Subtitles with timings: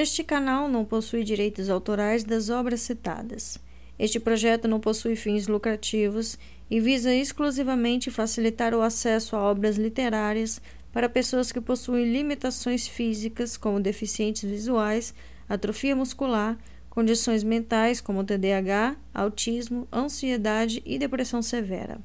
[0.00, 3.58] Este canal não possui direitos autorais das obras citadas.
[3.98, 6.38] Este projeto não possui fins lucrativos
[6.70, 10.62] e visa exclusivamente facilitar o acesso a obras literárias
[10.92, 15.12] para pessoas que possuem limitações físicas, como deficientes visuais,
[15.48, 16.56] atrofia muscular,
[16.88, 21.98] condições mentais como TDAH, autismo, ansiedade e depressão severa.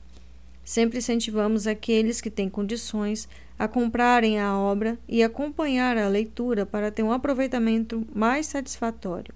[0.66, 6.91] Sempre incentivamos aqueles que têm condições a comprarem a obra e acompanhar a leitura para
[6.91, 9.34] ter um aproveitamento mais satisfatório.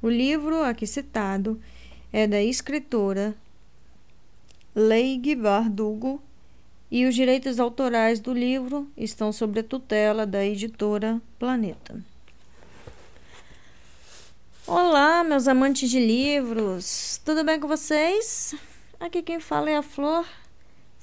[0.00, 1.60] O livro aqui citado
[2.12, 3.34] é da escritora
[4.74, 6.22] Leigh Bardugo
[6.90, 12.00] e os direitos autorais do livro estão sob a tutela da editora Planeta.
[14.66, 18.54] Olá, meus amantes de livros, tudo bem com vocês?
[18.98, 20.24] Aqui quem fala é a Flor.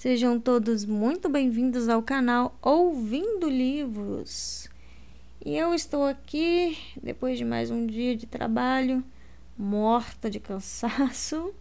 [0.01, 4.67] Sejam todos muito bem-vindos ao canal Ouvindo Livros.
[5.45, 9.03] E eu estou aqui depois de mais um dia de trabalho,
[9.55, 11.53] morta de cansaço.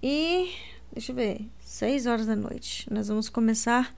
[0.00, 0.52] E
[0.92, 2.86] deixa eu ver, seis horas da noite.
[2.88, 3.92] Nós vamos começar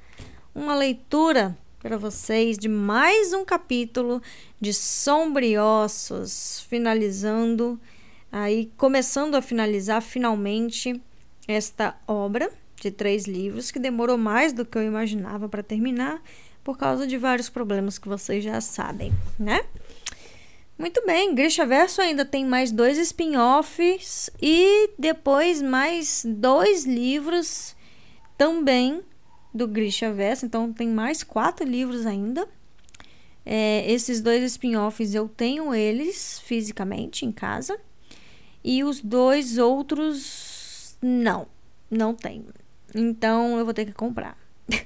[0.54, 4.22] uma leitura para vocês de mais um capítulo
[4.58, 7.78] de Sombriossos, finalizando
[8.32, 10.98] aí começando a finalizar finalmente
[11.50, 16.22] esta obra de três livros que demorou mais do que eu imaginava para terminar
[16.64, 19.64] por causa de vários problemas que vocês já sabem, né?
[20.78, 27.76] Muito bem, Grisha Verso ainda tem mais dois spin-offs e depois mais dois livros
[28.38, 29.02] também
[29.52, 32.48] do Grisha Verso, então tem mais quatro livros ainda.
[33.44, 37.78] É, esses dois spin-offs eu tenho eles fisicamente em casa.
[38.62, 40.49] E os dois outros,
[41.00, 41.46] não,
[41.90, 42.44] não tem.
[42.94, 44.36] Então eu vou ter que comprar.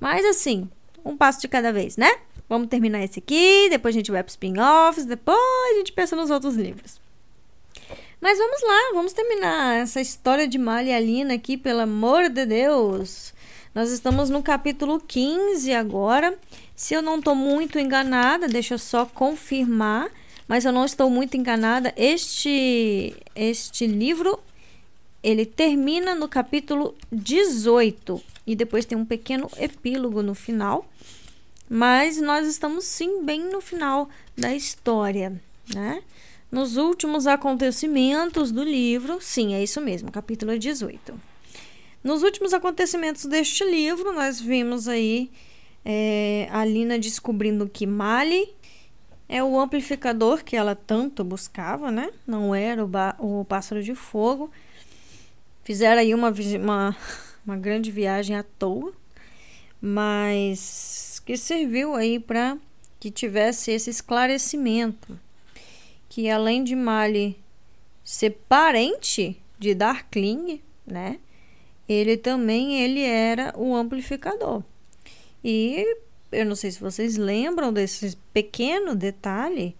[0.00, 0.68] Mas assim,
[1.04, 2.10] um passo de cada vez, né?
[2.48, 5.36] Vamos terminar esse aqui, depois a gente vai para spin-offs, depois
[5.72, 7.00] a gente pensa nos outros livros.
[8.20, 12.46] Mas vamos lá, vamos terminar essa história de Malha e Alina aqui, pelo amor de
[12.46, 13.34] Deus.
[13.74, 16.38] Nós estamos no capítulo 15 agora.
[16.74, 20.10] Se eu não estou muito enganada, deixa eu só confirmar
[20.48, 24.38] mas eu não estou muito enganada, este este livro
[25.26, 30.88] ele termina no capítulo 18 e depois tem um pequeno epílogo no final.
[31.68, 35.42] Mas nós estamos sim bem no final da história,
[35.74, 36.00] né?
[36.48, 41.20] Nos últimos acontecimentos do livro, sim, é isso mesmo, capítulo 18.
[42.04, 45.28] Nos últimos acontecimentos deste livro, nós vimos aí
[45.84, 48.48] é, a Lina descobrindo que Mali
[49.28, 52.10] é o amplificador que ela tanto buscava, né?
[52.24, 54.48] Não era o, o pássaro de fogo.
[55.66, 56.96] Fizeram aí uma, uma,
[57.44, 58.92] uma grande viagem à toa,
[59.82, 62.56] mas que serviu aí para
[63.00, 65.18] que tivesse esse esclarecimento
[66.08, 67.36] que além de Mali
[68.04, 71.18] ser parente de Darkling, né?
[71.88, 74.62] Ele também ele era o amplificador.
[75.42, 75.96] E
[76.30, 79.74] eu não sei se vocês lembram desse pequeno detalhe,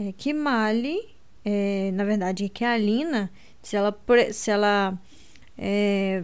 [0.00, 0.98] é que Mali,
[1.44, 3.30] é, na verdade, que a Alina,
[3.62, 3.94] se ela,
[4.32, 4.98] se ela
[5.58, 6.22] é,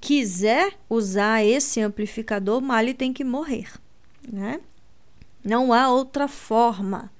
[0.00, 3.72] quiser usar esse amplificador, Mali tem que morrer,
[4.30, 4.60] né?
[5.44, 7.10] Não há outra forma.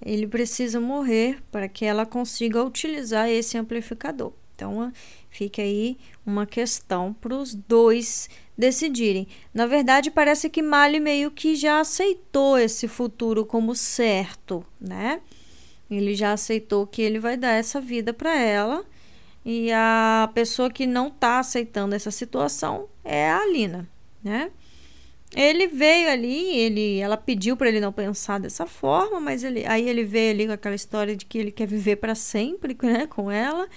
[0.00, 4.32] Ele precisa morrer para que ela consiga utilizar esse amplificador.
[4.54, 4.92] Então,
[5.28, 9.28] fica aí uma questão para os dois decidirem.
[9.54, 15.20] Na verdade, parece que Mali meio que já aceitou esse futuro como certo, né?
[15.90, 18.84] Ele já aceitou que ele vai dar essa vida para ela.
[19.44, 23.88] E a pessoa que não está aceitando essa situação é a Alina,
[24.22, 24.50] né?
[25.34, 29.88] Ele veio ali, ele, ela pediu para ele não pensar dessa forma, mas ele, aí
[29.88, 33.30] ele veio ali com aquela história de que ele quer viver para sempre, né, com
[33.30, 33.68] ela.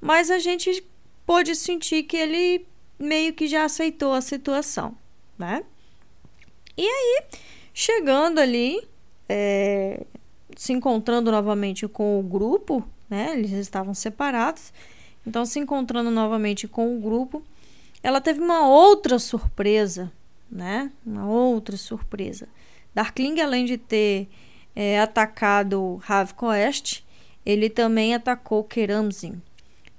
[0.00, 0.84] Mas a gente
[1.24, 2.66] pôde sentir que ele
[2.98, 4.94] meio que já aceitou a situação,
[5.38, 5.64] né?
[6.76, 7.22] E aí,
[7.72, 8.86] chegando ali,
[9.28, 10.04] é,
[10.56, 13.32] se encontrando novamente com o grupo, né?
[13.34, 14.72] Eles estavam separados,
[15.26, 17.42] então se encontrando novamente com o grupo,
[18.02, 20.10] ela teve uma outra surpresa,
[20.50, 20.90] né?
[21.04, 22.48] Uma outra surpresa.
[22.94, 24.28] Darkling, além de ter
[24.74, 27.04] é, atacado Rav Koest,
[27.44, 29.40] ele também atacou Keramzin.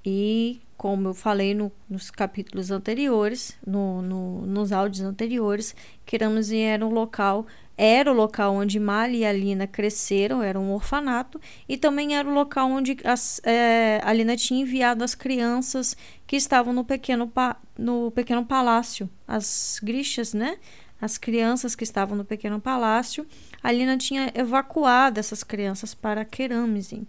[0.03, 5.75] E como eu falei no, nos capítulos anteriores, no, no, nos áudios anteriores,
[6.05, 7.45] Keramzin era um local,
[7.83, 12.31] era o local onde Mali e Alina cresceram, era um orfanato, e também era o
[12.31, 15.97] local onde as, é, Alina tinha enviado as crianças
[16.27, 17.31] que estavam no pequeno,
[17.75, 20.59] no pequeno palácio, as grixas, né?
[21.01, 23.25] as crianças que estavam no pequeno palácio,
[23.63, 27.07] Alina tinha evacuado essas crianças para Keramzin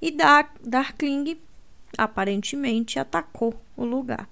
[0.00, 1.38] e Dar Darkling
[1.98, 4.26] aparentemente atacou o lugar.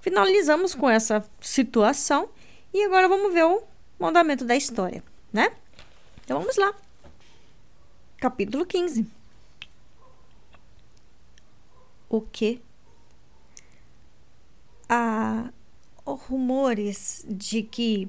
[0.00, 2.28] Finalizamos com essa situação
[2.74, 3.62] e agora vamos ver o
[4.00, 5.54] mandamento da história, né?
[6.24, 6.74] Então vamos lá.
[8.16, 9.06] Capítulo 15.
[12.08, 12.60] O que?
[14.88, 15.50] Há
[16.04, 18.08] rumores de que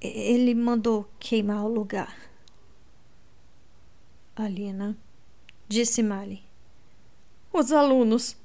[0.00, 2.16] ele mandou queimar o lugar.
[4.34, 4.96] Alina,
[5.68, 6.42] disse Mali.
[7.52, 8.36] Os alunos.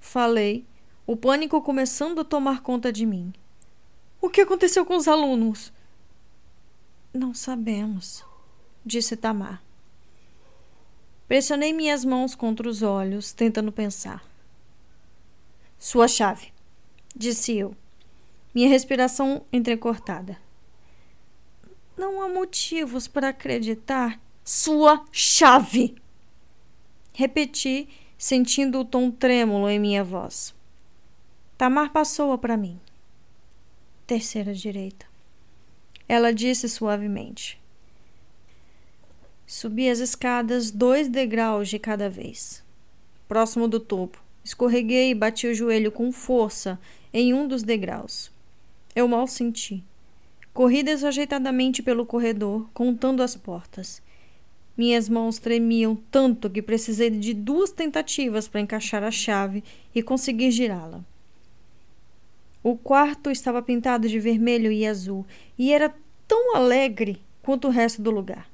[0.00, 0.66] Falei,
[1.06, 3.32] o pânico começando a tomar conta de mim.
[4.26, 5.72] O que aconteceu com os alunos?
[7.14, 8.24] Não sabemos,
[8.84, 9.62] disse Tamar.
[11.28, 14.28] Pressionei minhas mãos contra os olhos, tentando pensar.
[15.78, 16.52] Sua chave,
[17.14, 17.76] disse eu,
[18.52, 20.36] minha respiração entrecortada.
[21.96, 24.20] Não há motivos para acreditar.
[24.44, 25.94] Sua chave!
[27.12, 27.88] Repeti,
[28.18, 30.52] sentindo o tom trêmulo em minha voz.
[31.56, 32.80] Tamar passou-a para mim.
[34.06, 35.04] Terceira direita.
[36.08, 37.60] Ela disse suavemente.
[39.44, 42.62] Subi as escadas dois degraus de cada vez.
[43.26, 46.78] Próximo do topo, escorreguei e bati o joelho com força
[47.12, 48.30] em um dos degraus.
[48.94, 49.82] Eu mal senti.
[50.54, 54.00] Corri desajeitadamente pelo corredor, contando as portas.
[54.76, 60.52] Minhas mãos tremiam tanto que precisei de duas tentativas para encaixar a chave e conseguir
[60.52, 61.04] girá-la.
[62.68, 65.24] O quarto estava pintado de vermelho e azul
[65.56, 65.94] e era
[66.26, 68.50] tão alegre quanto o resto do lugar.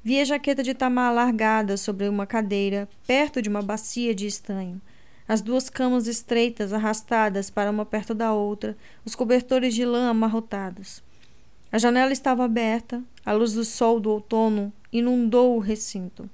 [0.00, 4.80] Vi a jaqueta de tamar largada sobre uma cadeira, perto de uma bacia de estanho.
[5.26, 11.02] As duas camas estreitas arrastadas para uma perto da outra, os cobertores de lã amarrotados.
[11.72, 16.30] A janela estava aberta, a luz do sol do outono inundou o recinto.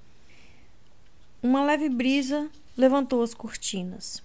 [1.43, 4.23] Uma leve brisa levantou as cortinas.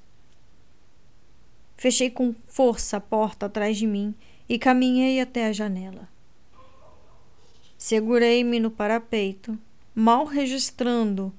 [1.78, 4.16] Fechei com força a porta atrás de mim
[4.50, 6.10] e caminhei até a janela.
[7.78, 9.58] Segurei-me no parapeito,
[9.94, 11.32] mal registrando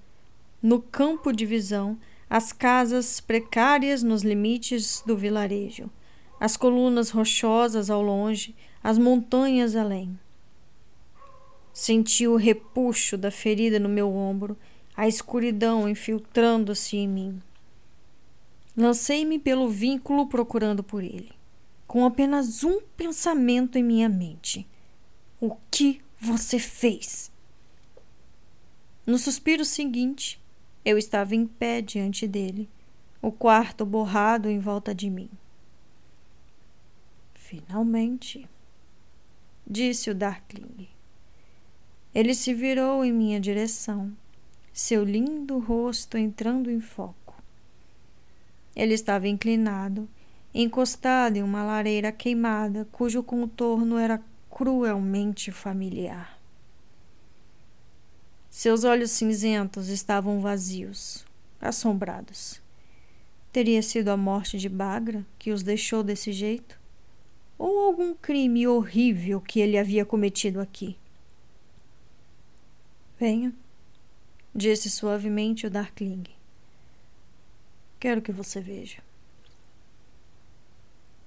[0.63, 1.99] no campo de visão
[2.31, 5.91] as casas precárias nos limites do vilarejo,
[6.39, 10.17] as colunas rochosas ao longe, as montanhas além.
[11.73, 14.57] Senti o repuxo da ferida no meu ombro,
[14.97, 17.43] a escuridão infiltrando-se em mim.
[18.79, 21.33] Lancei-me pelo vínculo procurando por ele,
[21.85, 24.65] com apenas um pensamento em minha mente:
[25.41, 27.33] O que você fez?
[29.05, 30.41] No suspiro seguinte,
[30.85, 32.71] eu estava em pé diante dele,
[33.21, 35.29] o quarto borrado em volta de mim.
[37.35, 38.49] Finalmente,
[39.67, 40.89] disse o Darkling.
[42.15, 44.17] Ele se virou em minha direção,
[44.73, 47.28] seu lindo rosto entrando em foco.
[48.79, 50.09] Ele estava inclinado,
[50.55, 56.39] encostado em uma lareira queimada, cujo contorno era cruelmente familiar.
[58.49, 61.27] Seus olhos cinzentos estavam vazios,
[61.61, 62.63] assombrados.
[63.53, 66.79] Teria sido a morte de Bagra que os deixou desse jeito?
[67.59, 70.97] Ou algum crime horrível que ele havia cometido aqui?
[73.19, 73.53] Venha,
[74.55, 76.38] disse suavemente o Darkling.
[78.01, 78.99] Quero que você veja.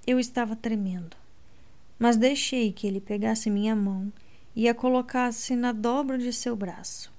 [0.07, 1.17] Eu estava tremendo,
[1.99, 4.11] mas deixei que ele pegasse minha mão
[4.55, 7.11] e a colocasse na dobra de seu braço.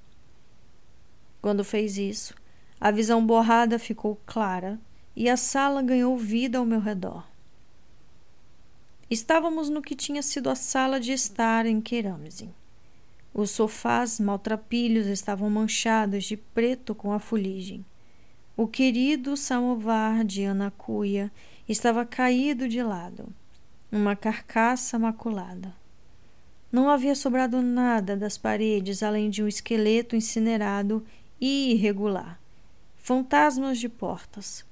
[1.40, 2.35] Quando fez isso,
[2.80, 4.80] a visão borrada ficou clara
[5.14, 7.26] e a sala ganhou vida ao meu redor.
[9.11, 12.54] Estávamos no que tinha sido a sala de estar em Keramzin.
[13.35, 17.85] Os sofás maltrapilhos estavam manchados de preto com a fuligem.
[18.54, 21.32] O querido samovar de Anacuia
[21.66, 23.32] estava caído de lado,
[23.90, 25.75] uma carcaça maculada.
[26.71, 31.02] Não havia sobrado nada das paredes além de um esqueleto incinerado
[31.40, 32.38] e irregular,
[32.99, 34.66] fantasmas de portas.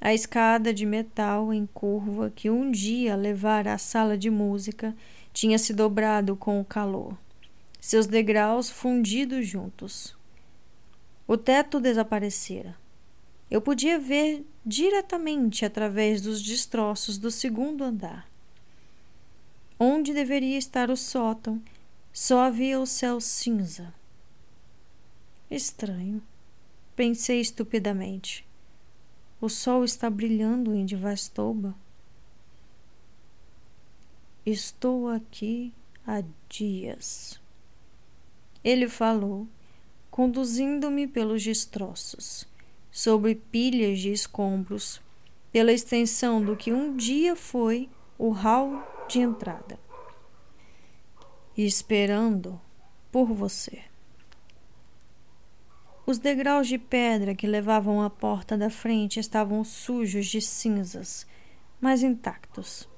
[0.00, 4.94] A escada de metal em curva que um dia levara à sala de música
[5.32, 7.18] tinha se dobrado com o calor,
[7.80, 10.17] seus degraus fundidos juntos.
[11.28, 12.74] O teto desaparecera.
[13.50, 18.26] Eu podia ver diretamente através dos destroços do segundo andar.
[19.78, 21.62] Onde deveria estar o sótão,
[22.14, 23.92] só havia o céu cinza.
[25.50, 26.22] Estranho,
[26.96, 28.46] pensei estupidamente.
[29.38, 31.74] O sol está brilhando em Devastoba.
[34.46, 35.74] Estou aqui
[36.06, 37.38] há dias.
[38.64, 39.46] Ele falou,
[40.18, 42.44] conduzindo-me pelos destroços,
[42.90, 45.00] sobre pilhas de escombros,
[45.52, 49.78] pela extensão do que um dia foi o hall de entrada,
[51.56, 52.60] esperando
[53.12, 53.84] por você.
[56.04, 61.28] Os degraus de pedra que levavam à porta da frente estavam sujos de cinzas,
[61.80, 62.88] mas intactos.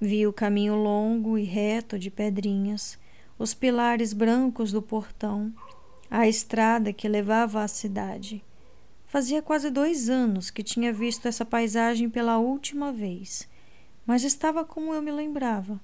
[0.00, 2.96] Vi o caminho longo e reto de pedrinhas,
[3.36, 5.52] os pilares brancos do portão,
[6.10, 8.42] a estrada que levava à cidade.
[9.06, 13.48] Fazia quase dois anos que tinha visto essa paisagem pela última vez,
[14.04, 15.80] mas estava como eu me lembrava.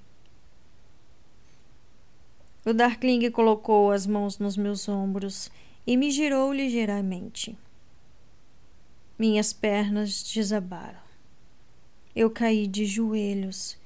[2.64, 5.48] O Darkling colocou as mãos nos meus ombros
[5.86, 7.56] e me girou ligeiramente.
[9.16, 10.98] Minhas pernas desabaram.
[12.14, 13.78] Eu caí de joelhos,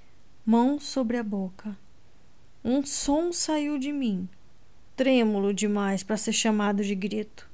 [0.46, 1.76] mão sobre a boca.
[2.64, 4.28] Um som saiu de mim,
[5.00, 7.48] trêmulo demais para ser chamado de grito.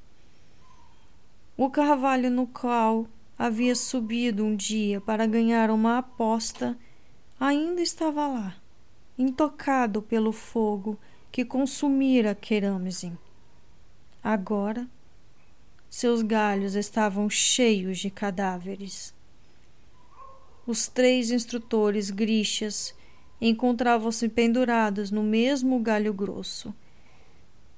[1.57, 3.07] O carvalho no qual
[3.38, 6.76] havia subido um dia para ganhar uma aposta
[7.38, 8.57] ainda estava lá,
[9.17, 10.99] intocado pelo fogo
[11.31, 13.17] que consumira Querâmesin.
[14.25, 14.85] Agora,
[15.88, 19.15] seus galhos estavam cheios de cadáveres.
[20.67, 22.93] Os três instrutores grixas
[23.41, 26.75] encontravam-se pendurados no mesmo galho grosso,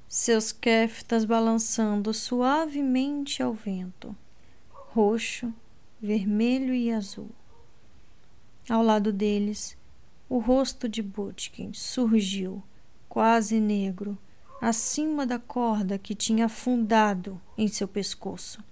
[0.08, 4.16] seus keftas balançando suavemente ao vento,
[4.70, 5.52] roxo,
[6.00, 7.28] vermelho e azul.
[8.66, 9.76] Ao lado deles,
[10.26, 12.62] o rosto de Butkin surgiu,
[13.06, 14.16] quase negro,
[14.62, 18.64] acima da corda que tinha afundado em seu pescoço.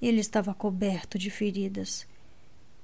[0.00, 2.06] Ele estava coberto de feridas.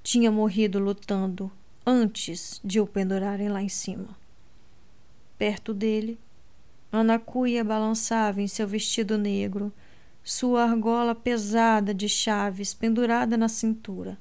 [0.02, 1.50] Tinha morrido lutando
[1.86, 4.16] antes de o pendurarem lá em cima.
[5.36, 6.18] Perto dele,
[6.92, 9.72] Anacuia balançava em seu vestido negro,
[10.24, 14.18] sua argola pesada de chaves pendurada na cintura,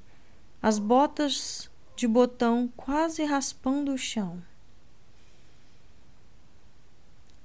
[0.62, 4.42] as botas de botão quase raspando o chão.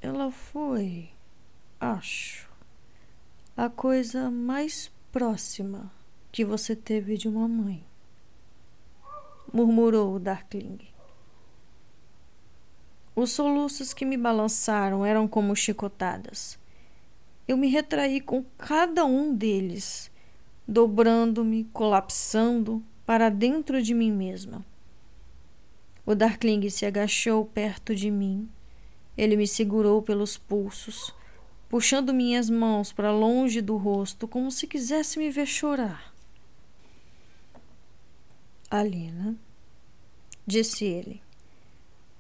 [0.01, 1.09] Ela foi,
[1.81, 2.49] acho,
[3.57, 5.91] a coisa mais próxima
[6.31, 7.85] que você teve de uma mãe,
[9.53, 10.94] murmurou Darkling.
[13.15, 16.59] Os soluços que me balançaram eram como chicotadas.
[17.47, 20.11] Eu me retraí com cada um deles,
[20.67, 24.65] dobrando-me, colapsando para dentro de mim mesma.
[26.05, 28.49] O Darkling se agachou perto de mim
[29.17, 31.15] ele me segurou pelos pulsos,
[31.69, 36.13] puxando minhas mãos para longe do rosto, como se quisesse me ver chorar.
[38.69, 39.37] Alina,
[40.47, 41.23] disse ele.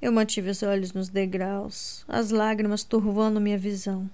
[0.04, 4.10] Eu mantive os olhos nos degraus, as lágrimas turvando minha visão.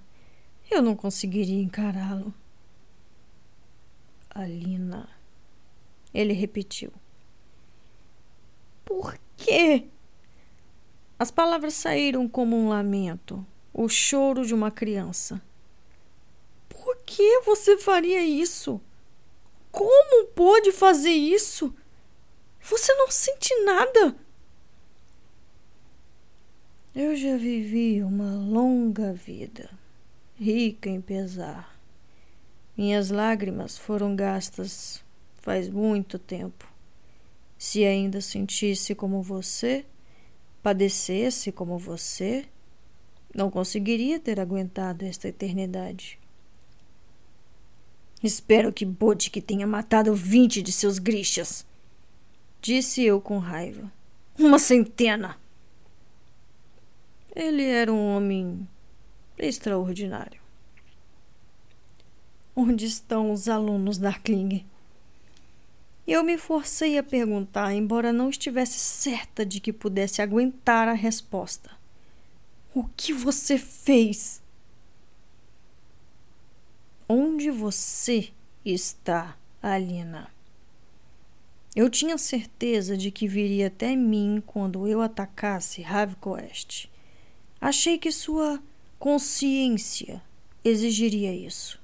[0.69, 2.33] Eu não conseguiria encará-lo.
[4.29, 5.09] Alina,
[6.13, 6.93] ele repetiu.
[8.85, 9.89] Por quê?
[11.19, 15.41] As palavras saíram como um lamento, o choro de uma criança.
[16.69, 18.79] Por que você faria isso?
[19.69, 21.75] Como pôde fazer isso?
[22.61, 24.15] Você não sente nada.
[26.93, 29.69] Eu já vivi uma longa vida,
[30.35, 31.79] rica em pesar.
[32.75, 35.01] Minhas lágrimas foram gastas
[35.37, 36.69] faz muito tempo.
[37.57, 39.85] Se ainda sentisse como você,
[40.61, 42.43] padecesse como você,
[43.33, 46.19] não conseguiria ter aguentado esta eternidade.
[48.21, 51.65] Espero que Bodk tenha matado vinte de seus grixas,
[52.61, 53.89] disse eu com raiva.
[54.37, 55.40] Uma centena!
[57.33, 58.67] Ele era um homem
[59.37, 60.41] extraordinário.
[62.53, 64.65] Onde estão os alunos da Kling?
[66.05, 71.71] Eu me forcei a perguntar, embora não estivesse certa de que pudesse aguentar a resposta.
[72.75, 74.41] O que você fez?
[77.07, 78.33] Onde você
[78.65, 80.29] está, Alina?
[81.73, 86.90] Eu tinha certeza de que viria até mim quando eu atacasse Ravicoest.
[87.61, 88.59] Achei que sua
[88.97, 90.19] consciência
[90.65, 91.79] exigiria isso.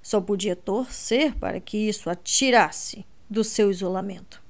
[0.00, 4.40] Só podia torcer para que isso atirasse do seu isolamento.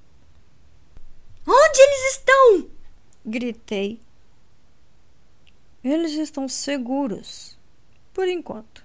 [1.46, 2.70] Onde eles estão?
[3.24, 3.98] Gritei.
[5.82, 7.58] Eles estão seguros,
[8.12, 8.84] por enquanto.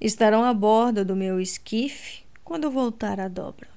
[0.00, 3.68] Estarão a bordo do meu esquife quando voltar à dobra.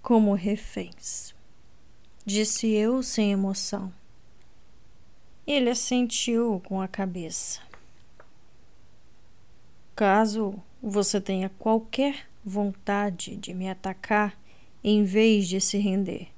[0.00, 1.34] Como reféns.
[2.24, 3.92] disse eu sem emoção.
[5.48, 7.62] Ele assentiu com a cabeça.
[9.96, 14.38] Caso você tenha qualquer vontade de me atacar
[14.84, 16.28] em vez de se render,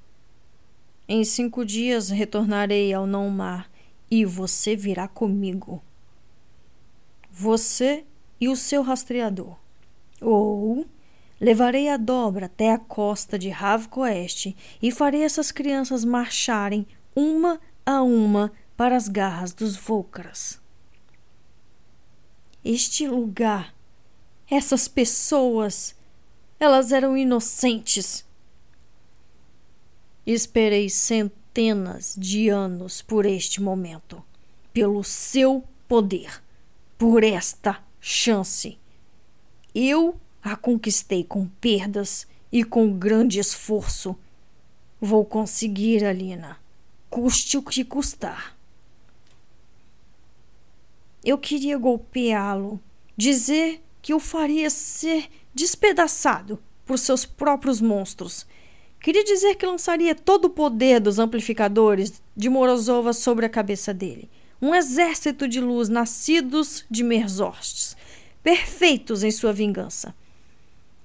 [1.09, 3.69] em cinco dias retornarei ao não-mar
[4.09, 5.83] e você virá comigo.
[7.33, 8.05] Você
[8.41, 9.57] e o seu rastreador.
[10.21, 10.87] Ou
[11.41, 17.61] levarei a dobra até a costa de Ravco Oeste e farei essas crianças marcharem uma
[17.85, 20.59] a uma para as garras dos Volcaras.
[22.65, 23.75] Este lugar,
[24.51, 25.95] essas pessoas,
[26.59, 28.25] elas eram inocentes.
[30.25, 34.25] Esperei centenas de anos por este momento,
[34.73, 36.43] pelo seu poder,
[36.97, 38.79] por esta chance.
[39.75, 44.17] Eu a conquistei com perdas e com grande esforço.
[44.99, 46.59] Vou conseguir, Alina,
[47.11, 48.59] custe o que custar.
[51.25, 52.81] Eu queria golpeá-lo,
[53.17, 58.47] dizer que o faria ser despedaçado por seus próprios monstros.
[59.01, 64.31] Queria dizer que lançaria todo o poder dos amplificadores de Morozova sobre a cabeça dele.
[64.61, 67.97] Um exército de luz nascidos de Merzostes,
[68.43, 70.15] perfeitos em sua vingança.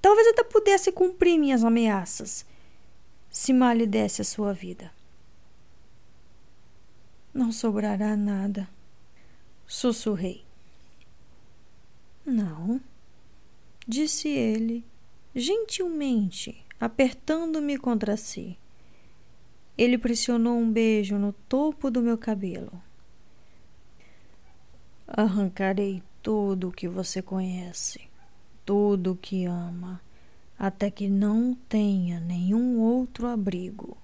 [0.00, 2.44] Talvez até pudesse cumprir minhas ameaças,
[3.30, 4.90] se mal lhe desse a sua vida.
[7.34, 8.68] Não sobrará nada
[9.66, 10.44] sussurrei.
[12.24, 12.80] Não,
[13.86, 14.84] disse ele,
[15.34, 18.58] gentilmente, apertando-me contra si.
[19.76, 22.72] Ele pressionou um beijo no topo do meu cabelo.
[25.06, 28.08] Arrancarei tudo o que você conhece,
[28.64, 30.00] tudo o que ama,
[30.58, 33.96] até que não tenha nenhum outro abrigo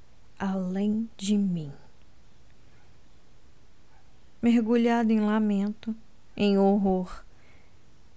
[0.42, 1.72] além de mim
[4.42, 5.94] mergulhado em lamento,
[6.36, 7.24] em horror,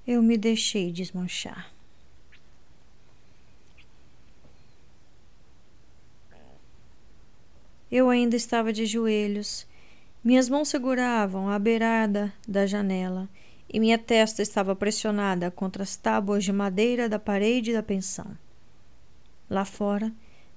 [0.08, 1.72] eu me deixei desmanchar.
[7.92, 9.68] Eu ainda estava de joelhos,
[10.24, 13.30] minhas mãos seguravam a beirada da janela
[13.72, 18.36] e minha testa estava pressionada contra as tábuas de madeira da parede da pensão.
[19.48, 20.12] Lá fora,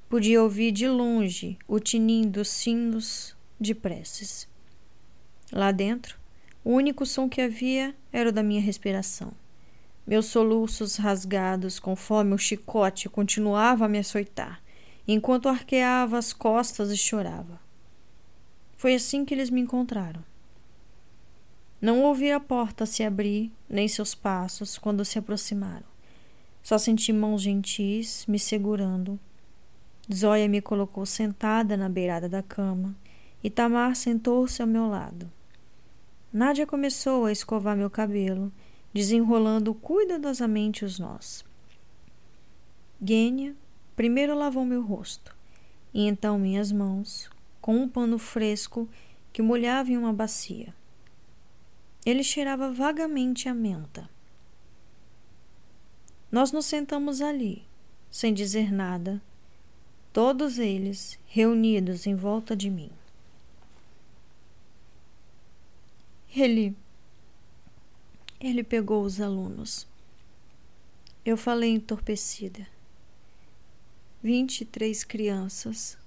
[0.08, 4.48] podia ouvir de longe o tinim dos sinos de preces.
[5.52, 6.18] Lá dentro,
[6.62, 9.32] o único som que havia era o da minha respiração.
[10.06, 14.62] Meus soluços rasgados, conforme o chicote continuava a me açoitar,
[15.06, 17.60] enquanto arqueava as costas e chorava.
[18.76, 20.22] Foi assim que eles me encontraram.
[21.80, 25.86] Não ouvi a porta se abrir, nem seus passos quando se aproximaram.
[26.62, 29.18] Só senti mãos gentis me segurando.
[30.12, 32.94] Zóia me colocou sentada na beirada da cama
[33.42, 35.30] e Tamar sentou-se ao meu lado.
[36.32, 38.52] Nádia começou a escovar meu cabelo,
[38.92, 41.42] desenrolando cuidadosamente os nós.
[43.02, 43.56] Gênia
[43.96, 45.34] primeiro lavou meu rosto,
[45.92, 48.88] e então minhas mãos, com um pano fresco
[49.32, 50.74] que molhava em uma bacia.
[52.04, 54.08] Ele cheirava vagamente a menta.
[56.30, 57.64] Nós nos sentamos ali,
[58.10, 59.22] sem dizer nada,
[60.12, 62.90] todos eles reunidos em volta de mim.
[66.40, 66.76] Ele.
[68.40, 69.88] Ele pegou os alunos.
[71.24, 72.64] Eu falei entorpecida.
[74.22, 75.98] Vinte e três crianças.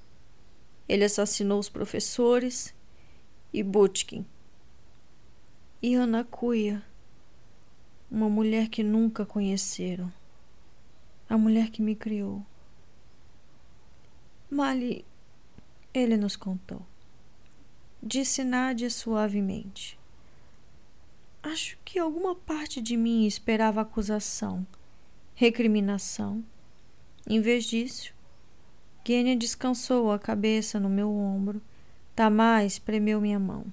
[0.87, 2.73] Ele assassinou os professores
[3.51, 4.25] e Butkin.
[5.81, 6.81] E Ana Cuia,
[8.09, 10.11] uma mulher que nunca conheceram.
[11.27, 12.45] A mulher que me criou.
[14.49, 15.03] Mali,
[15.93, 16.85] ele nos contou.
[18.01, 19.99] Disse Nádia suavemente.
[21.43, 24.65] Acho que alguma parte de mim esperava acusação,
[25.33, 26.43] recriminação.
[27.27, 28.13] Em vez disso,
[29.05, 31.61] Gênia descansou a cabeça no meu ombro.
[32.15, 33.65] Tamar espremeu minha mão.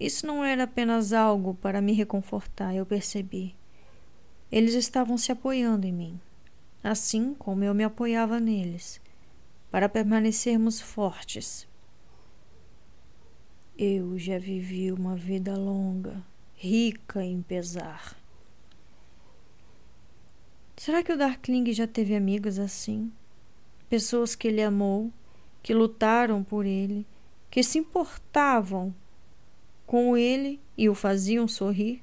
[0.00, 3.54] Isso não era apenas algo para me reconfortar, eu percebi.
[4.50, 6.20] Eles estavam se apoiando em mim,
[6.82, 9.00] assim como eu me apoiava neles,
[9.70, 11.67] para permanecermos fortes,
[13.78, 16.20] eu já vivi uma vida longa,
[16.56, 18.18] rica em pesar.
[20.76, 23.12] Será que o Darkling já teve amigos assim?
[23.88, 25.12] Pessoas que ele amou,
[25.62, 27.06] que lutaram por ele,
[27.48, 28.92] que se importavam
[29.86, 32.02] com ele e o faziam sorrir?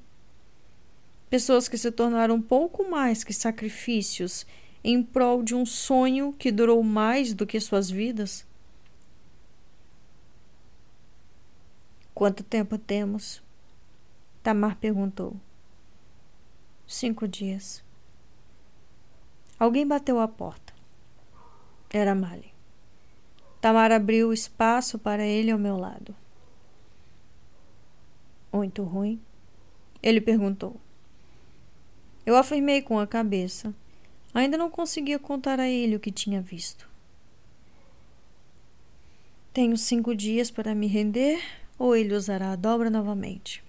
[1.30, 4.46] Pessoas que se tornaram pouco mais que sacrifícios
[4.82, 8.48] em prol de um sonho que durou mais do que suas vidas?
[12.16, 13.44] Quanto tempo temos?
[14.42, 15.36] Tamar perguntou.
[16.88, 17.84] Cinco dias.
[19.60, 20.74] Alguém bateu à porta.
[21.90, 22.54] Era Mali.
[23.60, 26.16] Tamar abriu espaço para ele ao meu lado.
[28.54, 29.22] Muito ruim?
[30.02, 30.80] Ele perguntou.
[32.26, 33.76] Eu afirmei com a cabeça.
[34.34, 36.90] Ainda não conseguia contar a ele o que tinha visto.
[39.52, 43.64] Tenho cinco dias para me render, ou ele usará a dobra novamente.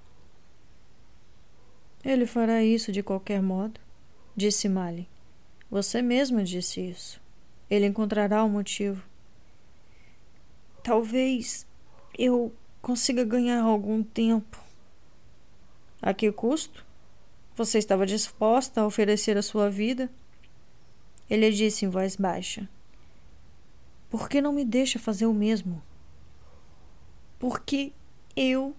[2.05, 3.81] Ele fará isso de qualquer modo,
[4.37, 5.09] disse Mali.
[5.71, 7.21] Você mesmo disse isso.
[7.69, 9.03] Ele encontrará o um motivo.
[10.83, 11.67] Talvez
[12.17, 14.63] eu consiga ganhar algum tempo.
[16.01, 16.87] A que custo?
[17.57, 20.09] Você estava disposta a oferecer a sua vida?
[21.29, 22.69] Ele disse em voz baixa.
[24.09, 25.83] Por que não me deixa fazer o mesmo?
[27.39, 27.93] Porque
[28.37, 28.75] eu.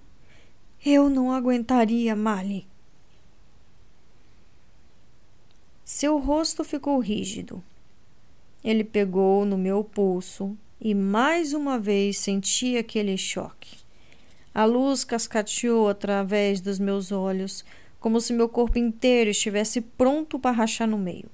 [0.86, 2.67] Eu não aguentaria, Mali.
[5.84, 7.63] Seu rosto ficou rígido.
[8.63, 13.78] Ele pegou no meu pulso e mais uma vez senti aquele choque.
[14.54, 17.63] A luz cascateou através dos meus olhos,
[18.00, 21.30] como se meu corpo inteiro estivesse pronto para rachar no meio.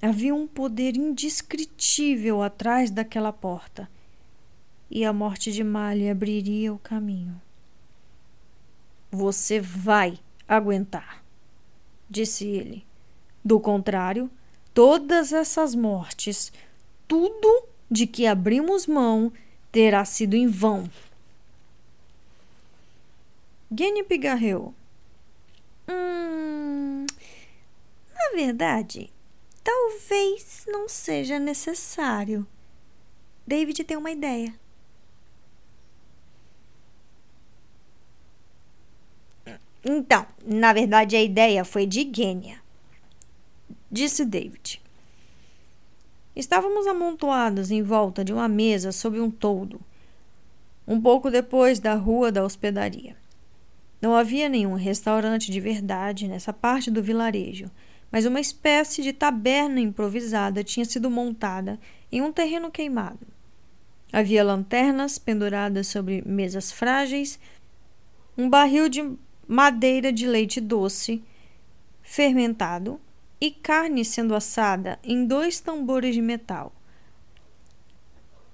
[0.00, 3.88] Havia um poder indescritível atrás daquela porta,
[4.90, 7.40] e a morte de Malha abriria o caminho.
[9.10, 10.18] Você vai
[10.48, 11.22] aguentar,
[12.08, 12.84] disse ele.
[13.44, 14.30] Do contrário,
[14.72, 16.52] todas essas mortes,
[17.06, 19.32] tudo de que abrimos mão,
[19.70, 20.88] terá sido em vão.
[23.70, 24.74] Guinea pigarreou.
[25.88, 27.06] Hum,
[28.14, 29.12] na verdade,
[29.62, 32.46] talvez não seja necessário.
[33.46, 34.54] David tem uma ideia.
[39.84, 42.64] Então, na verdade, a ideia foi de Gênia
[43.94, 44.82] disse David.
[46.34, 49.80] Estávamos amontoados em volta de uma mesa sob um toldo,
[50.84, 53.16] um pouco depois da rua da hospedaria.
[54.02, 57.70] Não havia nenhum restaurante de verdade nessa parte do vilarejo,
[58.10, 61.78] mas uma espécie de taberna improvisada tinha sido montada
[62.10, 63.24] em um terreno queimado.
[64.12, 67.38] Havia lanternas penduradas sobre mesas frágeis,
[68.36, 69.16] um barril de
[69.46, 71.22] madeira de leite doce
[72.02, 73.00] fermentado
[73.40, 76.72] e carne sendo assada em dois tambores de metal,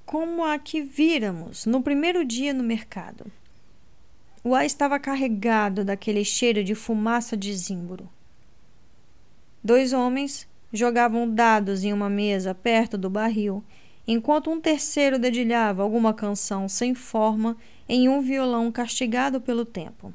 [0.05, 3.31] como a que víramos no primeiro dia no mercado.
[4.43, 8.09] O ar estava carregado daquele cheiro de fumaça de zimbro.
[9.63, 13.63] Dois homens jogavam dados em uma mesa perto do barril,
[14.07, 17.57] enquanto um terceiro dedilhava alguma canção sem forma
[17.89, 20.15] em um violão castigado pelo tempo.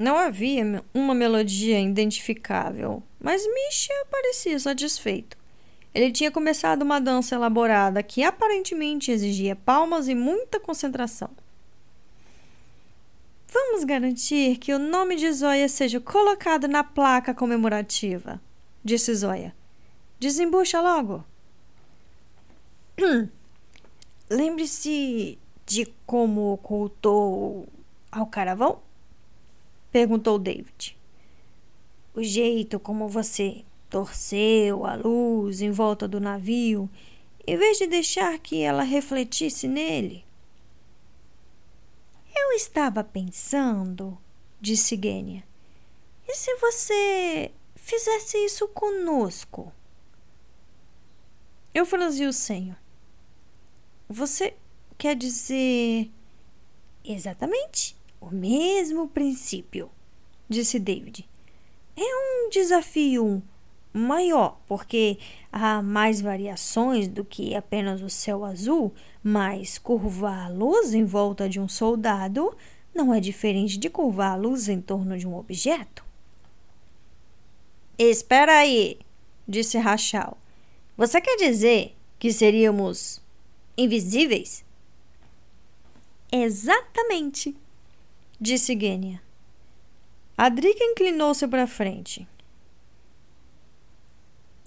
[0.00, 5.36] Não havia uma melodia identificável, mas Misha parecia satisfeito.
[5.94, 11.28] Ele tinha começado uma dança elaborada que aparentemente exigia palmas e muita concentração.
[13.46, 18.40] Vamos garantir que o nome de Zóia seja colocado na placa comemorativa,
[18.82, 19.54] disse Zóia.
[20.18, 21.22] Desembucha logo.
[24.30, 27.68] Lembre-se de como ocultou
[28.10, 28.80] ao caravão?
[29.90, 30.96] Perguntou David.
[32.14, 36.88] O jeito como você torceu a luz em volta do navio,
[37.46, 40.24] em vez de deixar que ela refletisse nele.
[42.34, 44.16] Eu estava pensando,
[44.60, 45.44] disse Gênia,
[46.28, 49.72] e se você fizesse isso conosco?
[51.74, 52.76] Eu franzi o senho.
[54.08, 54.54] Você
[54.98, 56.10] quer dizer.
[57.04, 57.96] Exatamente.
[58.20, 59.90] O mesmo princípio,
[60.48, 61.26] disse David.
[61.96, 63.42] É um desafio
[63.92, 65.18] maior, porque
[65.50, 69.78] há mais variações do que apenas o céu azul, mas
[70.48, 72.54] luz em volta de um soldado
[72.94, 73.88] não é diferente de
[74.36, 76.04] luz em torno de um objeto.
[77.98, 78.98] Espera aí,
[79.46, 80.36] disse Rachel.
[80.96, 83.22] Você quer dizer que seríamos
[83.76, 84.64] invisíveis?
[86.32, 87.56] Exatamente
[88.40, 89.20] disse Gênia.
[90.36, 92.26] Adrika inclinou-se para frente.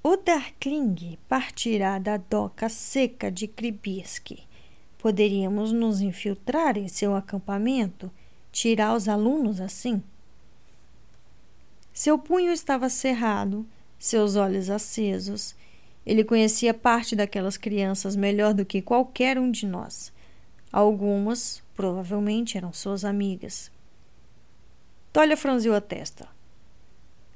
[0.04, 4.38] O Darkling partirá da doca seca de Kribirsk.
[5.00, 8.12] Poderíamos nos infiltrar em seu acampamento,
[8.52, 10.04] tirar os alunos assim?
[11.92, 13.66] Seu punho estava cerrado,
[13.98, 15.56] seus olhos acesos.
[16.06, 20.12] Ele conhecia parte daquelas crianças melhor do que qualquer um de nós.
[20.72, 23.72] Algumas, provavelmente, eram suas amigas.
[25.12, 26.28] Tolia franziu a testa.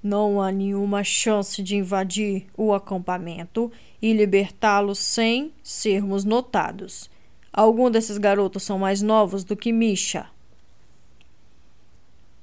[0.01, 3.71] Não há nenhuma chance de invadir o acampamento
[4.01, 7.09] e libertá-los sem sermos notados.
[7.51, 10.29] Alguns desses garotos são mais novos do que Misha.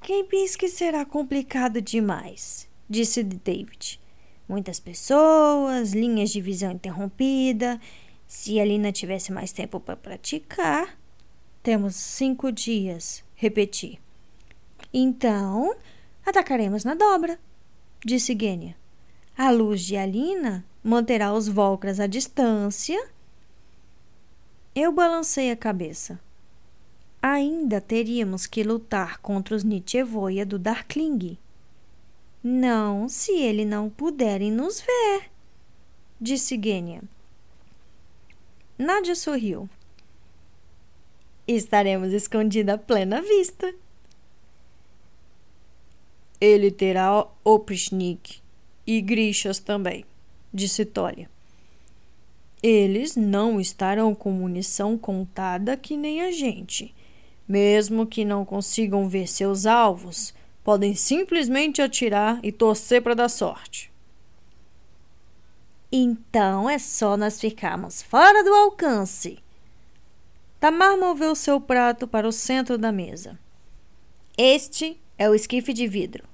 [0.03, 2.69] Quem pensa que será complicado demais?
[2.89, 3.99] disse David.
[4.49, 7.81] Muitas pessoas, linhas de visão interrompida.
[8.27, 10.99] Se a Lina tivesse mais tempo para praticar.
[11.65, 13.99] Temos cinco dias, repeti.
[14.93, 15.75] Então,
[16.23, 17.39] atacaremos na dobra,
[18.05, 18.77] disse Gênia.
[19.35, 23.09] A luz de Alina manterá os Volcras à distância.
[24.75, 26.21] Eu balancei a cabeça.
[27.23, 31.39] Ainda teríamos que lutar contra os Nietzschevoia do Darkling.
[32.43, 35.31] Não, se ele não puderem nos ver,
[36.21, 37.03] disse Gênia.
[38.77, 39.67] Nádia sorriu.
[41.47, 43.75] Estaremos escondida a plena vista.
[46.41, 48.41] Ele terá Oprishnik
[48.87, 50.05] e Grishas também,
[50.53, 51.29] disse Tolia.
[52.63, 56.95] Eles não estarão com munição contada que nem a gente.
[57.47, 60.33] Mesmo que não consigam ver seus alvos,
[60.65, 63.93] podem simplesmente atirar e torcer para dar sorte.
[65.93, 69.44] Então é só nós ficarmos fora do alcance.
[70.65, 73.39] Tamar moveu seu prato para o centro da mesa.
[74.35, 76.25] Este é o esquife de vidro,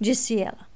[0.00, 0.66] disse ela.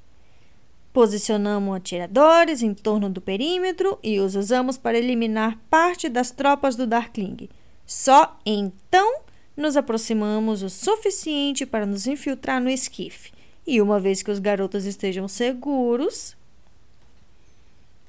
[0.93, 6.87] Posicionamos atiradores em torno do perímetro e os usamos para eliminar parte das tropas do
[6.87, 7.49] Darkling.
[7.85, 9.23] Só então
[9.57, 13.33] nos aproximamos o suficiente para nos infiltrar no esquife.
[13.67, 16.37] E uma vez que os garotos estejam seguros.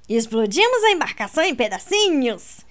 [0.08, 2.70] Explodimos a embarcação em pedacinhos!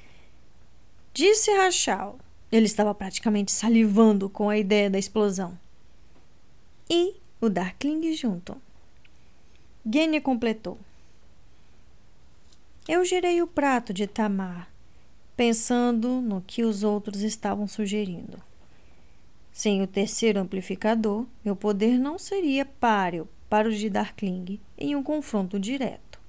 [1.12, 2.18] Disse Rachel.
[2.53, 5.59] Ele estava praticamente salivando com a ideia da explosão.
[6.88, 8.57] E o Darkling junto.
[9.85, 10.79] Genya completou.
[12.88, 14.68] Eu girei o prato de Tamar,
[15.37, 18.42] pensando no que os outros estavam sugerindo.
[19.53, 25.03] Sem o terceiro amplificador, meu poder não seria páreo para o de Darkling em um
[25.03, 26.20] confronto direto.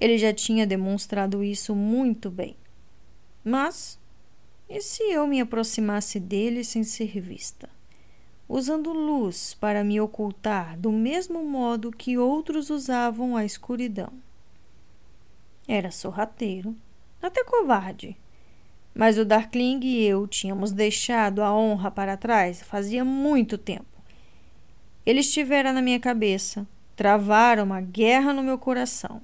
[0.00, 2.56] Ele já tinha demonstrado isso muito bem.
[3.44, 3.98] Mas,
[4.68, 7.68] e se eu me aproximasse dele sem ser vista?
[8.48, 14.12] Usando luz para me ocultar do mesmo modo que outros usavam a escuridão.
[15.66, 16.74] Era sorrateiro,
[17.22, 18.16] até covarde,
[18.94, 23.84] mas o Darkling e eu tínhamos deixado a honra para trás fazia muito tempo.
[25.06, 29.22] Ele estivera na minha cabeça, travaram uma guerra no meu coração.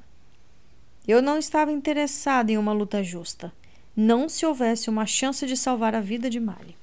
[1.07, 3.53] Eu não estava interessado em uma luta justa,
[3.97, 6.77] não se houvesse uma chance de salvar a vida de Mali.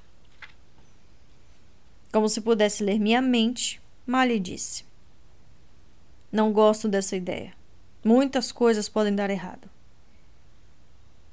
[2.12, 4.86] Como se pudesse ler minha mente, Mali disse:
[6.32, 7.54] Não gosto dessa ideia.
[8.04, 9.70] Muitas coisas podem dar errado.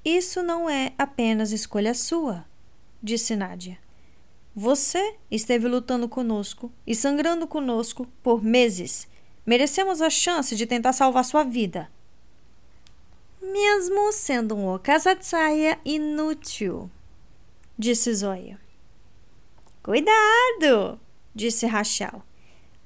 [0.04, 2.44] Isso não é apenas escolha sua,
[3.02, 3.78] disse Nádia.
[4.54, 9.08] Você esteve lutando conosco e sangrando conosco por meses.
[9.46, 11.90] Merecemos a chance de tentar salvar sua vida.
[13.52, 16.90] Mesmo sendo um Okazatsaia inútil,
[17.78, 18.58] disse Zoya.
[19.82, 21.00] Cuidado,
[21.34, 22.22] disse Rachel.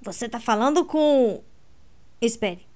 [0.01, 1.43] Você tá falando com.
[2.21, 2.67] Espere.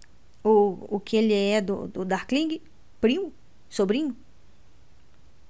[0.42, 2.60] O, o que ele é do, do Darkling?
[3.00, 3.32] Primo?
[3.68, 4.16] Sobrinho?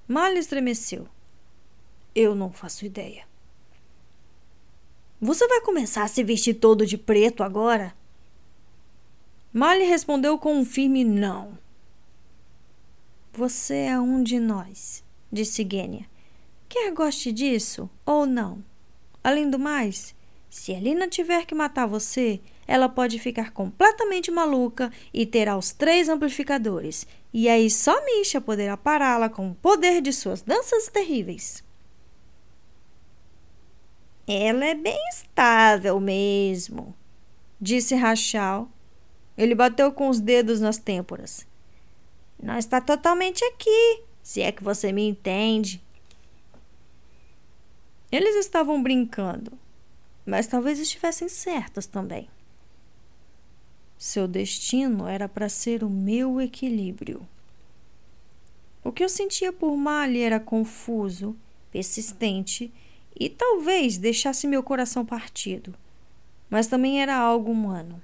[0.08, 1.08] Mal estremeceu.
[2.14, 3.24] Eu não faço ideia.
[5.20, 7.94] Você vai começar a se vestir todo de preto agora?
[9.52, 11.58] Mali respondeu com um firme não.
[13.36, 16.06] Você é um de nós, disse Gênia.
[16.70, 18.64] Quer goste disso ou não?
[19.22, 20.14] Além do mais,
[20.48, 25.70] se a Lina tiver que matar você, ela pode ficar completamente maluca e terá os
[25.70, 27.06] três amplificadores.
[27.30, 31.62] E aí só Misha poderá pará-la com o poder de suas danças terríveis.
[34.26, 36.96] Ela é bem estável mesmo,
[37.60, 38.66] disse Rachel.
[39.36, 41.46] Ele bateu com os dedos nas têmporas.
[42.42, 45.82] Não está totalmente aqui, se é que você me entende.
[48.10, 49.52] Eles estavam brincando,
[50.24, 52.28] mas talvez estivessem certos também.
[53.98, 57.26] Seu destino era para ser o meu equilíbrio.
[58.84, 61.34] O que eu sentia por Mali era confuso,
[61.72, 62.72] persistente
[63.18, 65.74] e talvez deixasse meu coração partido,
[66.48, 68.00] mas também era algo humano.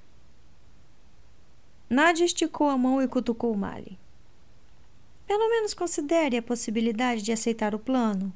[1.89, 3.99] Nadia esticou a mão e cutucou Mali.
[5.33, 8.31] Pelo menos considere a possibilidade de aceitar o plano.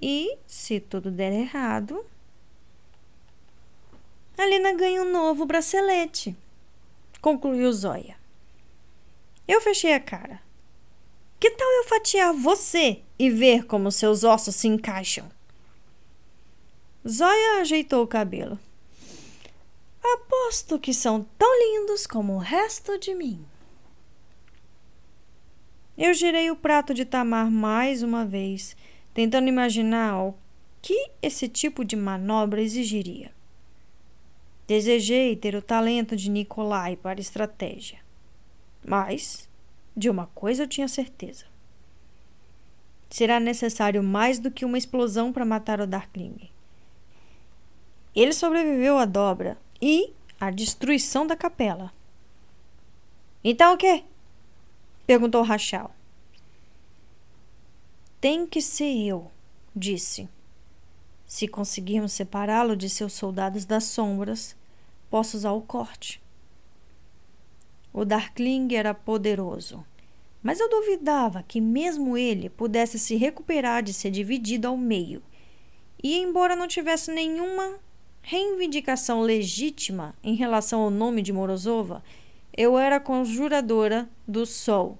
[0.00, 2.06] E, se tudo der errado,
[4.38, 6.36] a Lina ganha um novo bracelete,
[7.20, 8.16] concluiu Zóia.
[9.48, 10.40] Eu fechei a cara.
[11.40, 15.28] Que tal eu fatiar você e ver como seus ossos se encaixam?
[17.04, 18.56] Zóia ajeitou o cabelo.
[20.00, 23.44] Aposto que são tão lindos como o resto de mim.
[26.04, 28.76] Eu girei o prato de Tamar mais uma vez,
[29.14, 30.34] tentando imaginar o
[30.82, 33.30] que esse tipo de manobra exigiria.
[34.66, 38.00] Desejei ter o talento de Nikolai para estratégia.
[38.84, 39.48] Mas
[39.96, 41.44] de uma coisa eu tinha certeza.
[43.08, 46.50] Será necessário mais do que uma explosão para matar o Darkling.
[48.12, 51.92] Ele sobreviveu à dobra e à destruição da capela.
[53.44, 54.02] Então o quê?
[55.06, 55.90] Perguntou Rachel.
[58.20, 59.30] Tem que ser eu,
[59.74, 60.28] disse.
[61.26, 64.54] Se conseguirmos separá-lo de seus soldados das sombras,
[65.10, 66.22] posso usar o corte.
[67.92, 69.84] O Darkling era poderoso,
[70.42, 75.22] mas eu duvidava que mesmo ele pudesse se recuperar de ser dividido ao meio.
[76.02, 77.78] E embora não tivesse nenhuma
[78.22, 82.02] reivindicação legítima em relação ao nome de Morozova,
[82.56, 84.98] eu era conjuradora do Sol.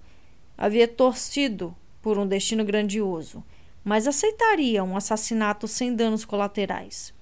[0.56, 3.44] Havia torcido por um destino grandioso,
[3.84, 7.14] mas aceitaria um assassinato sem danos colaterais.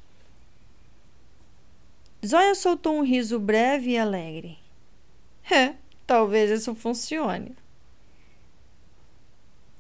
[2.25, 4.59] Zóia soltou um riso breve e alegre.
[5.53, 5.75] É,
[6.07, 7.57] talvez isso funcione.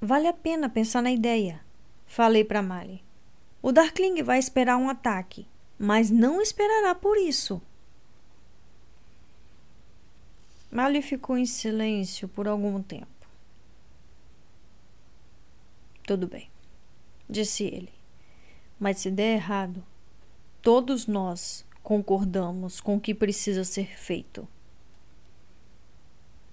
[0.00, 1.60] Vale a pena pensar na ideia,
[2.06, 3.04] falei para Mali.
[3.62, 5.46] O Darkling vai esperar um ataque,
[5.78, 7.62] mas não esperará por isso.
[10.70, 13.09] Mali ficou em silêncio por algum tempo.
[16.06, 16.48] Tudo bem,
[17.28, 17.92] disse ele.
[18.78, 19.85] Mas se der errado,
[20.62, 24.46] todos nós concordamos com o que precisa ser feito.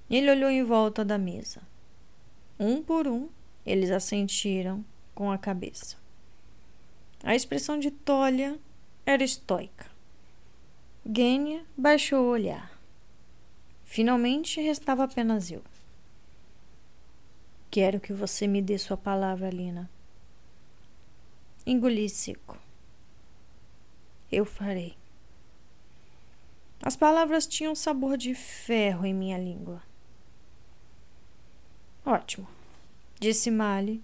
[0.10, 1.62] Ele olhou em volta da mesa.
[2.60, 3.30] Um por um,
[3.66, 5.98] eles assentiram com a cabeça.
[7.24, 8.60] A expressão de Tolia
[9.06, 9.90] era estoica.
[11.06, 12.77] Gênia baixou o olhar.
[13.88, 15.64] Finalmente restava apenas eu.
[17.72, 19.90] Quero que você me dê sua palavra, Lina.
[21.66, 22.60] Engoli seco.
[24.32, 24.96] Eu farei.
[26.84, 29.82] As palavras tinham sabor de ferro em minha língua.
[32.06, 32.48] Ótimo,
[33.20, 34.04] disse Mali.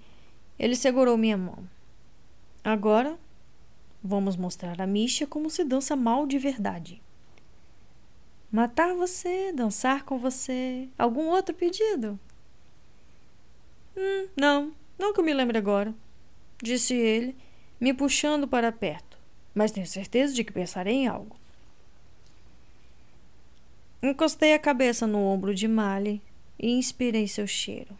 [0.57, 1.69] Ele segurou minha mão.
[2.63, 3.19] Agora
[4.01, 7.01] vamos mostrar a Misha como se dança mal de verdade.
[8.53, 10.87] Matar você, dançar com você.
[10.95, 12.19] Algum outro pedido?
[13.97, 15.91] Hum, não, não que eu me lembre agora,
[16.61, 17.35] disse ele,
[17.81, 19.17] me puxando para perto,
[19.55, 21.35] mas tenho certeza de que pensarei em algo.
[24.03, 26.21] Encostei a cabeça no ombro de Mali
[26.59, 27.97] e inspirei seu cheiro.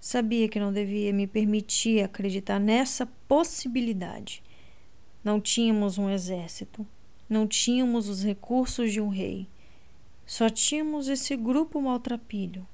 [0.00, 4.42] Sabia que não devia me permitir acreditar nessa possibilidade.
[5.22, 6.84] Não tínhamos um exército,
[7.32, 9.48] não tínhamos os recursos de um rei,
[10.26, 12.66] só tínhamos esse grupo maltrapilho.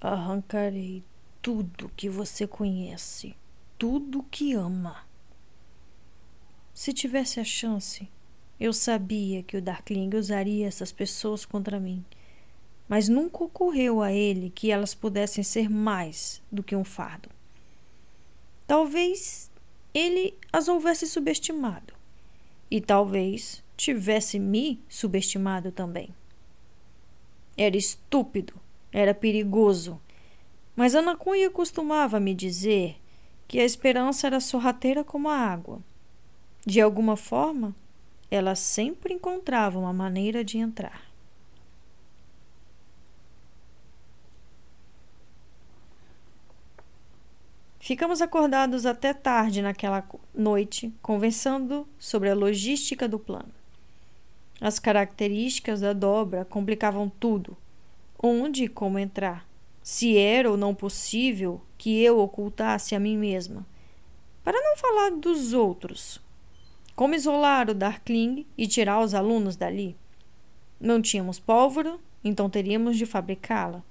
[0.00, 1.02] Arrancarei
[1.42, 3.34] tudo que você conhece,
[3.76, 5.04] tudo que ama.
[6.72, 8.08] Se tivesse a chance,
[8.58, 12.04] eu sabia que o Darkling usaria essas pessoas contra mim
[12.88, 17.28] mas nunca ocorreu a ele que elas pudessem ser mais do que um fardo.
[18.66, 19.50] Talvez
[19.92, 21.94] ele as houvesse subestimado,
[22.70, 26.10] e talvez tivesse me subestimado também.
[27.56, 28.54] Era estúpido,
[28.92, 30.00] era perigoso,
[30.74, 33.00] mas Ana Cunha costumava me dizer
[33.48, 35.80] que a esperança era sorrateira como a água.
[36.66, 37.74] De alguma forma,
[38.30, 41.05] ela sempre encontrava uma maneira de entrar.
[47.86, 53.54] Ficamos acordados até tarde naquela noite, conversando sobre a logística do plano.
[54.60, 57.56] As características da dobra complicavam tudo.
[58.20, 59.48] Onde e como entrar?
[59.84, 63.64] Se era ou não possível que eu ocultasse a mim mesma.
[64.42, 66.20] Para não falar dos outros.
[66.96, 69.96] Como isolar o Darkling e tirar os alunos dali?
[70.80, 73.84] Não tínhamos pólvora, então teríamos de fabricá-la.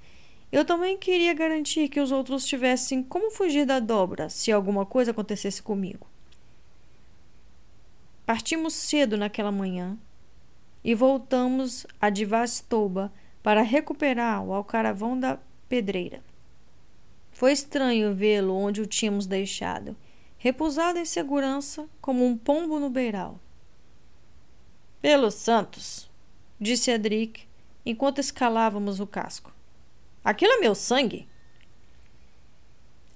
[0.56, 5.12] Eu também queria garantir que os outros tivessem como fugir da dobra se alguma coisa
[5.12, 6.08] acontecesse comigo.
[8.26, 9.98] Partimos cedo naquela manhã
[10.82, 13.12] e voltamos a Divastoba
[13.44, 15.38] para recuperar o alcaravão da
[15.68, 16.24] pedreira.
[17.34, 19.94] Foi estranho vê-lo onde o tínhamos deixado,
[20.38, 23.42] repousado em segurança como um pombo no beiral.
[25.02, 26.10] Pelos santos,
[26.58, 27.46] disse Edric
[27.86, 29.54] enquanto escalávamos o casco.
[30.26, 31.28] Aquilo é meu sangue.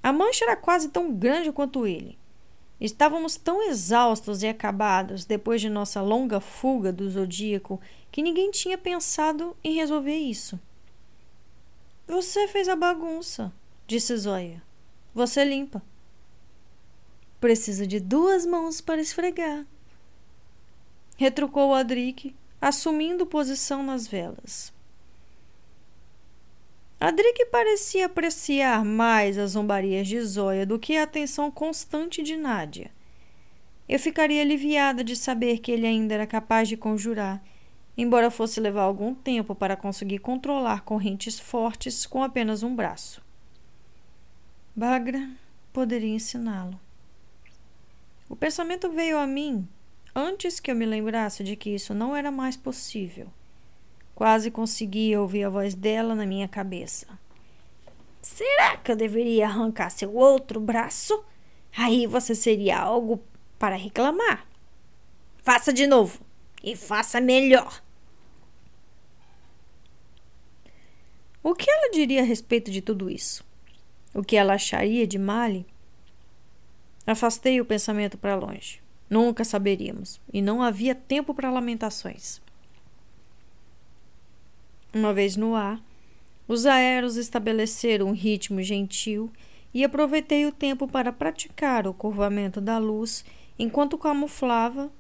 [0.03, 2.19] A mancha era quase tão grande quanto ele.
[2.79, 7.81] Estávamos tão exaustos e acabados depois de nossa longa fuga do zodíaco
[8.11, 10.59] que ninguém tinha pensado em resolver isso.
[12.07, 13.51] Você fez a bagunça,
[13.87, 14.61] disse Zóia.
[15.13, 15.81] Você limpa.
[17.41, 19.65] Precisa de duas mãos para esfregar.
[21.17, 24.71] Retrucou Adric, assumindo posição nas velas.
[26.99, 32.91] Adric parecia apreciar mais as zombarias de Zóia do que a atenção constante de Nádia.
[33.87, 37.41] Eu ficaria aliviada de saber que ele ainda era capaz de conjurar,
[37.97, 43.23] embora fosse levar algum tempo para conseguir controlar correntes fortes com apenas um braço.
[44.75, 45.25] Bagra
[45.71, 46.77] poderia ensiná-lo.
[48.27, 49.65] O pensamento veio a mim
[50.13, 53.31] antes que eu me lembrasse de que isso não era mais possível.
[54.19, 57.07] Quase conseguia ouvir a voz dela na minha cabeça.
[58.21, 61.23] Será que eu deveria arrancar seu outro braço?
[61.77, 63.23] Aí você seria algo
[63.57, 64.45] para reclamar.
[65.37, 66.19] Faça de novo
[66.61, 67.81] e faça melhor.
[71.41, 73.41] O que ela diria a respeito de tudo isso?
[74.13, 75.65] O que ela acharia de Mali?
[77.07, 78.83] Afastei o pensamento para longe.
[79.09, 82.41] Nunca saberíamos, e não havia tempo para lamentações.
[84.93, 85.79] Uma vez no ar,
[86.47, 89.31] os aeros estabeleceram um ritmo gentil
[89.73, 93.23] e aproveitei o tempo para praticar o curvamento da luz
[93.57, 94.91] enquanto camuflava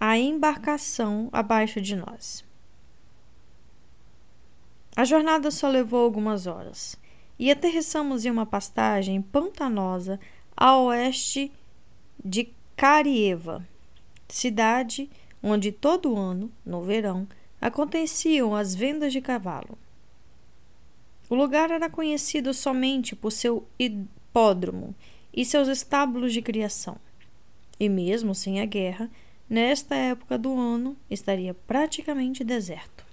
[0.00, 2.44] a embarcação abaixo de nós.
[4.96, 6.96] A jornada só levou algumas horas
[7.38, 10.18] e aterrissamos em uma pastagem pantanosa
[10.56, 11.52] a oeste
[12.22, 13.66] de Carieva,
[14.28, 15.08] cidade
[15.42, 17.28] onde todo ano, no verão,
[17.62, 19.78] aconteciam as vendas de cavalo.
[21.30, 24.92] O lugar era conhecido somente por seu hipódromo
[25.32, 26.96] e seus estábulos de criação.
[27.78, 29.08] E mesmo sem a guerra,
[29.48, 33.06] nesta época do ano estaria praticamente deserto.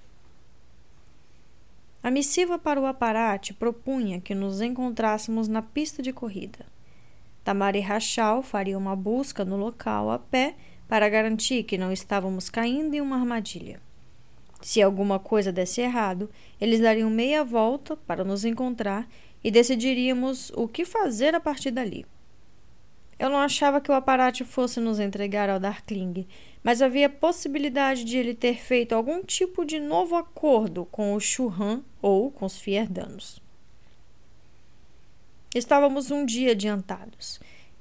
[2.01, 6.65] A missiva para o aparate propunha que nos encontrássemos na pista de corrida.
[7.43, 10.55] Tamari Rachal faria uma busca no local a pé
[10.87, 13.79] para garantir que não estávamos caindo em uma armadilha.
[14.61, 16.29] Se alguma coisa desse errado,
[16.59, 19.07] eles dariam meia volta para nos encontrar
[19.43, 22.05] e decidiríamos o que fazer a partir dali.
[23.17, 26.25] Eu não achava que o aparato fosse nos entregar ao Darkling,
[26.63, 31.81] mas havia possibilidade de ele ter feito algum tipo de novo acordo com o Churran
[32.01, 33.41] ou com os Fierdanos.
[35.53, 37.39] Estávamos um dia adiantados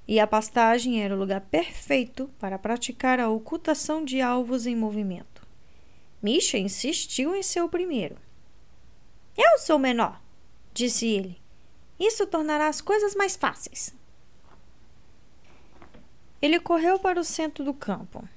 [0.08, 5.37] e a pastagem era o lugar perfeito para praticar a ocultação de alvos em movimento.
[6.22, 8.16] Misha insistiu em ser o primeiro.
[9.36, 10.20] Eu sou o menor,
[10.74, 11.40] disse ele.
[11.98, 13.94] Isso tornará as coisas mais fáceis.
[16.40, 18.28] Ele correu para o centro do campo.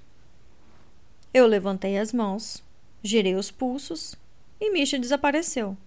[1.33, 2.63] Eu levantei as mãos,
[3.03, 4.15] girei os pulsos
[4.59, 5.77] e Misha desapareceu.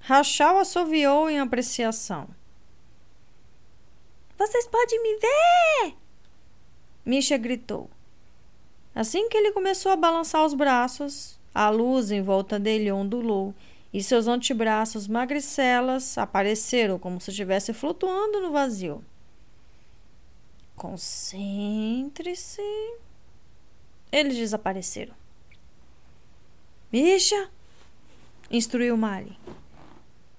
[0.00, 2.28] Rachel assoviou em apreciação.
[4.38, 5.96] Vocês podem me ver!
[7.04, 7.90] Misha gritou.
[8.98, 13.54] Assim que ele começou a balançar os braços, a luz em volta dele ondulou
[13.94, 19.04] e seus antebraços magricelas apareceram como se estivesse flutuando no vazio.
[20.74, 22.60] Concentre-se.
[24.10, 25.14] Eles desapareceram.
[26.92, 27.48] Misha!
[28.50, 29.38] instruiu Mali.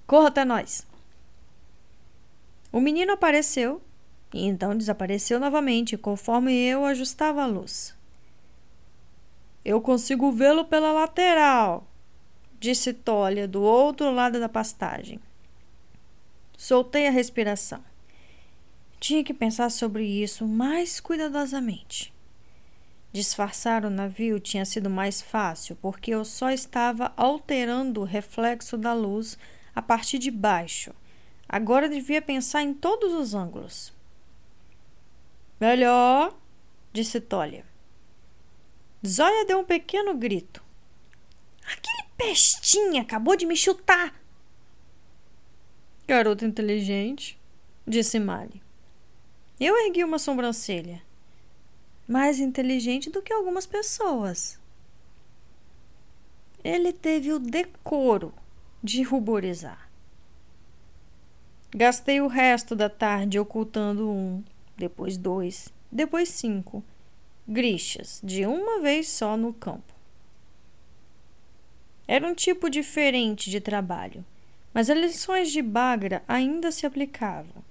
[0.06, 0.86] Corra até nós.
[2.74, 3.82] O menino apareceu
[4.34, 7.98] e então desapareceu novamente conforme eu ajustava a luz.
[9.64, 11.86] Eu consigo vê-lo pela lateral,
[12.60, 15.20] disse Tolia do outro lado da pastagem.
[16.58, 17.84] Soltei a respiração.
[19.00, 22.14] Tinha que pensar sobre isso mais cuidadosamente.
[23.12, 28.94] Disfarçar o navio tinha sido mais fácil porque eu só estava alterando o reflexo da
[28.94, 29.38] luz
[29.74, 30.94] a partir de baixo.
[31.48, 33.94] Agora devia pensar em todos os ângulos.
[35.60, 36.38] Melhor,
[36.94, 37.69] disse Tolia.
[39.06, 40.64] Zóia deu um pequeno grito.
[41.64, 44.14] Aquele pestinha acabou de me chutar.
[46.08, 47.40] Garota inteligente,
[47.88, 48.62] disse Mali.
[49.60, 51.02] Eu ergui uma sobrancelha.
[52.08, 54.60] Mais inteligente do que algumas pessoas,
[56.64, 58.34] ele teve o decoro
[58.84, 59.90] de ruborizar.
[61.72, 64.44] Gastei o resto da tarde ocultando um,
[64.76, 66.84] depois dois, depois cinco
[67.50, 69.92] grixas de uma vez só no campo.
[72.08, 74.24] Era um tipo diferente de trabalho,
[74.72, 77.64] mas as lições de Bagra ainda se aplicavam.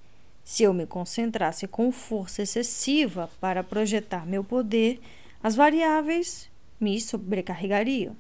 [0.43, 5.01] Se eu me concentrasse com força excessiva para projetar meu poder,
[5.41, 6.51] as variáveis
[6.81, 8.17] me sobrecarregariam.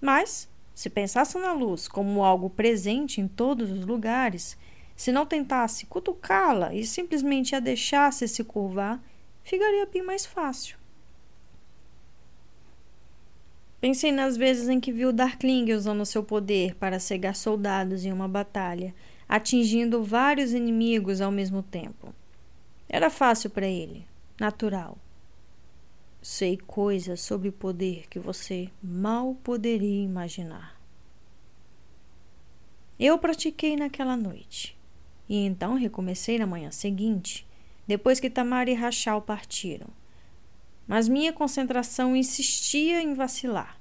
[0.00, 4.56] Mas, se pensasse na luz como algo presente em todos os lugares,
[4.96, 9.00] se não tentasse cutucá-la e simplesmente a deixasse se curvar,
[9.44, 10.76] ficaria bem mais fácil.
[13.80, 18.26] Pensei nas vezes em que viu Darkling usando seu poder para cegar soldados em uma
[18.26, 18.92] batalha,
[19.28, 22.12] atingindo vários inimigos ao mesmo tempo.
[22.88, 24.04] Era fácil para ele,
[24.40, 24.98] natural.
[26.20, 30.76] Sei coisas sobre o poder que você mal poderia imaginar.
[32.98, 34.76] Eu pratiquei naquela noite,
[35.28, 37.46] e então recomecei na manhã seguinte,
[37.86, 39.97] depois que Tamara e Rachel partiram
[40.88, 43.78] mas minha concentração insistia em vacilar.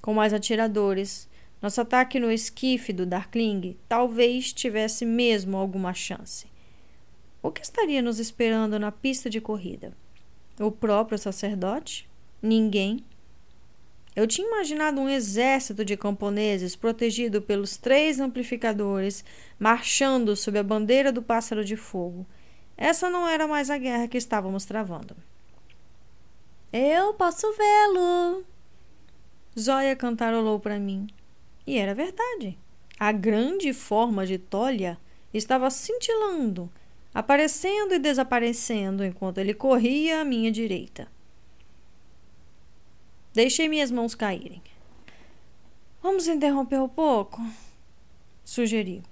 [0.00, 1.28] Com mais atiradores,
[1.60, 6.46] nosso ataque no esquife do Darkling talvez tivesse mesmo alguma chance.
[7.42, 9.92] O que estaria nos esperando na pista de corrida?
[10.58, 12.08] O próprio sacerdote?
[12.40, 13.04] Ninguém.
[14.14, 19.22] Eu tinha imaginado um exército de camponeses protegido pelos três amplificadores,
[19.58, 22.26] marchando sob a bandeira do pássaro de fogo.
[22.76, 25.14] Essa não era mais a guerra que estávamos travando.
[26.72, 28.44] Eu posso vê-lo.
[29.58, 31.06] Zóia cantarolou para mim.
[31.66, 32.58] E era verdade.
[32.98, 34.98] A grande forma de Tolia
[35.32, 36.70] estava cintilando,
[37.12, 41.08] aparecendo e desaparecendo enquanto ele corria à minha direita.
[43.32, 44.62] Deixei minhas mãos caírem.
[46.02, 47.42] Vamos interromper um pouco?
[48.44, 49.02] Sugeri.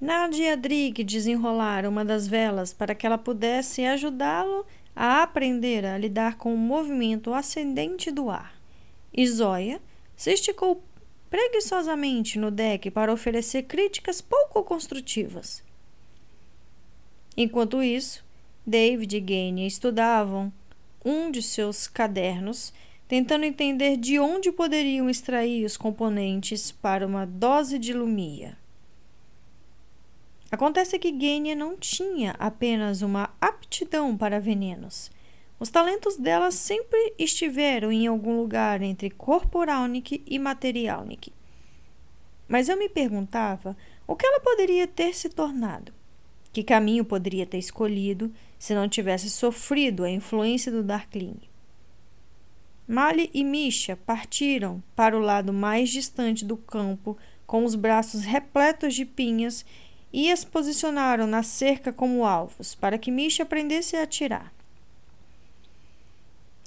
[0.00, 4.64] Nadia e Adrig desenrolaram uma das velas para que ela pudesse ajudá-lo
[4.96, 8.58] a aprender a lidar com o movimento ascendente do ar.
[9.12, 9.78] E Zóia
[10.16, 10.82] se esticou
[11.28, 15.62] preguiçosamente no deck para oferecer críticas pouco construtivas.
[17.36, 18.24] Enquanto isso,
[18.66, 20.50] David e Gaine estudavam
[21.04, 22.72] um de seus cadernos,
[23.06, 28.56] tentando entender de onde poderiam extrair os componentes para uma dose de lumia.
[30.50, 35.10] Acontece que Genia não tinha apenas uma aptidão para venenos.
[35.60, 41.32] Os talentos dela sempre estiveram em algum lugar entre corporalnik e materialnik.
[42.48, 43.76] Mas eu me perguntava
[44.08, 45.92] o que ela poderia ter se tornado.
[46.52, 51.40] Que caminho poderia ter escolhido se não tivesse sofrido a influência do Darkling?
[52.88, 58.96] Mali e Misha partiram para o lado mais distante do campo com os braços repletos
[58.96, 59.64] de pinhas
[60.12, 64.52] e as posicionaram na cerca como alvos, para que Misha aprendesse a atirar.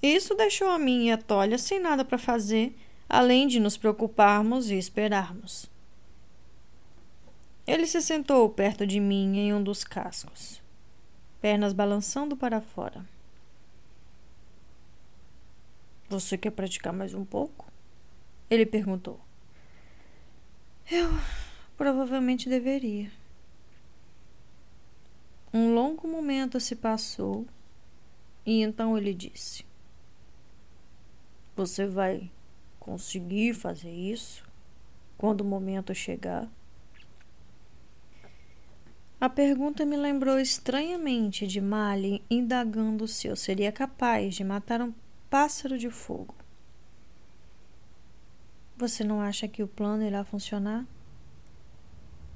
[0.02, 2.76] Isso deixou a mim e a Tolha sem nada para fazer,
[3.08, 5.70] além de nos preocuparmos e esperarmos.
[7.66, 10.62] Ele se sentou perto de mim em um dos cascos,
[11.39, 13.06] pernas balançando para fora.
[16.10, 17.66] Você quer praticar mais um pouco?
[18.50, 19.20] Ele perguntou.
[20.91, 21.10] Eu
[21.78, 23.10] provavelmente deveria.
[25.54, 27.45] Um longo momento se passou
[28.43, 29.64] e então ele disse:
[31.56, 32.32] Você vai
[32.80, 34.43] conseguir fazer isso
[35.16, 36.49] quando o momento chegar?
[39.22, 44.91] A pergunta me lembrou estranhamente de Mali indagando se eu seria capaz de matar um
[45.30, 46.36] pássaro de fogo.
[48.76, 50.84] Você não acha que o plano irá funcionar?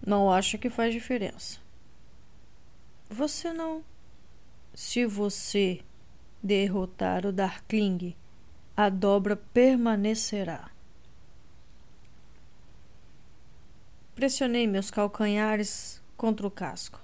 [0.05, 1.66] Não acho que faz diferença.
[3.10, 3.84] Você não.
[4.74, 5.82] Se você
[6.43, 8.16] derrotar o Darkling,
[8.76, 10.70] a dobra permanecerá.
[14.14, 16.99] Pressionei meus calcanhares contra o casco.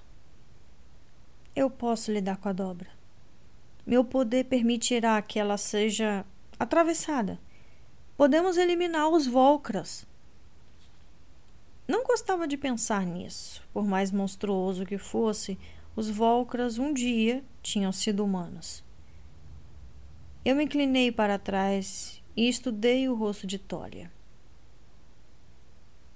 [1.55, 2.89] Eu posso lidar com a dobra.
[3.85, 6.25] Meu poder permitirá que ela seja
[6.59, 7.39] atravessada.
[8.17, 10.05] Podemos eliminar os Volcras.
[11.87, 15.57] Não gostava de pensar nisso, por mais monstruoso que fosse
[15.95, 18.83] os Volcras um dia tinham sido humanos.
[20.43, 24.11] Eu me inclinei para trás e estudei o rosto de Tolia.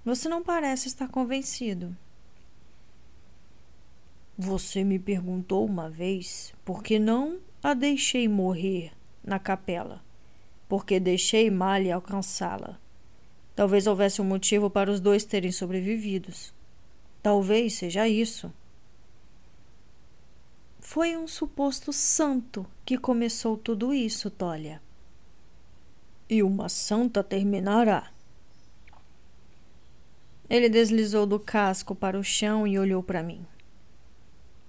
[0.04, 1.96] Você não parece estar convencido.
[4.38, 8.92] Você me perguntou uma vez por que não a deixei morrer
[9.24, 10.02] na capela.
[10.68, 12.78] porque deixei Mali alcançá-la.
[13.56, 16.54] Talvez houvesse um motivo para os dois terem sobrevividos.
[17.24, 18.52] Talvez seja isso.
[20.90, 24.82] Foi um suposto santo que começou tudo isso, Tolia.
[26.30, 28.10] E uma santa terminará.
[30.50, 33.46] Ele deslizou do casco para o chão e olhou para mim.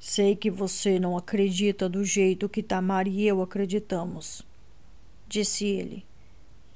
[0.01, 4.43] Sei que você não acredita do jeito que Tamar e eu acreditamos,
[5.29, 6.05] disse ele.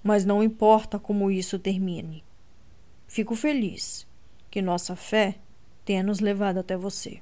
[0.04, 2.22] Mas não importa como isso termine.
[3.08, 4.06] Fico feliz
[4.48, 5.34] que nossa fé
[5.84, 7.20] tenha nos levado até você.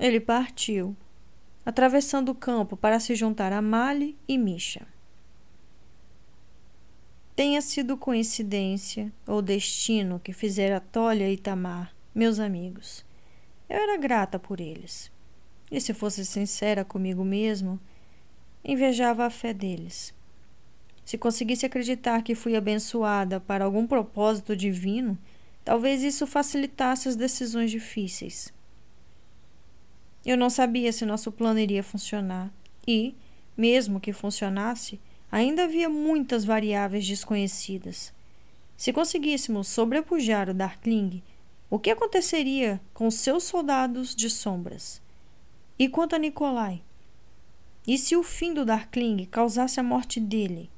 [0.00, 0.96] Ele partiu,
[1.64, 4.86] atravessando o campo para se juntar a Mali e Misha.
[7.36, 13.04] Tenha sido coincidência ou destino que fizera Tolia e Tamar, meus amigos.
[13.68, 15.12] Eu era grata por eles.
[15.70, 17.78] E se fosse sincera comigo mesmo,
[18.64, 20.14] invejava a fé deles.
[21.04, 25.18] Se conseguisse acreditar que fui abençoada para algum propósito divino,
[25.62, 28.50] talvez isso facilitasse as decisões difíceis.
[30.24, 32.52] Eu não sabia se nosso plano iria funcionar
[32.86, 33.14] e,
[33.56, 35.00] mesmo que funcionasse,
[35.30, 38.12] ainda havia muitas variáveis desconhecidas.
[38.76, 41.22] Se conseguíssemos sobrepujar o Darkling,
[41.68, 45.00] o que aconteceria com seus soldados de sombras?
[45.78, 46.82] E quanto a Nikolai?
[47.86, 50.70] E se o fim do Darkling causasse a morte dele?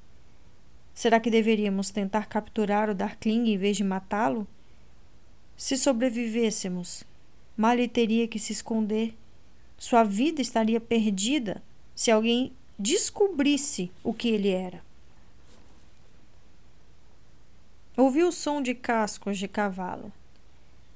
[0.94, 4.46] Será que deveríamos tentar capturar o Darkling em vez de matá-lo?
[5.56, 7.04] Se sobrevivêssemos,
[7.56, 9.14] Mali teria que se esconder
[9.82, 11.60] sua vida estaria perdida
[11.92, 14.80] se alguém descobrisse o que ele era.
[17.96, 20.12] Ouvi o som de cascos de cavalo.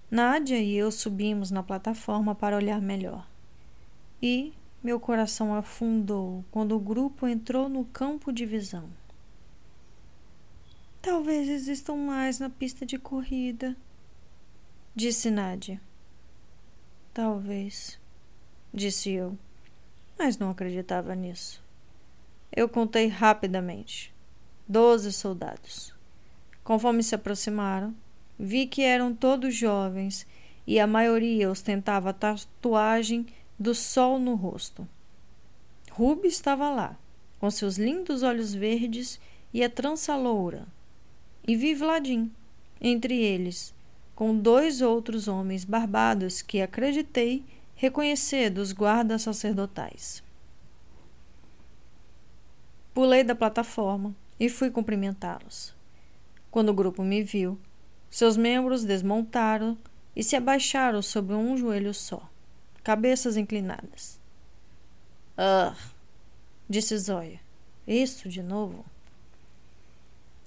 [0.09, 3.27] Nádia e eu subimos na plataforma para olhar melhor.
[4.23, 4.53] E
[4.85, 8.89] meu coração afundou quando o grupo entrou no campo de visão.
[11.03, 13.77] Talvez existam mais na pista de corrida,
[14.95, 15.81] disse Nádia.
[17.13, 17.99] Talvez
[18.77, 19.37] disse eu,
[20.19, 21.65] mas não acreditava nisso.
[22.55, 24.15] Eu contei rapidamente.
[24.69, 25.95] Doze soldados.
[26.63, 27.95] Conforme se aproximaram,
[28.39, 30.27] vi que eram todos jovens
[30.67, 33.27] e a maioria ostentava tatuagem
[33.59, 34.87] do sol no rosto.
[35.91, 36.99] Ruby estava lá,
[37.39, 39.19] com seus lindos olhos verdes
[39.55, 40.67] e a trança loura.
[41.47, 42.31] E vi Vladim,
[42.81, 43.73] entre eles,
[44.15, 47.45] com dois outros homens barbados que acreditei
[47.77, 50.25] reconhecer dos guardas sacerdotais.
[52.95, 55.75] Pulei da plataforma e fui cumprimentá-los.
[56.51, 57.61] Quando o grupo me viu,
[58.11, 59.77] seus membros desmontaram
[60.15, 62.27] e se abaixaram sobre um joelho só,
[62.83, 64.19] cabeças inclinadas.
[65.37, 65.77] Ah,
[66.67, 67.39] disse Zóia.
[67.87, 68.85] Isso de novo?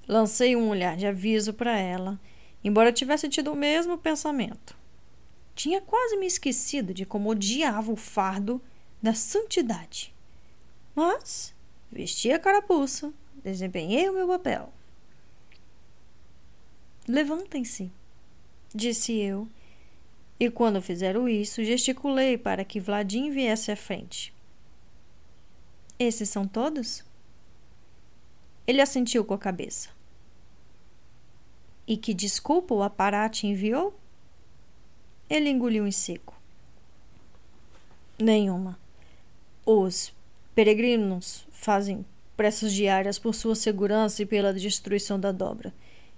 [0.08, 2.20] Lancei um olhar de aviso para ela,
[2.64, 4.79] embora tivesse tido o mesmo pensamento.
[5.60, 8.62] Tinha quase me esquecido de como odiava o fardo
[9.02, 10.16] da santidade.
[10.96, 11.54] Mas
[11.92, 14.72] vesti a carapuça, desempenhei o meu papel.
[17.06, 17.92] Levantem-se,
[18.74, 19.50] disse eu,
[20.40, 24.34] e quando fizeram isso, gesticulei para que Vladim viesse à frente.
[26.00, 27.04] Esses são todos?
[28.66, 29.90] Ele assentiu com a cabeça.
[31.86, 33.99] E que desculpa o aparate enviou?
[35.30, 36.36] Ele engoliu em seco.
[38.18, 38.78] Nenhuma.
[39.66, 40.12] Os
[40.56, 42.06] peregrinos fazem
[42.36, 45.74] pressas diárias por sua segurança e pela destruição da dobra.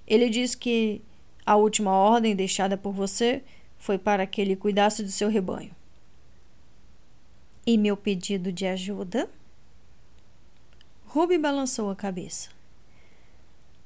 [0.07, 1.01] Ele diz que
[1.45, 3.43] a última ordem deixada por você
[3.78, 5.76] foi para que ele cuidasse do seu rebanho.
[7.66, 9.30] E meu pedido de ajuda?
[11.05, 12.49] Ruby balançou a cabeça.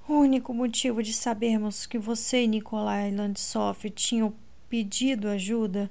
[0.08, 4.34] O único motivo de sabermos que você e Nikolai Landsoff tinham
[4.76, 5.90] pedido ajuda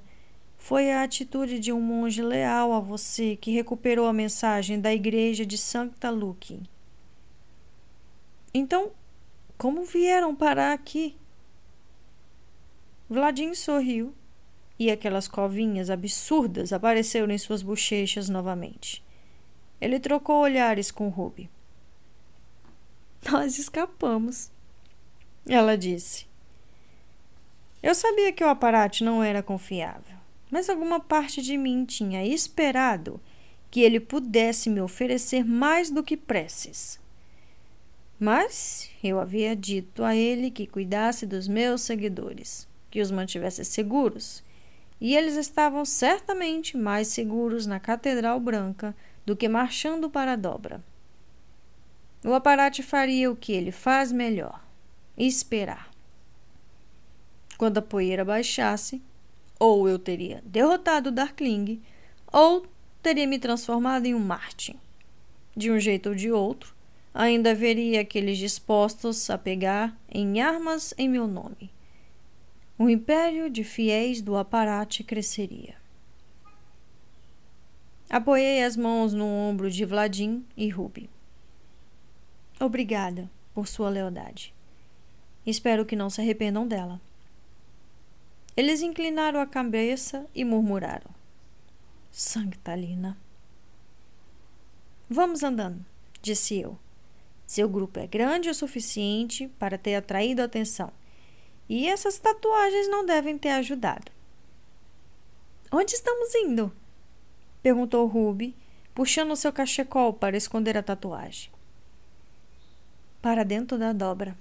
[0.59, 5.43] foi a atitude de um monge leal a você que recuperou a mensagem da igreja
[5.43, 6.61] de Santa Luque.
[8.53, 8.91] Então,
[9.57, 11.17] como vieram parar aqui?
[13.09, 14.13] Vladim sorriu
[14.77, 19.03] e aquelas covinhas absurdas apareceram em suas bochechas novamente.
[19.81, 21.49] Ele trocou olhares com Ruby.
[23.31, 24.51] Nós escapamos,
[25.47, 26.24] ela disse.
[27.85, 30.17] Eu sabia que o aparato não era confiável,
[30.49, 33.21] mas alguma parte de mim tinha esperado
[33.69, 36.99] que ele pudesse me oferecer mais do que preces.
[38.19, 44.43] Mas eu havia dito a ele que cuidasse dos meus seguidores, que os mantivesse seguros,
[44.99, 50.83] e eles estavam certamente mais seguros na Catedral Branca do que marchando para a dobra.
[52.25, 54.59] O aparate faria o que ele faz melhor:
[55.15, 55.93] esperar.
[57.57, 59.01] Quando a poeira baixasse,
[59.59, 61.81] ou eu teria derrotado Darkling,
[62.31, 62.65] ou
[63.01, 64.75] teria me transformado em um Martin.
[65.55, 66.75] De um jeito ou de outro,
[67.13, 71.71] ainda haveria aqueles dispostos a pegar em armas em meu nome.
[72.77, 75.75] O império de fiéis do aparate cresceria.
[78.09, 81.09] Apoiei as mãos no ombro de Vladim e Ruby.
[82.59, 84.53] Obrigada por sua lealdade.
[85.45, 86.99] Espero que não se arrependam dela.
[88.55, 91.09] Eles inclinaram a cabeça e murmuraram:
[92.11, 93.17] Sanctalina.
[95.09, 95.85] Vamos andando,
[96.21, 96.79] disse eu.
[97.45, 100.91] Seu grupo é grande o suficiente para ter atraído atenção.
[101.69, 104.11] E essas tatuagens não devem ter ajudado.
[105.71, 106.71] Onde estamos indo?
[107.61, 108.55] perguntou Ruby,
[108.93, 111.51] puxando seu cachecol para esconder a tatuagem.
[113.21, 114.37] Para dentro da dobra.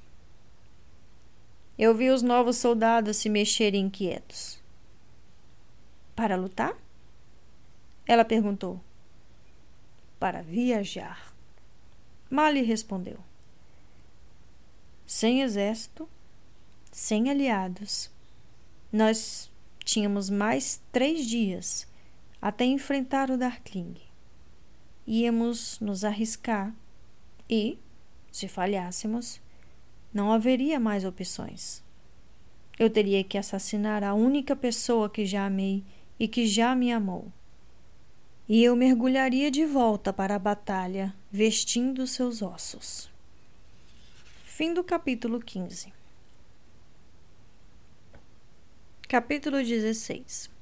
[1.78, 4.62] Eu vi os novos soldados se mexerem inquietos.
[6.14, 6.76] Para lutar?
[8.06, 8.80] Ela perguntou.
[10.20, 11.34] Para viajar.
[12.30, 13.18] Mali respondeu.
[15.06, 16.08] Sem exército,
[16.90, 18.10] sem aliados,
[18.92, 19.50] nós
[19.84, 21.86] tínhamos mais três dias
[22.40, 23.96] até enfrentar o Darkling.
[25.06, 26.72] Íamos nos arriscar
[27.50, 27.78] e,
[28.30, 29.40] se falhássemos,
[30.14, 31.82] não haveria mais opções.
[32.78, 35.84] Eu teria que assassinar a única pessoa que já amei
[36.18, 37.32] e que já me amou.
[38.48, 43.10] E eu mergulharia de volta para a batalha, vestindo seus ossos.
[44.44, 45.92] Fim do capítulo 15.
[49.08, 50.54] Capítulo 16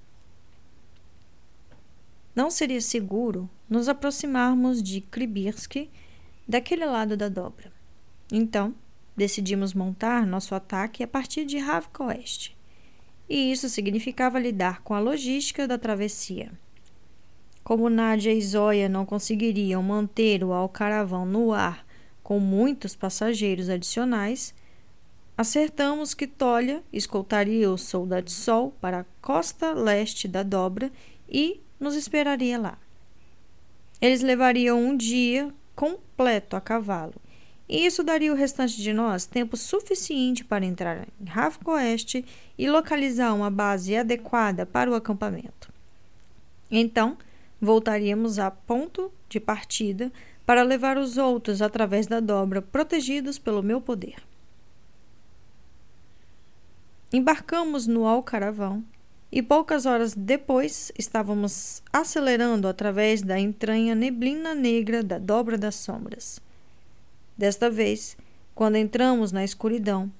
[2.35, 5.89] não seria seguro nos aproximarmos de Kribirsk
[6.49, 7.71] daquele lado da dobra.
[8.31, 8.75] Então,
[9.17, 12.57] decidimos montar nosso ataque a partir de Ravka Oeste.
[13.29, 16.53] E isso significava lidar com a logística da travessia.
[17.63, 21.87] Como Nadia e Zoya não conseguiriam manter o Alcaravão no ar
[22.23, 24.55] com muitos passageiros adicionais,
[25.37, 30.91] acertamos que Tolia escoltaria o Soldado Sol para a costa leste da dobra
[31.29, 32.79] e nos esperaria lá.
[34.01, 37.15] Eles levariam um dia completo a cavalo,
[37.73, 42.23] e isso daria o restante de nós tempo suficiente para entrar em Rafco Oeste
[42.59, 45.73] e localizar uma base adequada para o acampamento.
[46.71, 47.17] Então,
[47.59, 50.13] voltaríamos a ponto de partida
[50.45, 54.17] para levar os outros através da dobra, protegidos pelo meu poder.
[57.11, 58.85] Embarcamos no Alcaravão
[59.31, 66.39] e poucas horas depois estávamos acelerando através da entranha neblina negra da dobra das sombras.
[67.37, 68.17] Desta vez,
[68.55, 70.13] quando entramos na escuridão,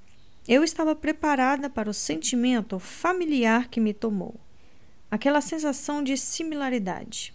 [0.49, 4.35] eu estava preparada para o sentimento familiar que me tomou,
[5.11, 7.33] aquela sensação de similaridade.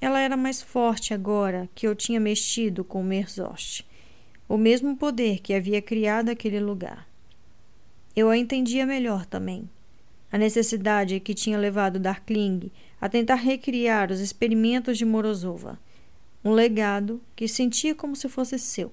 [0.00, 3.86] Ela era mais forte agora que eu tinha mexido com Merzost,
[4.48, 7.08] o mesmo poder que havia criado aquele lugar.
[8.16, 9.68] Eu a entendia melhor também
[10.34, 12.68] a necessidade que tinha levado Darkling
[13.00, 15.78] a tentar recriar os experimentos de Morozova,
[16.44, 18.92] um legado que sentia como se fosse seu.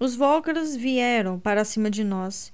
[0.00, 2.52] Os Volcaros vieram para cima de nós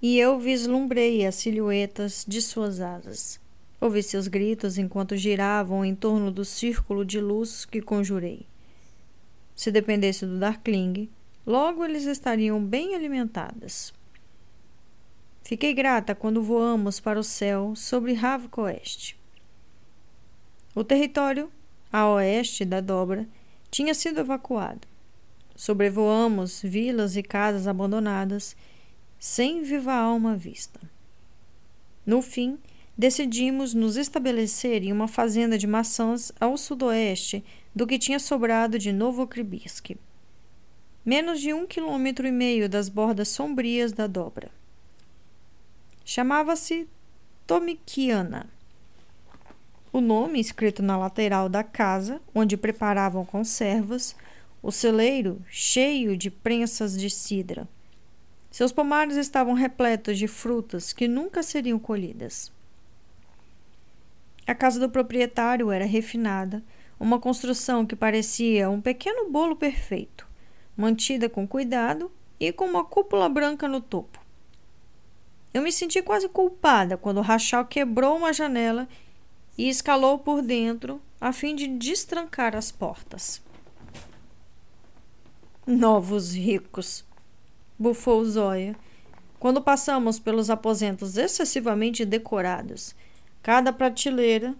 [0.00, 3.40] e eu vislumbrei as silhuetas de suas asas.
[3.80, 8.46] Ouvi seus gritos enquanto giravam em torno do círculo de luz que conjurei.
[9.54, 11.08] Se dependesse do Darkling,
[11.46, 13.92] logo eles estariam bem alimentadas.
[15.42, 18.62] Fiquei grata quando voamos para o céu sobre Ravco.
[20.74, 21.50] O território,
[21.92, 23.28] a oeste da dobra,
[23.70, 24.88] tinha sido evacuado.
[25.54, 28.56] Sobrevoamos vilas e casas abandonadas,
[29.18, 30.80] sem viva alma vista.
[32.04, 32.58] No fim,
[32.96, 38.92] decidimos nos estabelecer em uma fazenda de maçãs ao sudoeste do que tinha sobrado de
[38.92, 39.96] Novokribisk,
[41.04, 44.50] menos de um quilômetro e meio das bordas sombrias da dobra.
[46.04, 46.88] Chamava-se
[47.46, 48.51] Tomikiana.
[49.92, 54.16] O nome escrito na lateral da casa, onde preparavam conservas,
[54.62, 57.68] o celeiro cheio de prensas de cidra.
[58.50, 62.50] Seus pomares estavam repletos de frutas que nunca seriam colhidas.
[64.46, 66.62] A casa do proprietário era refinada,
[66.98, 70.26] uma construção que parecia um pequeno bolo perfeito,
[70.74, 74.20] mantida com cuidado e com uma cúpula branca no topo.
[75.52, 78.88] Eu me senti quase culpada quando Rachel quebrou uma janela
[79.56, 83.40] e escalou por dentro a fim de destrancar as portas.
[85.66, 87.04] Novos ricos,
[87.78, 88.76] bufou Zóia.
[89.38, 92.94] Quando passamos pelos aposentos excessivamente decorados,
[93.42, 94.54] cada prateleira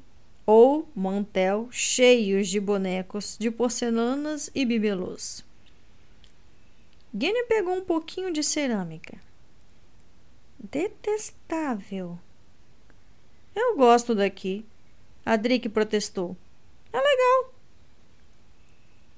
[0.44, 5.44] ou mantel cheios de bonecos de porcelanas e bibelôs.
[7.14, 9.20] Guinea pegou um pouquinho de cerâmica.
[10.58, 12.18] Detestável.
[13.54, 14.64] Eu gosto daqui.
[15.24, 16.36] Adric protestou.
[16.92, 17.54] É legal.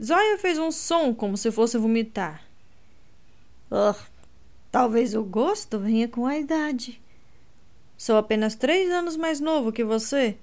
[0.02, 2.44] Zoya fez um som como se fosse vomitar.
[3.70, 3.94] Oh,
[4.70, 7.00] talvez o gosto venha com a idade.
[7.96, 10.36] Sou apenas três anos mais novo que você.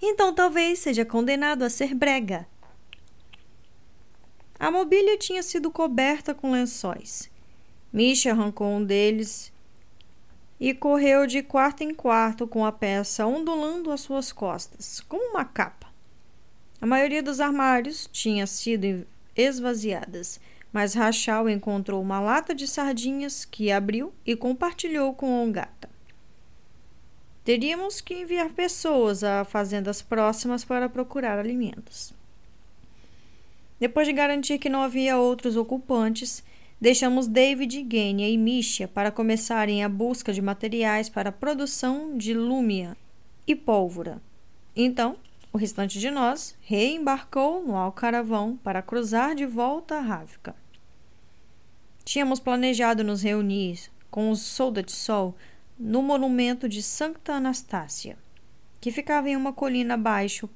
[0.00, 2.46] Então talvez seja condenado a ser brega.
[4.58, 7.30] A mobília tinha sido coberta com lençóis.
[7.92, 9.52] Misha arrancou um deles
[10.58, 15.44] e correu de quarto em quarto com a peça ondulando às suas costas, como uma
[15.44, 15.86] capa.
[16.80, 20.40] A maioria dos armários tinha sido esvaziadas,
[20.72, 25.88] mas Rachel encontrou uma lata de sardinhas que abriu e compartilhou com Ongata.
[27.44, 32.12] Teríamos que enviar pessoas a fazendas próximas para procurar alimentos.
[33.78, 36.42] Depois de garantir que não havia outros ocupantes,
[36.80, 42.34] deixamos David, Genia e Misha para começarem a busca de materiais para a produção de
[42.34, 42.96] lúmia
[43.46, 44.20] e pólvora.
[44.74, 45.16] Então,
[45.52, 50.54] o restante de nós reembarcou no Alcaravão para cruzar de volta a Rávica.
[52.04, 55.34] Tínhamos planejado nos reunir com os Soldat Sol
[55.78, 58.16] no monumento de Santa Anastácia,
[58.80, 60.48] que ficava em uma colina abaixo,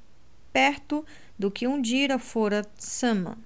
[0.53, 1.05] perto
[1.39, 3.39] do que um dia fora Tsama.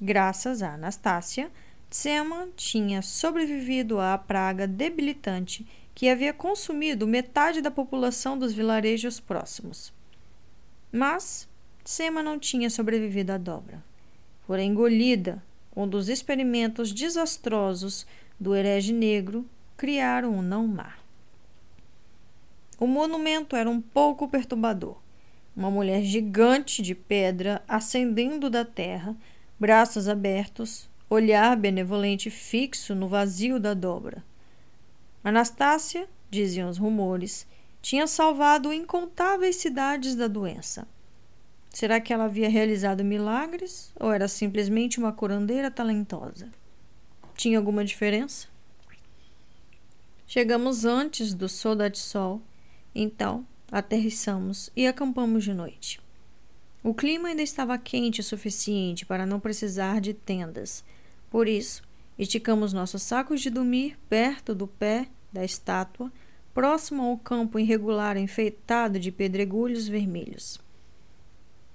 [0.00, 1.50] Graças a Anastácia,
[1.98, 9.94] Tsema tinha sobrevivido à praga debilitante que havia consumido metade da população dos vilarejos próximos.
[10.92, 11.48] Mas
[11.82, 13.82] Tsema não tinha sobrevivido à dobra.
[14.46, 18.06] Fora engolida quando os experimentos desastrosos
[18.38, 20.98] do herege negro criaram o não-mar.
[22.78, 24.98] O monumento era um pouco perturbador
[25.56, 29.16] uma mulher gigante de pedra ascendendo da terra,
[29.58, 34.24] braços abertos, olhar benevolente fixo no vazio da dobra.
[35.22, 37.46] Anastácia, diziam os rumores,
[37.82, 40.86] tinha salvado incontáveis cidades da doença.
[41.70, 46.50] Será que ela havia realizado milagres ou era simplesmente uma curandeira talentosa?
[47.36, 48.48] Tinha alguma diferença?
[50.26, 52.40] Chegamos antes do sol da sol,
[52.94, 56.00] então Aterrissamos e acampamos de noite.
[56.84, 60.84] O clima ainda estava quente o suficiente para não precisar de tendas.
[61.30, 61.82] Por isso,
[62.18, 66.10] esticamos nossos sacos de dormir perto do pé da estátua,
[66.54, 70.58] próximo ao campo irregular enfeitado de pedregulhos vermelhos.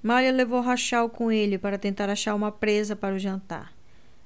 [0.02, 3.72] Malha levou Rachel com ele para tentar achar uma presa para o jantar.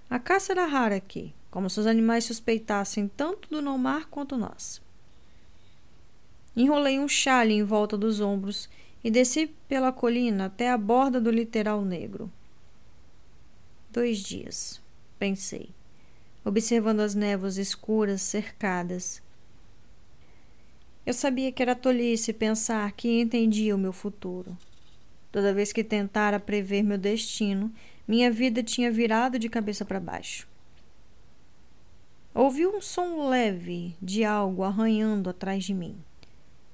[0.09, 4.82] A caça era rara aqui, como se os animais suspeitassem tanto do Nomar quanto nós.
[6.55, 8.69] Enrolei um chale em volta dos ombros
[9.03, 12.32] e desci pela colina até a borda do literal negro.
[13.91, 14.82] Dois dias,
[15.18, 15.70] pensei,
[16.43, 19.22] observando as névoas escuras cercadas.
[21.05, 24.57] Eu sabia que era tolice pensar que entendia o meu futuro.
[25.32, 27.72] Toda vez que tentara prever meu destino,
[28.07, 30.47] minha vida tinha virado de cabeça para baixo.
[32.34, 35.95] Ouvi um som leve de algo arranhando atrás de mim.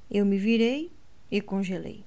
[0.09, 0.91] Eu me virei
[1.29, 2.03] e congelei.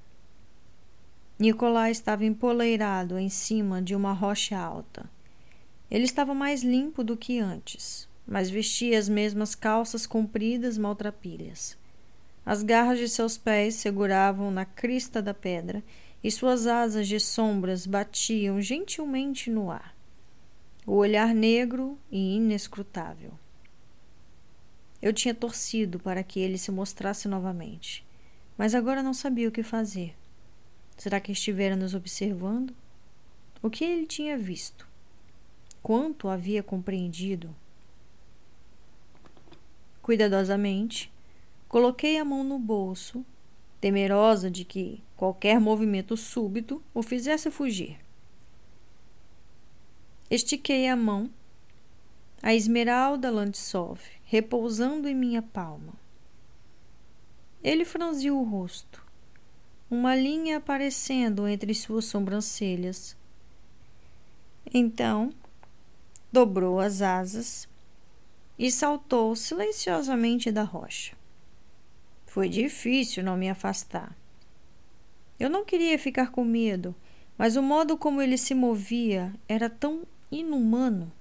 [1.39, 5.09] Nicolai estava empoleirado em cima de uma rocha alta.
[5.91, 11.77] Ele estava mais limpo do que antes, mas vestia as mesmas calças compridas maltrapilhas.
[12.45, 15.83] As garras de seus pés seguravam na crista da pedra
[16.23, 19.95] e suas asas de sombras batiam gentilmente no ar.
[20.87, 23.33] O olhar negro e inescrutável.
[25.01, 28.07] Eu tinha torcido para que ele se mostrasse novamente,
[28.57, 30.15] mas agora não sabia o que fazer.
[30.97, 32.75] Será que estivera nos observando?
[33.63, 34.87] O que ele tinha visto?
[35.85, 37.55] Quanto havia compreendido?
[40.01, 41.13] Cuidadosamente,
[41.69, 43.23] coloquei a mão no bolso,
[43.83, 47.99] temerosa de que qualquer movimento súbito o fizesse fugir.
[50.31, 51.31] Estiquei a mão
[52.43, 55.93] a esmeralda Landsov repousando em minha palma.
[57.63, 59.05] Ele franziu o rosto,
[59.91, 63.15] uma linha aparecendo entre suas sobrancelhas.
[64.73, 65.31] Então,
[66.35, 67.69] dobrou as asas
[68.59, 71.17] e saltou silenciosamente da rocha.
[72.27, 74.17] Foi difícil não me afastar.
[75.39, 76.93] Eu não queria ficar com medo,
[77.39, 81.13] mas o modo como ele se movia era tão inumano.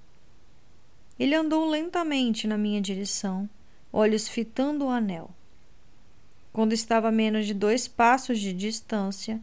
[1.16, 3.48] Ele andou lentamente na minha direção,
[3.92, 5.30] olhos fitando o anel.
[6.52, 9.40] Quando estava a menos de dois passos de distância,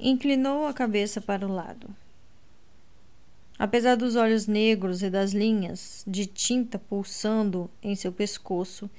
[0.00, 2.01] inclinou a cabeça para o lado.
[3.62, 8.90] Apesar dos olhos negros e das linhas de tinta pulsando em seu pescoço,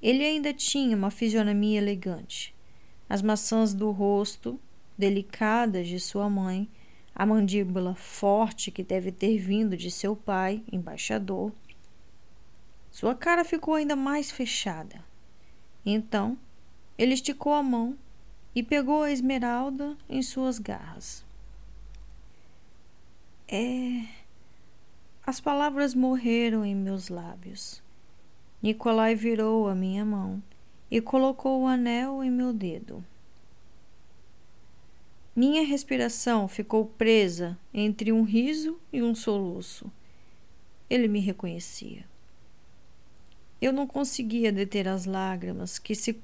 [0.00, 2.54] ele ainda tinha uma fisionomia elegante.
[3.08, 4.56] As maçãs do rosto,
[4.96, 6.68] delicadas de sua mãe,
[7.12, 11.50] a mandíbula forte que deve ter vindo de seu pai, embaixador.
[12.92, 15.04] Sua cara ficou ainda mais fechada.
[15.84, 16.38] Então,
[16.96, 17.98] ele esticou a mão
[18.54, 21.26] e pegou a esmeralda em suas garras.
[23.50, 24.04] É.
[25.26, 27.82] As palavras morreram em meus lábios.
[28.62, 30.42] Nicolai virou a minha mão
[30.90, 33.02] e colocou o anel em meu dedo.
[35.34, 39.90] Minha respiração ficou presa entre um riso e um soluço.
[40.90, 42.04] Ele me reconhecia.
[43.62, 46.20] Eu não conseguia deter as lágrimas que se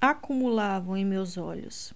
[0.00, 1.94] acumulavam em meus olhos.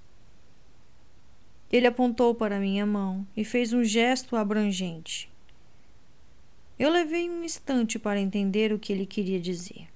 [1.70, 5.30] Ele apontou para minha mão e fez um gesto abrangente.
[6.78, 9.88] Eu levei um instante para entender o que ele queria dizer.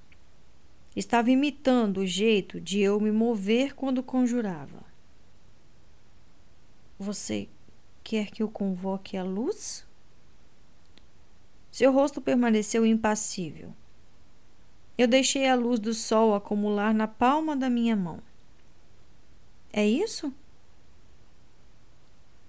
[0.95, 4.85] Estava imitando o jeito de eu me mover quando conjurava.
[6.99, 7.49] Você
[8.05, 9.87] quer que eu convoque a luz?
[11.71, 13.73] Seu rosto permaneceu impassível.
[14.99, 18.21] Eu deixei a luz do sol acumular na palma da minha mão.
[19.73, 20.33] É isso?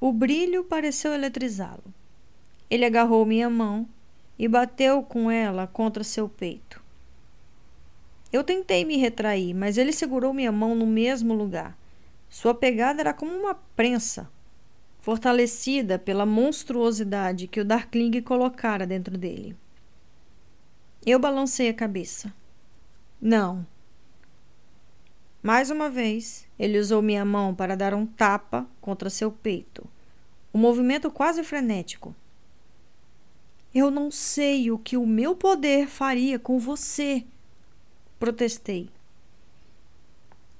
[0.06, 1.86] O brilho pareceu eletrizá-lo.
[2.70, 3.88] Ele agarrou minha mão
[4.38, 6.84] e bateu com ela contra seu peito.
[8.30, 11.78] Eu tentei me retrair, mas ele segurou minha mão no mesmo lugar.
[12.30, 14.30] Sua pegada era como uma prensa,
[15.00, 19.56] fortalecida pela monstruosidade que o Darkling colocara dentro dele.
[21.06, 22.34] Eu balancei a cabeça.
[23.22, 23.66] Não.
[25.42, 29.93] Mais uma vez, ele usou minha mão para dar um tapa contra seu peito.
[30.54, 32.16] Um movimento quase frenético.
[33.74, 37.26] Eu não sei o que o meu poder faria com você,
[38.20, 38.90] protestei.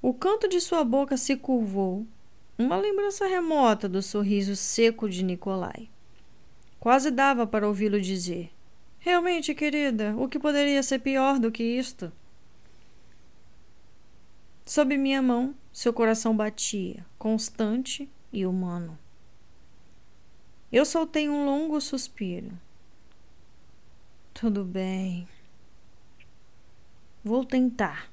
[0.02, 2.04] O canto de sua boca se curvou
[2.58, 5.88] uma lembrança remota do sorriso seco de Nicolai.
[6.78, 8.50] Quase dava para ouvi-lo dizer:
[8.98, 12.12] Realmente, querida, o que poderia ser pior do que isto?
[14.64, 18.98] Sob minha mão, seu coração batia, constante e humano.
[20.74, 22.50] Eu soltei um longo suspiro.
[24.34, 25.28] Tudo bem.
[27.22, 28.10] Vou tentar.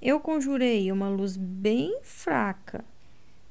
[0.00, 2.84] Eu conjurei uma luz bem fraca,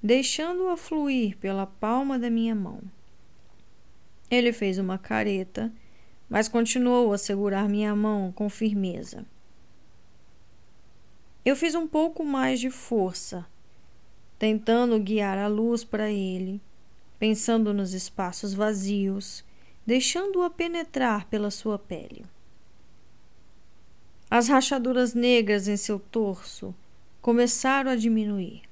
[0.02, 2.82] deixando-a fluir pela palma da minha mão.
[4.30, 5.70] Ele fez uma careta,
[6.30, 9.26] mas continuou a segurar minha mão com firmeza.
[11.44, 13.46] Eu fiz um pouco mais de força,
[14.42, 16.60] tentando guiar a luz para ele,
[17.20, 19.46] pensando nos espaços vazios,
[19.86, 22.26] deixando-a penetrar pela sua pele.
[24.32, 26.74] As rachaduras negras em seu torso
[27.22, 28.64] começaram a diminuir.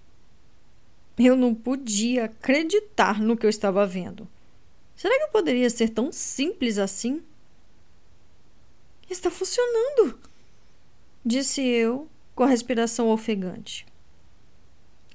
[1.16, 4.28] Eu não podia acreditar no que eu estava vendo.
[4.96, 7.22] Será que poderia ser tão simples assim?
[9.08, 10.20] Está funcionando,
[11.24, 13.86] disse eu, com a respiração ofegante.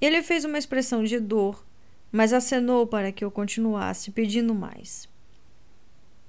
[0.00, 1.64] Ele fez uma expressão de dor,
[2.10, 5.08] mas acenou para que eu continuasse, pedindo mais.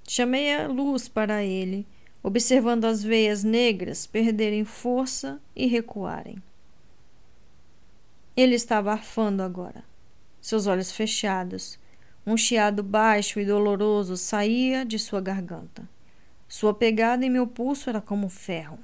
[0.08, 1.86] Chamei a luz para ele
[2.26, 6.42] observando as veias negras perderem força e recuarem.
[8.36, 9.84] Ele estava arfando agora,
[10.42, 11.78] seus olhos fechados.
[12.26, 15.88] Um chiado baixo e doloroso saía de sua garganta.
[16.48, 18.80] Sua pegada em meu pulso era como ferro.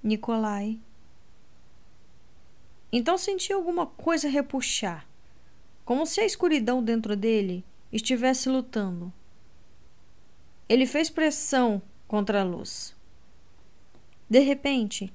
[0.00, 0.78] Nicolai.
[2.92, 5.06] Então senti alguma coisa repuxar,
[5.84, 9.12] como se a escuridão dentro dele estivesse lutando
[10.70, 12.94] ele fez pressão contra a luz.
[14.28, 15.12] De repente,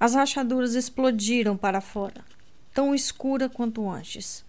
[0.00, 2.24] as rachaduras explodiram para fora,
[2.74, 4.44] tão escura quanto antes.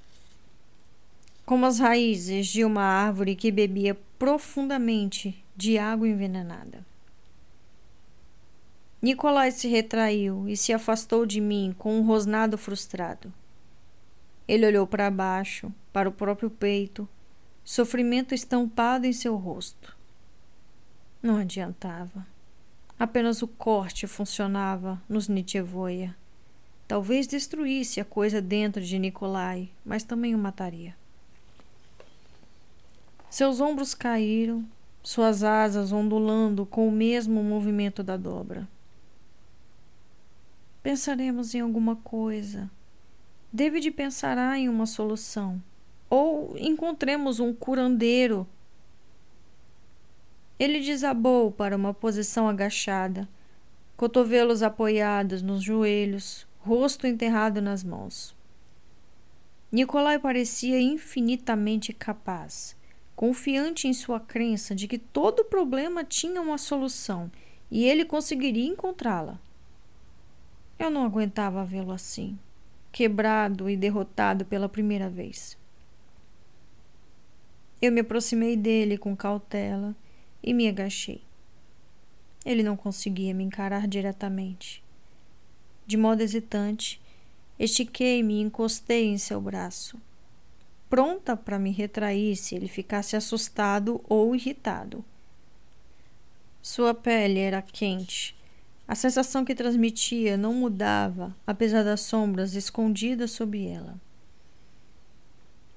[1.45, 6.83] Como as raízes de uma árvore que bebia profundamente de água envenenada.
[9.07, 13.31] Nicolai se retraiu e se afastou de mim com um rosnado frustrado.
[14.45, 17.07] Ele olhou para baixo, para o próprio peito,
[17.63, 19.95] sofrimento estampado em seu rosto.
[21.23, 22.27] Não adiantava.
[22.99, 26.13] Apenas o corte funcionava nos Nitchevoia.
[26.85, 30.93] Talvez destruísse a coisa dentro de Nikolai, mas também o mataria.
[33.29, 34.65] Seus ombros caíram,
[35.01, 38.67] suas asas ondulando com o mesmo movimento da dobra.
[40.87, 42.71] Pensaremos em alguma coisa.
[43.51, 45.61] David pensará em uma solução.
[46.09, 48.47] Ou encontremos um curandeiro.
[50.57, 53.27] Ele desabou para uma posição agachada,
[53.97, 58.33] cotovelos apoiados nos joelhos, rosto enterrado nas mãos.
[59.69, 62.77] Nicolai parecia infinitamente capaz,
[63.13, 67.29] confiante em sua crença de que todo problema tinha uma solução
[67.69, 69.37] e ele conseguiria encontrá-la.
[70.79, 72.37] Eu não aguentava vê-lo assim,
[72.91, 75.57] quebrado e derrotado pela primeira vez.
[77.81, 79.95] Eu me aproximei dele com cautela
[80.41, 81.21] e me agachei.
[82.45, 84.83] Ele não conseguia me encarar diretamente.
[85.85, 87.01] De modo hesitante,
[87.57, 89.99] estiquei-me e encostei em seu braço,
[90.89, 95.03] pronta para me retrair se ele ficasse assustado ou irritado.
[96.61, 98.36] Sua pele era quente,
[98.87, 103.99] a sensação que transmitia não mudava, apesar das sombras escondidas sob ela.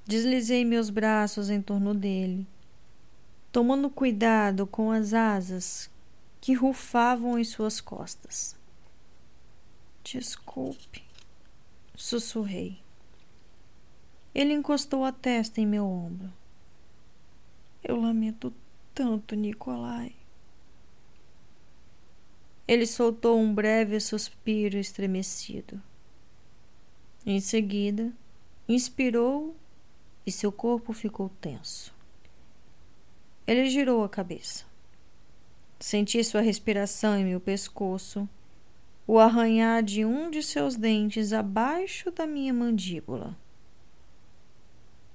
[0.06, 2.46] Deslizei meus braços em torno dele,
[3.50, 5.90] tomando cuidado com as asas
[6.40, 8.56] que rufavam em suas costas.
[10.04, 11.02] Desculpe,
[11.94, 12.80] sussurrei.
[14.32, 16.32] Ele encostou a testa em meu ombro.
[17.82, 18.52] Eu lamento
[18.94, 20.19] tanto, Nicolai.
[22.70, 25.82] Ele soltou um breve suspiro estremecido.
[27.26, 28.12] Em seguida,
[28.68, 29.56] inspirou
[30.24, 31.92] e seu corpo ficou tenso.
[33.44, 34.64] Ele girou a cabeça.
[35.80, 38.28] Senti sua respiração em meu pescoço,
[39.04, 43.36] o arranhar de um de seus dentes abaixo da minha mandíbula.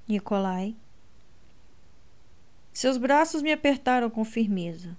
[0.06, 0.76] Nicolai.
[2.74, 4.98] Seus braços me apertaram com firmeza.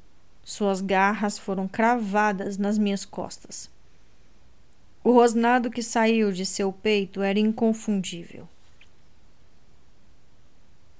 [0.49, 3.69] Suas garras foram cravadas nas minhas costas.
[5.03, 8.49] O rosnado que saiu de seu peito era inconfundível.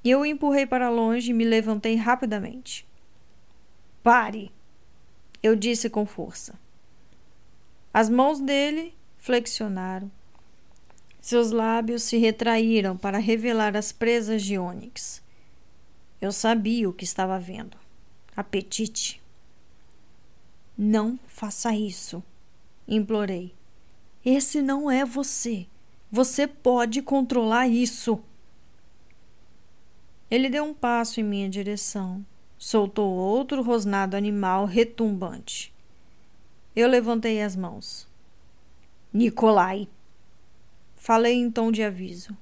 [0.05, 2.85] Eu o empurrei para longe e me levantei rapidamente.
[4.03, 4.51] Pare!
[5.41, 6.59] Eu disse com força.
[7.95, 10.11] As mãos dele flexionaram.
[11.21, 15.23] Seus lábios se retraíram para revelar as presas de ônix.
[16.21, 17.77] Eu sabia o que estava vendo.
[18.37, 19.25] Apetite.
[20.77, 22.23] Não faça isso,
[22.87, 23.55] implorei.
[24.25, 25.67] Esse não é você.
[26.11, 28.21] Você pode controlar isso.
[30.31, 32.25] Ele deu um passo em minha direção.
[32.59, 35.73] Soltou outro rosnado animal retumbante.
[36.75, 38.07] Eu levantei as mãos.
[39.13, 39.89] Nicolai.
[40.97, 42.37] Falei em tom de aviso.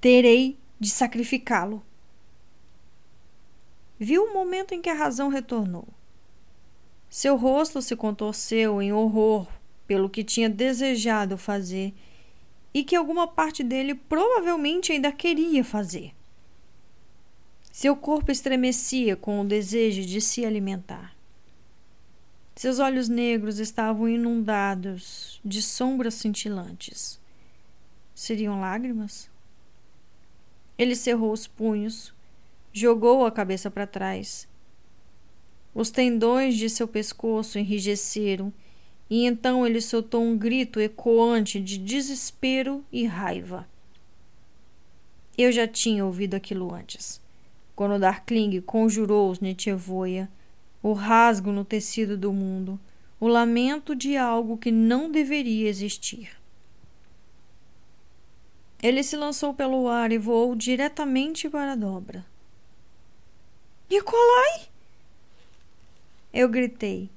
[0.00, 1.82] Terei de sacrificá-lo.
[3.98, 5.86] Viu o momento em que a razão retornou.
[7.12, 9.46] Seu rosto se contorceu em horror
[9.86, 11.92] pelo que tinha desejado fazer
[12.72, 16.14] e que alguma parte dele provavelmente ainda queria fazer.
[17.70, 21.14] Seu corpo estremecia com o desejo de se alimentar.
[22.56, 27.20] Seus olhos negros estavam inundados de sombras cintilantes.
[28.14, 29.30] Seriam lágrimas?
[30.78, 32.14] Ele cerrou os punhos,
[32.72, 34.50] jogou a cabeça para trás
[35.74, 38.52] os tendões de seu pescoço enrijeceram
[39.08, 43.68] e então ele soltou um grito ecoante de desespero e raiva.
[45.36, 47.20] Eu já tinha ouvido aquilo antes,
[47.74, 50.30] quando Darkling conjurou os Netchevoia,
[50.82, 52.78] o rasgo no tecido do mundo,
[53.20, 56.30] o lamento de algo que não deveria existir.
[58.82, 62.26] Ele se lançou pelo ar e voou diretamente para a dobra.
[63.88, 64.71] Nicolai!
[66.32, 67.10] Eu gritei,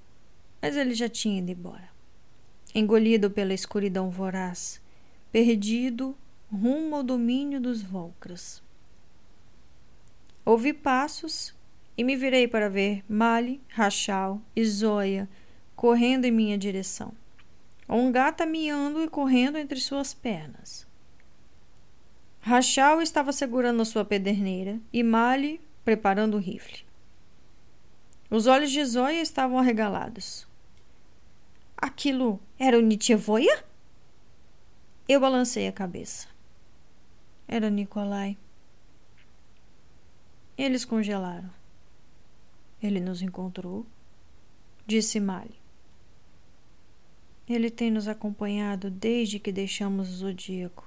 [0.61, 1.89] mas ele já tinha ido embora.
[2.73, 4.81] Engolido pela escuridão voraz,
[5.31, 6.15] perdido
[6.51, 8.61] rumo ao domínio dos Volcras.
[10.45, 11.55] Ouvi passos
[11.97, 15.29] e me virei para ver Mali, Rachal e Zoya
[15.75, 17.13] correndo em minha direção.
[17.87, 20.85] Um gato miando e correndo entre suas pernas.
[22.41, 26.85] Rachal estava segurando sua pederneira e Mali preparando o rifle.
[28.35, 30.45] Os olhos de Zóia estavam arregalados.
[31.77, 33.63] Aquilo era o Nitchevoia?
[35.07, 36.27] Eu balancei a cabeça.
[37.47, 38.37] Era Nikolai.
[40.57, 41.49] Eles congelaram.
[42.83, 43.85] Ele nos encontrou,
[44.85, 45.55] disse Mali.
[47.47, 50.85] Ele tem nos acompanhado desde que deixamos o Zodíaco.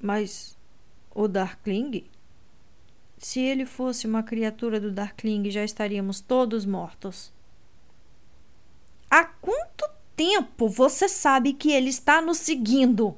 [0.00, 0.56] Mas
[1.12, 2.08] o Darkling?
[3.18, 7.32] Se ele fosse uma criatura do Darkling, já estaríamos todos mortos.
[9.10, 13.16] Há quanto tempo você sabe que ele está nos seguindo?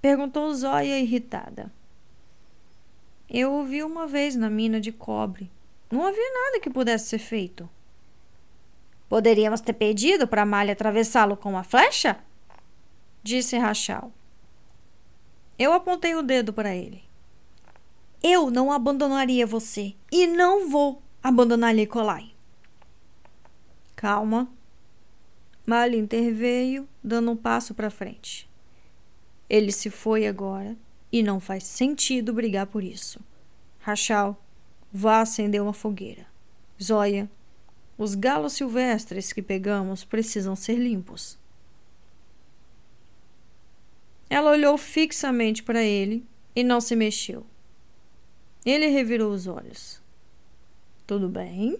[0.00, 1.72] Perguntou Zóia irritada.
[3.28, 5.50] Eu ouvi uma vez na mina de cobre.
[5.90, 7.68] Não havia nada que pudesse ser feito.
[9.08, 12.18] Poderíamos ter pedido para Malha atravessá-lo com uma flecha?
[13.22, 14.12] Disse Rachel.
[15.58, 17.09] Eu apontei o dedo para ele.
[18.22, 22.32] Eu não abandonaria você e não vou abandonar Nikolai.
[23.96, 24.50] Calma.
[25.66, 28.48] Malha interveio, dando um passo para frente.
[29.48, 30.76] Ele se foi agora
[31.12, 33.20] e não faz sentido brigar por isso.
[33.80, 34.36] Rachel,
[34.92, 36.26] vá acender uma fogueira.
[36.82, 37.30] Zóia,
[37.96, 41.38] os galos silvestres que pegamos precisam ser limpos.
[44.28, 46.24] Ela olhou fixamente para ele
[46.54, 47.44] e não se mexeu.
[48.64, 50.00] Ele revirou os olhos.
[51.06, 51.78] Tudo bem.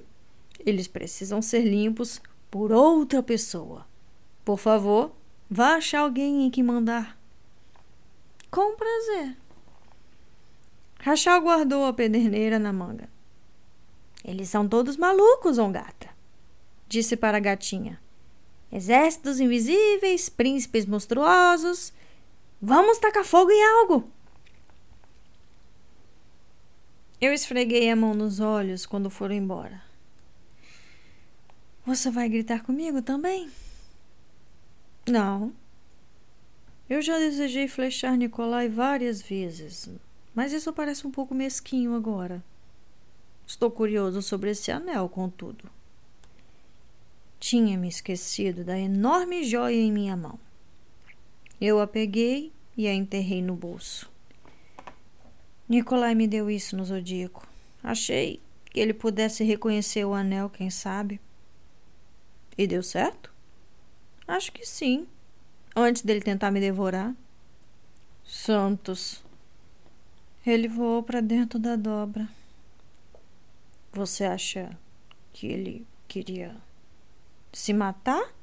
[0.59, 2.21] Eles precisam ser limpos
[2.51, 3.87] por outra pessoa.
[4.45, 5.13] Por favor,
[5.49, 7.19] vá achar alguém em que mandar.
[8.51, 9.37] Com prazer.
[11.01, 13.09] Rachel guardou a pederneira na manga.
[14.25, 16.11] Eles são todos malucos, Ongata,
[16.87, 17.99] disse para a gatinha.
[18.71, 21.93] Exércitos invisíveis, príncipes monstruosos.
[22.61, 24.11] Vamos tacar fogo em algo!
[27.21, 29.83] Eu esfreguei a mão nos olhos quando foram embora.
[31.85, 33.51] Você vai gritar comigo também?
[35.07, 35.53] Não,
[36.91, 39.89] eu já desejei flechar Nicolai várias vezes,
[40.35, 42.43] mas isso parece um pouco mesquinho agora.
[43.47, 45.71] Estou curioso sobre esse anel, contudo.
[47.39, 50.37] Tinha me esquecido da enorme joia em minha mão.
[51.61, 54.10] Eu a peguei e a enterrei no bolso.
[55.71, 57.47] Nicolai me deu isso no zodíaco.
[57.81, 61.21] Achei que ele pudesse reconhecer o anel, quem sabe.
[62.59, 63.33] E deu certo?
[64.27, 65.07] Acho que sim
[65.77, 67.15] antes dele tentar me devorar.
[68.25, 69.23] Santos.
[70.45, 72.29] Ele voou para dentro da dobra.
[73.93, 74.77] Você acha
[75.33, 76.57] que ele queria
[77.53, 78.35] se matar?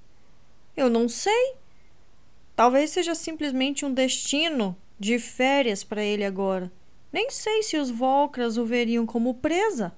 [0.77, 1.55] Eu não sei.
[2.55, 6.71] Talvez seja simplesmente um destino de férias para ele agora.
[7.11, 9.93] Nem sei se os Volcras o veriam como presa.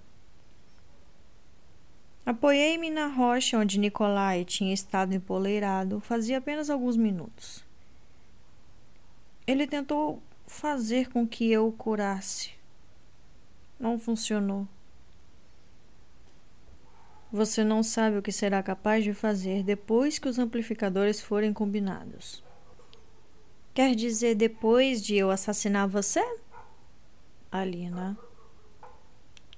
[2.26, 7.66] Apoiei-me na rocha onde Nicolai tinha estado empoleirado fazia apenas alguns minutos.
[9.48, 12.52] Ele tentou fazer com que eu o curasse.
[13.80, 14.68] Não funcionou.
[17.32, 22.44] Você não sabe o que será capaz de fazer depois que os amplificadores forem combinados.
[23.74, 26.24] Quer dizer, depois de eu assassinar você?
[27.52, 28.18] Alina.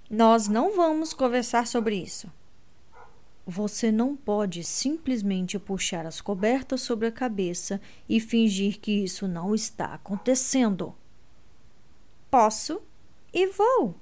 [0.09, 2.31] Nós não vamos conversar sobre isso.
[3.45, 9.55] Você não pode simplesmente puxar as cobertas sobre a cabeça e fingir que isso não
[9.55, 10.95] está acontecendo.
[12.29, 12.81] Posso
[13.33, 13.95] e vou.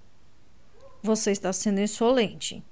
[1.02, 2.64] Você está sendo insolente.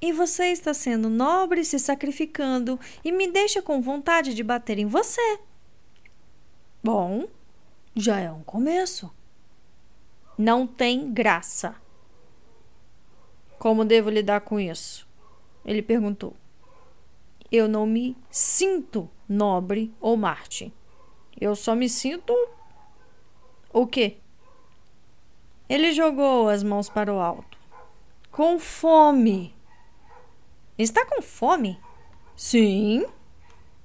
[0.00, 4.86] E você está sendo nobre, se sacrificando e me deixa com vontade de bater em
[4.86, 5.38] você.
[6.82, 7.28] Bom,
[7.94, 9.10] já é um começo.
[10.38, 11.76] Não tem graça.
[13.58, 15.08] Como devo lidar com isso?
[15.64, 16.34] Ele perguntou.
[17.50, 20.72] Eu não me sinto nobre ou Marte.
[21.40, 22.34] Eu só me sinto.
[23.72, 24.18] O quê?
[25.68, 27.58] Ele jogou as mãos para o alto.
[28.30, 29.54] Com fome.
[30.78, 31.80] Está com fome?
[32.36, 33.06] Sim,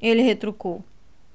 [0.01, 0.83] ele retrucou.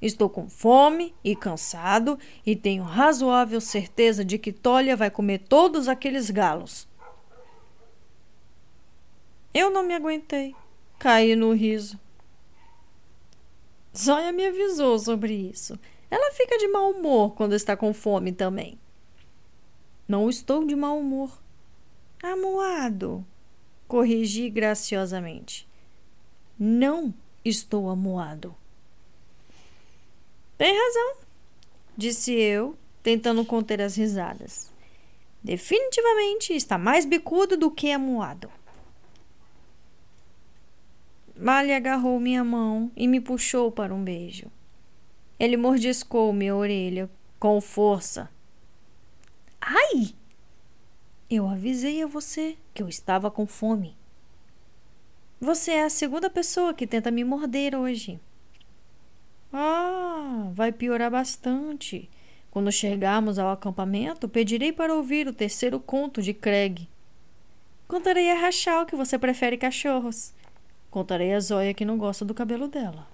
[0.01, 5.89] Estou com fome e cansado e tenho razoável certeza de que Tolia vai comer todos
[5.89, 6.87] aqueles galos.
[9.55, 10.55] Eu não me aguentei.
[10.99, 11.99] Caí no riso.
[13.97, 15.79] Zóia me avisou sobre isso.
[16.11, 18.79] Ela fica de mau humor quando está com fome também.
[20.07, 21.41] Não estou de mau humor.
[22.23, 23.27] Amuado,
[23.89, 25.67] corrigi graciosamente.
[26.59, 27.13] Não
[27.45, 28.55] estou amuado.
[30.57, 31.17] Tem razão,
[31.97, 34.73] disse eu, tentando conter as risadas.
[35.43, 38.51] Definitivamente está mais bicudo do que amuado.
[41.39, 44.51] Mali agarrou minha mão e me puxou para um beijo.
[45.39, 48.31] Ele mordiscou minha orelha com força.
[49.61, 50.15] Ai!
[51.29, 53.97] Eu avisei a você que eu estava com fome.
[55.39, 58.19] Você é a segunda pessoa que tenta me morder hoje.
[59.59, 62.11] Ah, vai piorar bastante
[62.51, 66.87] Quando chegarmos ao acampamento, pedirei para ouvir o terceiro conto de Craig.
[67.89, 70.35] Contarei a Rachel que você prefere cachorros.
[70.91, 73.09] Contarei a Zóia que não gosta do cabelo dela.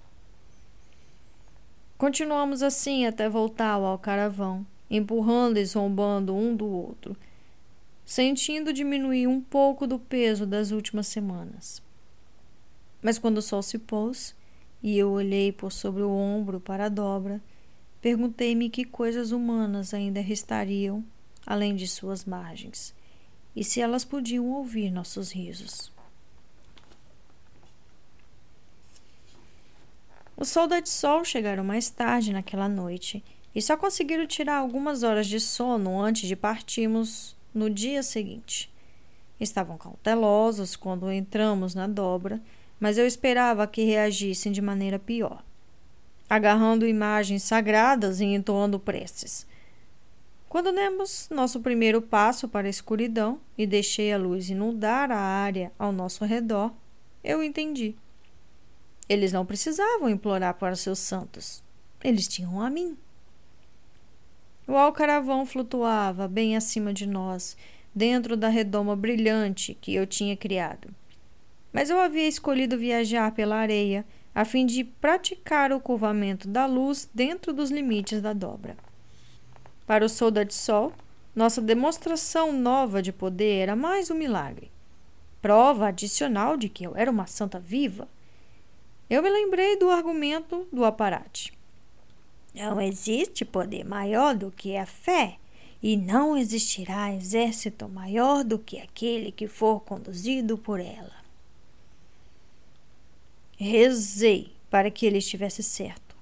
[1.97, 7.15] Continuamos assim até voltar ao alcaravão, empurrando e zombando um do outro,
[8.05, 11.81] sentindo diminuir um pouco do peso das últimas semanas.
[13.01, 14.35] Mas quando o sol se pôs
[14.83, 17.41] e eu olhei por sobre o ombro para a dobra,
[18.03, 21.01] Perguntei-me que coisas humanas ainda restariam
[21.47, 22.93] além de suas margens
[23.55, 25.89] e se elas podiam ouvir nossos risos.
[30.35, 33.23] Os soldados sol chegaram mais tarde naquela noite
[33.55, 38.69] e só conseguiram tirar algumas horas de sono antes de partirmos no dia seguinte.
[39.39, 42.41] Estavam cautelosos quando entramos na dobra,
[42.83, 45.41] mas eu esperava que reagissem de maneira pior
[46.33, 49.45] agarrando imagens sagradas e entoando preces.
[50.49, 55.71] Quando demos nosso primeiro passo para a escuridão e deixei a luz inundar a área
[55.77, 56.73] ao nosso redor,
[57.23, 57.95] eu entendi.
[59.07, 61.61] Eles não precisavam implorar para seus santos.
[62.03, 62.97] Eles tinham a mim.
[64.67, 67.55] O alcaravão flutuava bem acima de nós,
[67.93, 70.89] dentro da redoma brilhante que eu tinha criado.
[71.73, 77.09] Mas eu havia escolhido viajar pela areia a fim de praticar o curvamento da luz
[77.13, 78.77] dentro dos limites da dobra.
[79.85, 80.93] Para o Solda de Sol,
[81.35, 84.71] nossa demonstração nova de poder era mais um milagre.
[85.41, 88.07] Prova adicional de que eu era uma santa viva.
[89.09, 91.51] Eu me lembrei do argumento do aparate.
[92.53, 95.37] Não existe poder maior do que a fé,
[95.81, 101.22] e não existirá exército maior do que aquele que for conduzido por ela.
[103.55, 106.15] Rezei para que ele estivesse certo,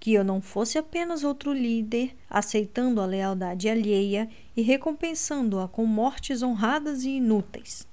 [0.00, 6.42] que eu não fosse apenas outro líder aceitando a lealdade alheia e recompensando-a com mortes
[6.42, 7.86] honradas e inúteis.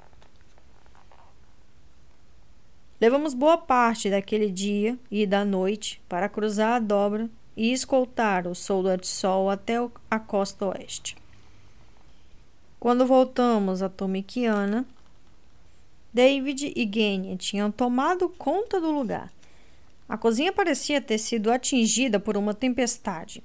[2.99, 8.55] Levamos boa parte daquele dia e da noite para cruzar a dobra e escoltar o
[8.55, 9.75] soldado de sol até
[10.09, 11.15] a costa oeste.
[12.79, 14.85] Quando voltamos a Tomiquiana,
[16.19, 19.31] David e Genya tinham tomado conta do lugar.
[20.05, 23.41] A cozinha parecia ter sido atingida por uma tempestade.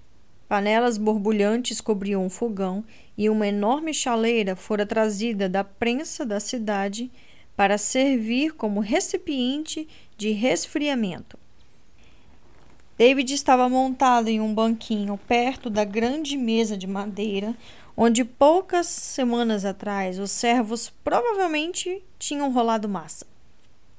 [0.48, 2.84] Panelas borbulhantes cobriam um fogão
[3.16, 7.12] e uma enorme chaleira fora trazida da prensa da cidade
[7.56, 9.86] para servir como recipiente
[10.18, 11.38] de resfriamento.
[12.96, 17.56] David estava montado em um banquinho perto da grande mesa de madeira
[17.96, 23.26] onde poucas semanas atrás os servos provavelmente tinham rolado massa.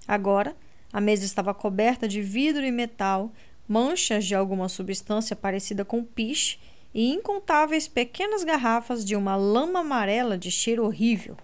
[0.08, 0.56] Agora,
[0.92, 3.32] a mesa estava coberta de vidro e metal,
[3.68, 6.60] manchas de alguma substância parecida com piche
[6.94, 11.38] e incontáveis pequenas garrafas de uma lama amarela de cheiro horrível.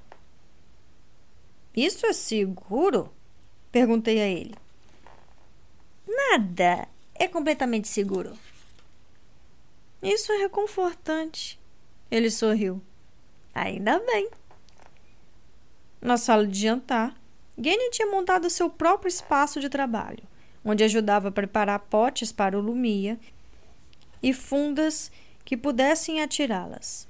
[1.76, 3.12] Isso é seguro?
[3.72, 4.56] perguntei a ele.
[6.06, 6.88] Nada
[7.24, 8.34] é completamente seguro.
[10.02, 11.60] Isso é reconfortante.
[12.10, 12.82] Ele sorriu.
[13.54, 14.28] Ainda bem.
[16.02, 17.16] Na sala de jantar,
[17.56, 20.24] Gene tinha montado seu próprio espaço de trabalho,
[20.66, 23.20] onde ajudava a preparar potes para o Lumia
[24.24, 25.12] e fundas
[25.46, 27.08] que pudessem atirá-las.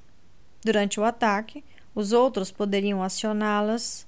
[0.61, 1.63] Durante o ataque,
[1.95, 4.05] os outros poderiam acioná-las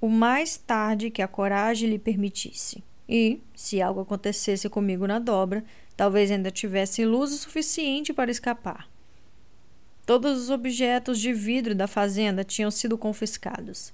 [0.00, 2.82] o mais tarde que a coragem lhe permitisse.
[3.14, 5.62] E, se algo acontecesse comigo na dobra,
[5.94, 8.88] talvez ainda tivesse luz o suficiente para escapar.
[10.06, 13.92] Todos os objetos de vidro da fazenda tinham sido confiscados: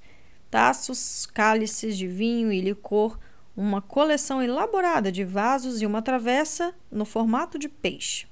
[0.48, 3.18] taços, cálices de vinho e licor,
[3.56, 8.28] uma coleção elaborada de vasos e uma travessa no formato de peixe.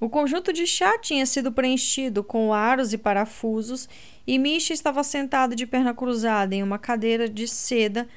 [0.00, 3.86] O conjunto de chá tinha sido preenchido com aros e parafusos,
[4.26, 8.08] e Misha estava sentado de perna cruzada em uma cadeira de seda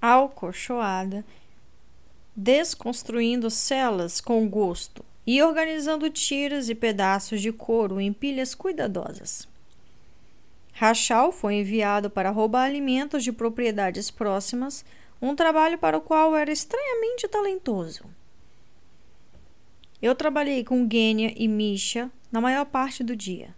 [0.00, 1.24] alcochoada,
[2.34, 9.46] desconstruindo celas com gosto e organizando tiras e pedaços de couro em pilhas cuidadosas.
[10.72, 14.84] Rachal foi enviado para roubar alimentos de propriedades próximas,
[15.20, 18.04] um trabalho para o qual era estranhamente talentoso.
[20.00, 23.54] Eu trabalhei com Gênia e Misha na maior parte do dia.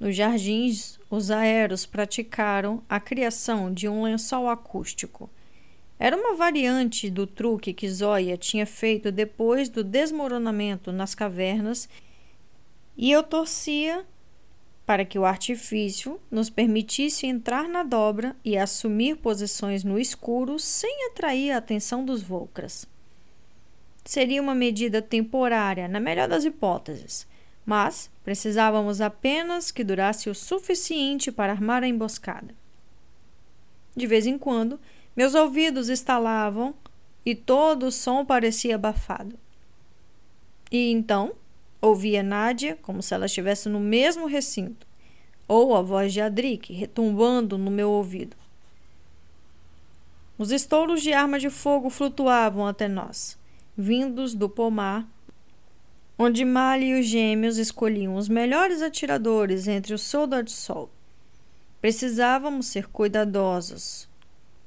[0.00, 5.30] Nos jardins, os aeros praticaram a criação de um lençol acústico
[5.98, 11.88] era uma variante do truque que Zóia tinha feito depois do desmoronamento nas cavernas,
[12.96, 14.06] e eu torcia
[14.86, 21.06] para que o artifício nos permitisse entrar na dobra e assumir posições no escuro sem
[21.08, 22.86] atrair a atenção dos Volcras.
[24.04, 27.26] seria uma medida temporária, na melhor das hipóteses,
[27.66, 32.54] mas precisávamos apenas que durasse o suficiente para armar a emboscada.
[33.94, 34.80] De vez em quando,
[35.18, 36.72] meus ouvidos estalavam
[37.26, 39.36] e todo o som parecia abafado.
[40.70, 41.32] E então
[41.82, 44.86] ouvia Nádia como se ela estivesse no mesmo recinto,
[45.48, 48.36] ou a voz de Adric retumbando no meu ouvido.
[50.38, 53.36] Os estouros de arma de fogo flutuavam até nós,
[53.76, 55.04] vindos do pomar,
[56.16, 60.88] onde Mali e os gêmeos escolhiam os melhores atiradores entre o soldado de sol.
[61.80, 64.07] Precisávamos ser cuidadosos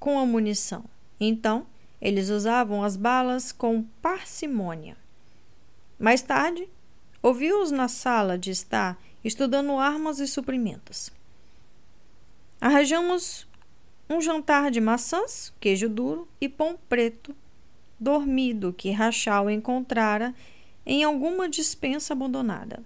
[0.01, 0.83] com a munição.
[1.19, 1.67] Então,
[2.01, 4.97] eles usavam as balas com parcimônia.
[5.99, 6.67] Mais tarde,
[7.21, 11.11] ouviu-os na sala de estar estudando armas e suprimentos.
[12.59, 13.47] Arranjamos
[14.09, 17.35] um jantar de maçãs, queijo duro e pão preto
[17.99, 20.33] dormido que Rachel encontrara
[20.83, 22.83] em alguma dispensa abandonada.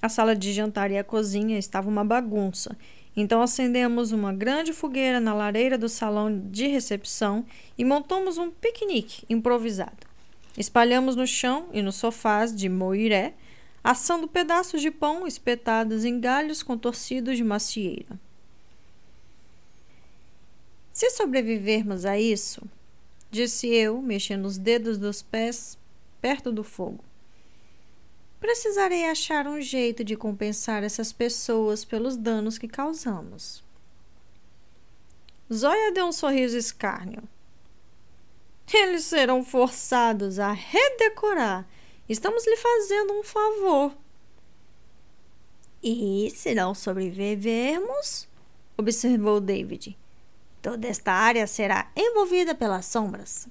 [0.00, 2.76] A sala de jantar e a cozinha estavam uma bagunça
[3.16, 7.44] então acendemos uma grande fogueira na lareira do salão de recepção
[7.78, 10.06] e montamos um piquenique improvisado.
[10.56, 13.34] Espalhamos no chão e nos sofás de moiré,
[13.82, 18.18] assando pedaços de pão espetados em galhos contorcidos de macieira.
[20.92, 22.62] Se sobrevivermos a isso,
[23.30, 25.76] disse eu, mexendo os dedos dos pés
[26.20, 27.04] perto do fogo,
[28.44, 33.64] Precisarei achar um jeito de compensar essas pessoas pelos danos que causamos.
[35.50, 37.22] Zóia deu um sorriso escárnio.
[38.70, 41.66] Eles serão forçados a redecorar.
[42.06, 43.96] Estamos lhe fazendo um favor.
[45.82, 48.28] E se não sobrevivermos,
[48.76, 49.96] observou David,
[50.60, 53.48] toda esta área será envolvida pelas sombras.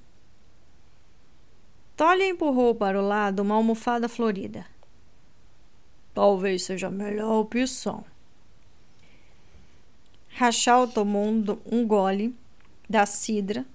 [1.98, 4.72] Tolly empurrou para o lado uma almofada florida.
[6.14, 8.06] Talvez seja a melhor opção.
[10.30, 12.36] Rachel tomou um, gole
[12.90, 13.66] da cidra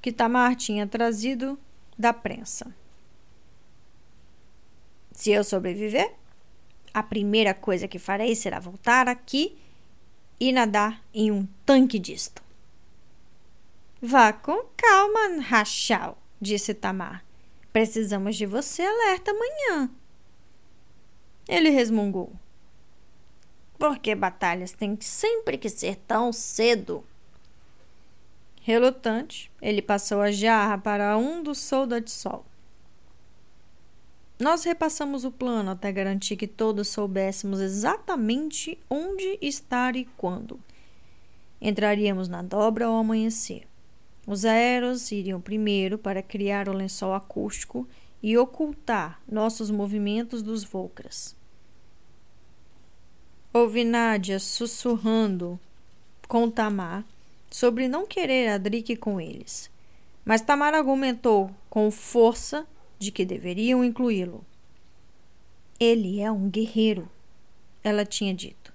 [0.00, 1.58] que Tamar tinha trazido
[1.98, 2.72] da prensa.
[5.12, 6.14] Se eu sobreviver,
[6.94, 9.58] a primeira coisa que farei será voltar aqui
[10.38, 12.42] e nadar em um tanque disto.
[14.00, 17.24] Vá com calma, Rachel, disse Tamar.
[17.72, 19.90] Precisamos de você alerta amanhã.
[21.48, 22.30] Ele resmungou.
[23.78, 27.02] Por que batalhas têm sempre que ser tão cedo?
[28.60, 32.44] Relutante, ele passou a jarra para um dos soldados sol.
[34.38, 40.60] Nós repassamos o plano até garantir que todos soubéssemos exatamente onde estar e quando.
[41.60, 43.66] Entraríamos na dobra ao amanhecer.
[44.26, 47.88] Os aeros iriam primeiro para criar o lençol acústico
[48.22, 51.37] e ocultar nossos movimentos dos Volcras.
[53.58, 55.58] Ouvi Nádia sussurrando
[56.28, 57.04] com Tamar
[57.50, 59.68] sobre não querer Adrique com eles.
[60.24, 62.66] Mas Tamar argumentou com força
[62.98, 64.44] de que deveriam incluí-lo.
[65.80, 67.08] Ele é um guerreiro,
[67.82, 68.72] ela tinha dito.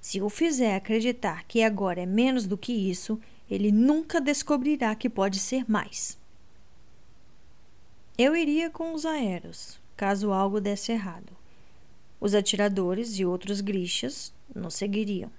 [0.00, 3.20] Se o fizer acreditar que agora é menos do que isso,
[3.50, 6.18] ele nunca descobrirá que pode ser mais.
[8.18, 11.39] Eu iria com os aéreos, caso algo desse errado.
[12.20, 15.30] Os atiradores e outros grixas nos seguiriam.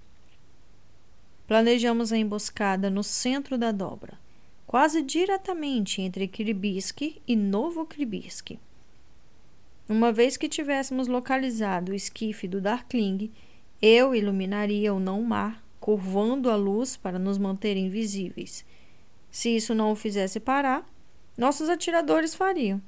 [1.47, 4.17] Planejamos a emboscada no centro da dobra,
[4.65, 8.59] quase diretamente entre Kiribisky e Novo Kiribisky.
[9.87, 13.29] Uma vez que tivéssemos localizado o esquife do Darkling,
[13.81, 18.65] eu iluminaria o não-mar, curvando a luz para nos manter invisíveis.
[19.29, 20.89] Se isso não o fizesse parar,
[21.37, 22.81] nossos atiradores fariam.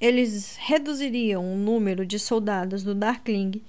[0.00, 3.62] Eles reduziriam o número de soldados do Darkling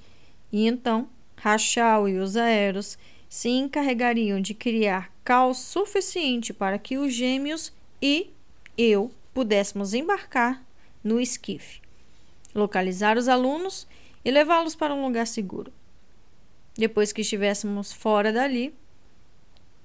[0.52, 2.98] e então Rachel e os Aeros
[3.30, 7.72] se encarregariam de criar caos suficiente para que os gêmeos
[8.02, 8.32] e
[8.78, 10.64] eu pudéssemos embarcar
[11.04, 11.82] no esquife,
[12.54, 13.88] localizar os alunos
[14.24, 15.72] e levá-los para um lugar seguro.
[16.76, 18.74] Depois que estivéssemos fora dali,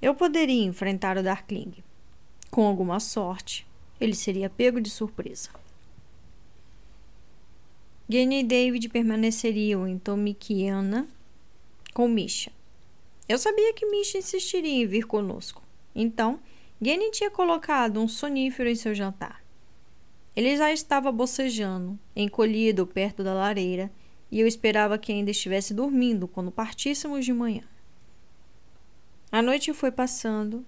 [0.00, 1.72] eu poderia enfrentar o Darkling.
[2.50, 3.66] Com alguma sorte,
[4.00, 5.61] ele seria pego de surpresa.
[8.08, 11.06] Jenny e David permaneceriam em Tomikiana
[11.94, 12.50] com Misha.
[13.28, 15.62] Eu sabia que Misha insistiria em vir conosco.
[15.94, 16.40] Então,
[16.80, 19.42] Jenny tinha colocado um sonífero em seu jantar.
[20.34, 23.90] Ele já estava bocejando, encolhido perto da lareira,
[24.30, 27.62] e eu esperava que ainda estivesse dormindo quando partíssemos de manhã.
[29.30, 30.64] A noite foi passando.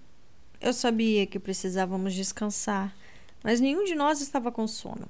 [0.61, 2.95] Eu sabia que precisávamos descansar,
[3.43, 5.09] mas nenhum de nós estava com sono.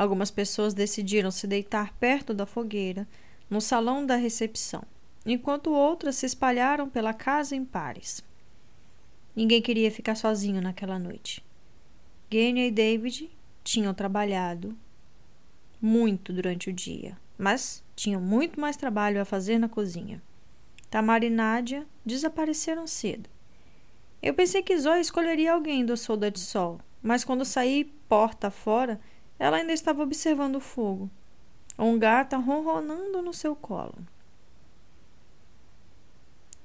[0.00, 3.06] Algumas pessoas decidiram se deitar perto da fogueira,
[3.50, 4.82] no salão da recepção,
[5.26, 8.24] enquanto outras se espalharam pela casa em pares.
[9.36, 11.44] Ninguém queria ficar sozinho naquela noite.
[12.32, 13.30] Genia e David
[13.62, 14.74] tinham trabalhado
[15.82, 20.22] muito durante o dia, mas tinham muito mais trabalho a fazer na cozinha.
[20.88, 23.28] Tamara e Nádia desapareceram cedo.
[24.22, 28.98] Eu pensei que Zoe escolheria alguém do solda de sol, mas quando saí porta fora,
[29.40, 31.10] ela ainda estava observando o fogo.
[31.78, 33.96] Um gato ronronando no seu colo.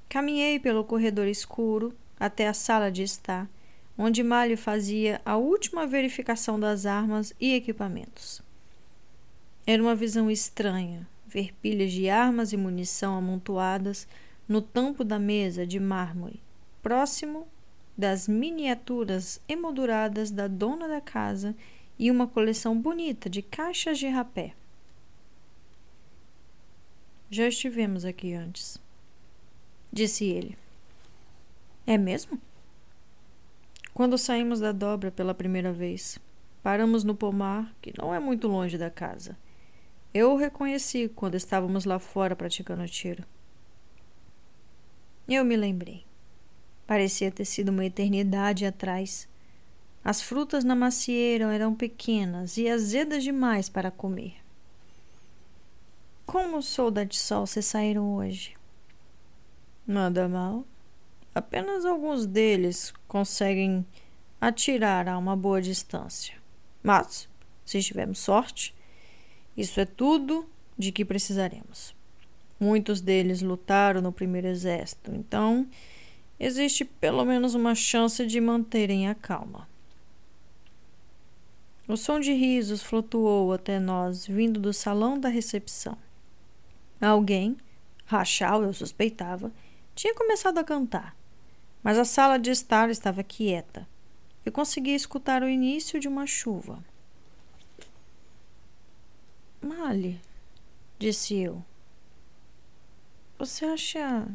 [0.09, 3.49] Caminhei pelo corredor escuro até a sala de estar,
[3.97, 8.41] onde Malho fazia a última verificação das armas e equipamentos.
[9.65, 14.05] Era uma visão estranha ver pilhas de armas e munição amontoadas
[14.47, 16.41] no tampo da mesa de mármore,
[16.83, 17.47] próximo
[17.97, 21.55] das miniaturas emolduradas da dona da casa
[21.97, 24.53] e uma coleção bonita de caixas de rapé.
[27.29, 28.79] Já estivemos aqui antes,
[29.91, 30.57] disse ele.
[31.87, 32.39] É mesmo?
[33.93, 36.19] Quando saímos da dobra pela primeira vez,
[36.61, 39.37] paramos no pomar, que não é muito longe da casa.
[40.13, 43.23] Eu o reconheci quando estávamos lá fora praticando tiro.
[45.27, 46.05] Eu me lembrei.
[46.87, 49.27] Parecia ter sido uma eternidade atrás.
[50.05, 54.35] As frutas na macieira eram pequenas e azedas demais para comer.
[56.27, 58.55] Como sou da de sol se saíram hoje?
[59.87, 60.63] Nada mal.
[61.33, 63.83] Apenas alguns deles conseguem
[64.39, 66.35] atirar a uma boa distância.
[66.83, 67.27] Mas,
[67.65, 68.75] se tivermos sorte,
[69.57, 71.95] isso é tudo de que precisaremos.
[72.59, 75.67] Muitos deles lutaram no primeiro exército, então
[76.39, 79.67] existe pelo menos uma chance de manterem a calma.
[81.87, 85.97] O som de risos flutuou até nós, vindo do salão da recepção.
[86.99, 87.55] Alguém,
[88.05, 89.51] Rachel, eu suspeitava,
[89.93, 91.15] tinha começado a cantar,
[91.83, 93.87] mas a sala de estar estava quieta.
[94.43, 96.83] Eu conseguia escutar o início de uma chuva.
[99.61, 100.19] Mali,
[100.97, 101.63] disse eu.
[103.37, 104.27] Você acha.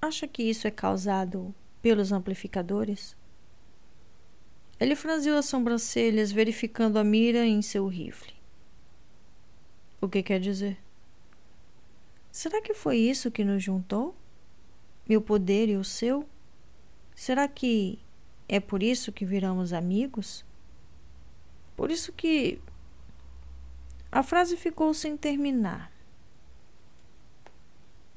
[0.00, 3.16] Acha que isso é causado pelos amplificadores?
[4.78, 8.34] Ele franziu as sobrancelhas, verificando a mira em seu rifle.
[10.00, 10.78] O que quer dizer?
[12.30, 14.14] Será que foi isso que nos juntou?
[15.08, 16.28] Meu poder e o seu?
[17.14, 17.98] Será que
[18.46, 20.44] é por isso que viramos amigos?
[21.74, 22.60] Por isso que.
[24.12, 25.90] A frase ficou sem terminar.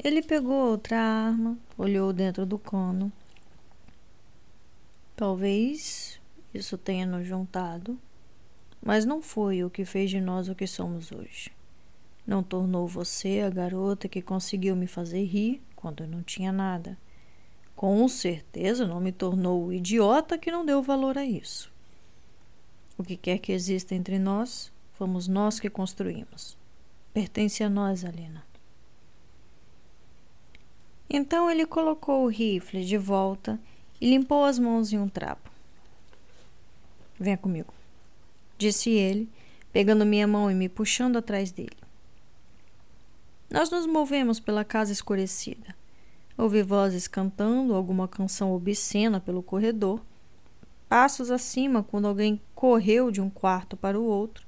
[0.01, 3.11] Ele pegou outra arma, olhou dentro do cano.
[5.15, 6.18] Talvez
[6.53, 7.97] isso tenha nos juntado,
[8.81, 11.51] mas não foi o que fez de nós o que somos hoje.
[12.25, 16.97] Não tornou você a garota que conseguiu me fazer rir quando eu não tinha nada.
[17.75, 21.71] Com certeza não me tornou o idiota que não deu valor a isso.
[22.97, 26.57] O que quer que exista entre nós, fomos nós que construímos.
[27.13, 28.43] Pertence a nós, Alina.
[31.09, 33.59] Então ele colocou o rifle de volta
[33.99, 35.49] e limpou as mãos em um trapo.
[37.19, 37.73] Venha comigo,
[38.57, 39.29] disse ele,
[39.73, 41.77] pegando minha mão e me puxando atrás dele.
[43.49, 45.75] Nós nos movemos pela casa escurecida.
[46.37, 50.01] Ouvi vozes cantando alguma canção obscena pelo corredor,
[50.87, 54.47] passos acima quando alguém correu de um quarto para o outro.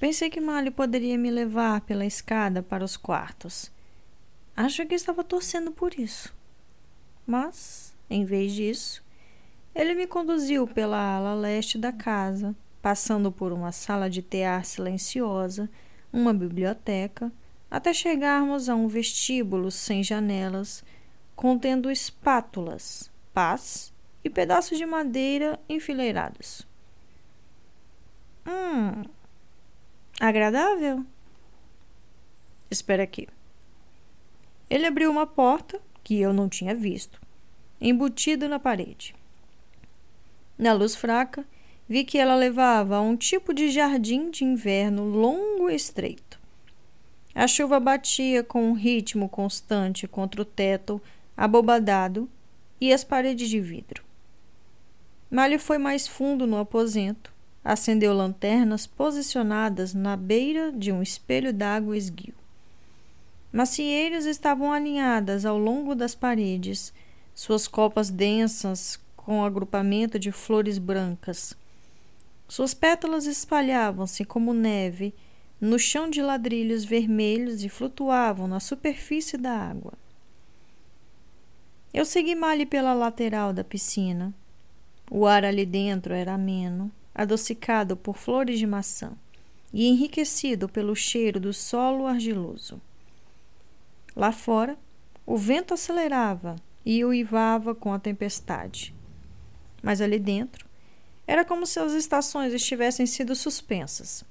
[0.00, 3.70] Pensei que Mali poderia me levar pela escada para os quartos.
[4.56, 6.34] Acho que estava torcendo por isso.
[7.26, 9.02] Mas, em vez disso,
[9.74, 15.70] ele me conduziu pela ala leste da casa, passando por uma sala de tear silenciosa,
[16.12, 17.32] uma biblioteca,
[17.70, 20.84] até chegarmos a um vestíbulo sem janelas,
[21.34, 23.92] contendo espátulas, pás
[24.22, 26.66] e pedaços de madeira enfileirados.
[28.46, 29.04] Hum.
[30.20, 31.04] Agradável?
[32.70, 33.26] Espera aqui.
[34.68, 37.20] Ele abriu uma porta que eu não tinha visto,
[37.80, 39.14] embutida na parede.
[40.62, 41.44] Na luz fraca,
[41.88, 46.38] vi que ela levava a um tipo de jardim de inverno longo e estreito.
[47.34, 51.02] A chuva batia com um ritmo constante contra o teto
[51.36, 52.30] abobadado
[52.80, 54.04] e as paredes de vidro.
[55.28, 57.32] Malho foi mais fundo no aposento,
[57.64, 62.34] acendeu lanternas posicionadas na beira de um espelho d'água esguio.
[63.52, 66.94] Macieiras estavam alinhadas ao longo das paredes,
[67.34, 71.56] suas copas densas com agrupamento de flores brancas.
[72.48, 75.14] Suas pétalas espalhavam-se como neve
[75.60, 79.92] no chão de ladrilhos vermelhos e flutuavam na superfície da água.
[81.94, 84.34] Eu segui Mali pela lateral da piscina.
[85.10, 89.12] O ar ali dentro era ameno, adocicado por flores de maçã
[89.72, 92.80] e enriquecido pelo cheiro do solo argiloso.
[94.16, 94.76] Lá fora,
[95.24, 98.94] o vento acelerava e uivava com a tempestade.
[99.82, 100.66] Mas ali dentro,
[101.26, 104.24] era como se as estações estivessem sido suspensas.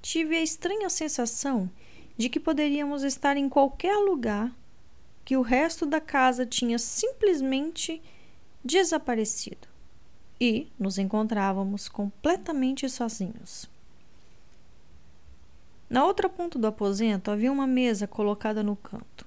[0.00, 1.70] Tive a estranha sensação
[2.16, 4.52] de que poderíamos estar em qualquer lugar
[5.24, 8.02] que o resto da casa tinha simplesmente
[8.62, 9.68] desaparecido
[10.40, 13.68] e nos encontrávamos completamente sozinhos.
[15.88, 19.23] Na outra ponta do aposento havia uma mesa colocada no canto.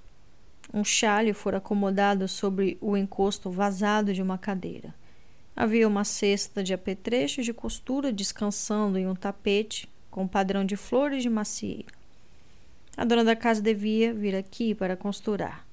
[0.74, 4.94] Um chale fora acomodado sobre o encosto vazado de uma cadeira.
[5.56, 11.24] Havia uma cesta de apetrechos de costura descansando em um tapete com padrão de flores
[11.24, 11.98] de macieira.
[12.96, 15.66] A dona da casa devia vir aqui para costurar,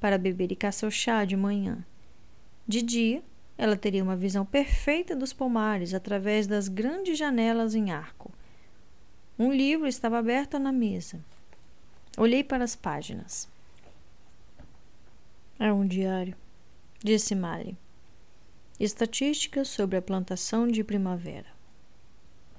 [0.00, 1.84] para beber e seu chá de manhã.
[2.66, 3.22] De dia,
[3.58, 8.30] ela teria uma visão perfeita dos pomares através das grandes janelas em arco.
[9.38, 11.18] Um livro estava aberto na mesa.
[12.16, 13.48] Olhei para as páginas.
[15.62, 16.34] É um diário,
[17.04, 17.76] disse Mali.
[18.80, 21.48] Estatísticas sobre a plantação de primavera.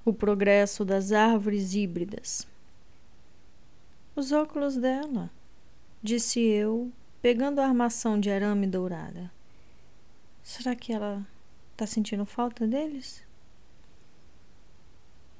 [0.04, 2.46] O progresso das árvores híbridas.
[4.14, 5.28] Os óculos dela,
[6.00, 9.32] disse eu, pegando a armação de arame dourada.
[10.40, 11.26] Será que ela
[11.72, 13.24] está sentindo falta deles?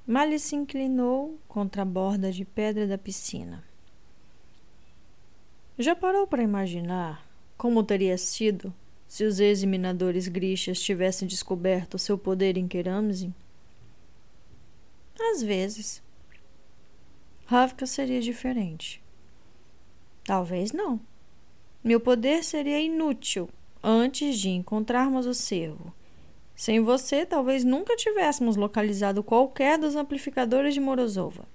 [0.05, 3.63] Mali se inclinou contra a borda de pedra da piscina.
[5.79, 7.31] Já parou para imaginar
[7.63, 8.75] como teria sido
[9.07, 13.33] se os examinadores grixas tivessem descoberto seu poder em Keramzin?
[15.31, 16.03] Às vezes.
[17.47, 19.01] Ravka seria diferente.
[20.25, 20.99] Talvez não.
[21.85, 23.49] Meu poder seria inútil
[23.81, 25.95] antes de encontrarmos o cervo.
[26.57, 31.47] Sem você, talvez nunca tivéssemos localizado qualquer dos amplificadores de Morozova.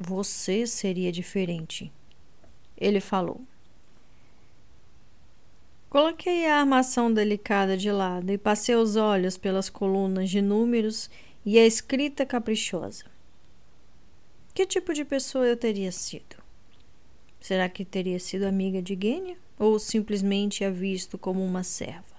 [0.00, 1.92] Você seria diferente,
[2.78, 3.42] ele falou.
[5.92, 11.10] Coloquei a armação delicada de lado e passei os olhos pelas colunas de números
[11.44, 13.04] e a escrita caprichosa.
[14.54, 16.42] Que tipo de pessoa eu teria sido?
[17.38, 22.16] Será que teria sido amiga de Gênia ou simplesmente a visto como uma serva?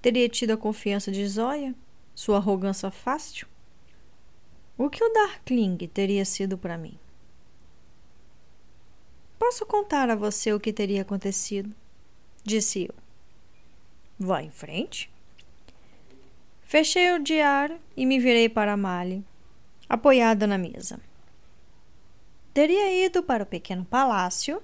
[0.00, 1.74] Teria tido a confiança de Zóia?
[2.14, 3.46] Sua arrogância fácil?
[4.78, 6.98] O que o Darkling teria sido para mim?
[9.38, 11.76] Posso contar a você o que teria acontecido?
[12.46, 12.94] Disse eu.
[14.18, 15.10] Vá em frente.
[16.62, 19.24] Fechei o diário e me virei para a Mali,
[19.88, 20.98] apoiada na mesa.
[22.54, 24.62] Teria ido para o pequeno palácio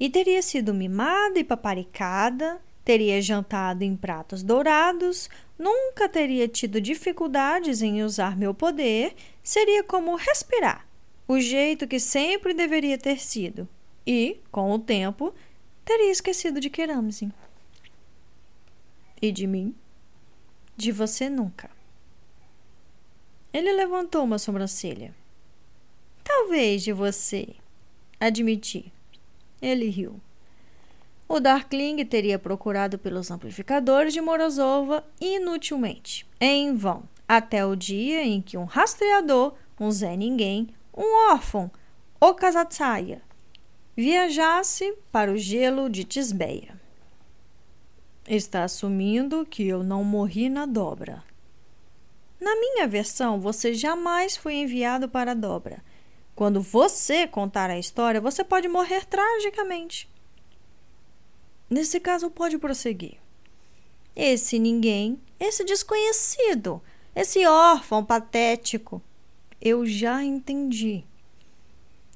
[0.00, 5.28] e teria sido mimada e paparicada, teria jantado em pratos dourados,
[5.58, 10.86] nunca teria tido dificuldades em usar meu poder, seria como respirar,
[11.28, 13.68] o jeito que sempre deveria ter sido.
[14.06, 15.32] E, com o tempo,
[15.84, 17.32] teria esquecido de Keramzin.
[19.20, 19.74] E de mim?
[20.76, 21.70] De você nunca.
[23.52, 25.14] Ele levantou uma sobrancelha.
[26.22, 27.54] Talvez de você.
[28.18, 28.92] Admiti.
[29.62, 30.20] Ele riu.
[31.28, 38.42] O Darkling teria procurado pelos amplificadores de Morozova inutilmente, em vão, até o dia em
[38.42, 41.70] que um rastreador, um Zé Ninguém, um órfão,
[42.20, 43.22] o Kazatsaya,
[43.96, 46.80] viajasse para o gelo de Tisbeia.
[48.26, 51.22] Está assumindo que eu não morri na dobra.
[52.40, 55.82] Na minha versão, você jamais foi enviado para a dobra.
[56.34, 60.08] Quando você contar a história, você pode morrer tragicamente.
[61.70, 63.18] Nesse caso, pode prosseguir.
[64.16, 66.82] Esse ninguém, esse desconhecido,
[67.14, 69.00] esse órfão patético,
[69.60, 71.04] eu já entendi.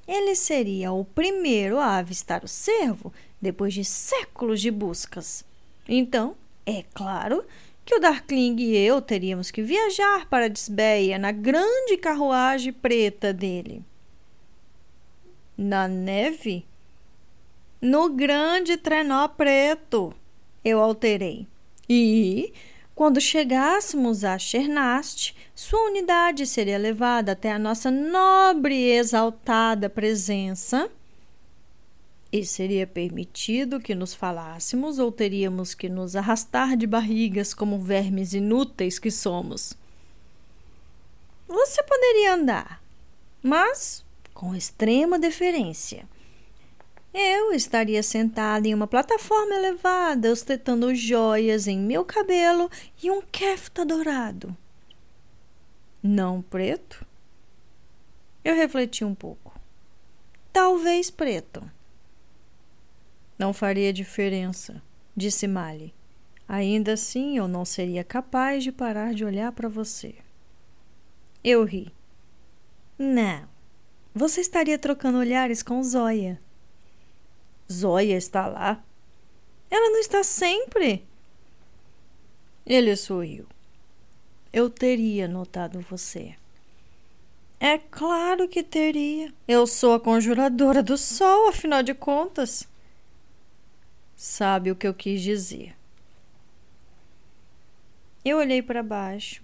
[0.09, 5.45] Ele seria o primeiro a avistar o cervo depois de séculos de buscas.
[5.87, 7.45] Então, é claro
[7.85, 13.83] que o Darkling e eu teríamos que viajar para Disbeia na grande carruagem preta dele.
[15.55, 16.65] Na neve?
[17.79, 20.11] No grande trenó preto,
[20.65, 21.45] eu alterei.
[21.87, 22.51] E
[22.99, 30.91] quando chegássemos a Chernast, sua unidade seria levada até a nossa nobre e exaltada presença.
[32.29, 38.33] E seria permitido que nos falássemos ou teríamos que nos arrastar de barrigas como vermes
[38.33, 39.73] inúteis que somos?
[41.47, 42.83] Você poderia andar,
[43.41, 44.03] mas
[44.33, 46.05] com extrema deferência.
[47.13, 52.69] Eu estaria sentada em uma plataforma elevada, ostentando joias em meu cabelo
[53.01, 54.55] e um kefta dourado.
[56.03, 57.05] Não preto?
[58.43, 59.59] Eu refleti um pouco.
[60.53, 61.69] Talvez preto.
[63.37, 64.81] Não faria diferença,
[65.15, 65.93] disse Mali.
[66.47, 70.15] Ainda assim, eu não seria capaz de parar de olhar para você.
[71.43, 71.93] Eu ri.
[72.97, 73.47] Não.
[74.13, 76.41] Você estaria trocando olhares com Zóia.
[77.71, 78.83] Zóia está lá?
[79.69, 81.05] Ela não está sempre.
[82.65, 83.45] Ele sorriu.
[84.51, 86.35] Eu teria notado você.
[87.59, 89.33] É claro que teria.
[89.47, 92.67] Eu sou a conjuradora do sol, afinal de contas
[94.19, 95.73] sabe o que eu quis dizer.
[98.25, 99.41] Eu olhei para baixo,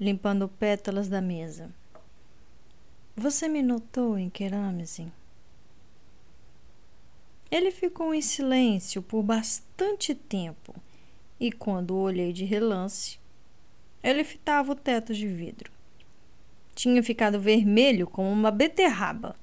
[0.00, 1.72] limpando pétalas da mesa.
[3.14, 4.28] Você me notou em?
[7.50, 10.74] Ele ficou em silêncio por bastante tempo
[11.38, 13.18] e, quando olhei de relance,
[14.02, 15.70] ele fitava o teto de vidro.
[16.74, 19.36] Tinha ficado vermelho como uma beterraba.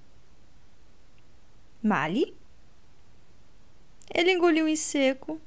[1.82, 2.34] Mali?
[4.14, 5.40] Ele engoliu em seco,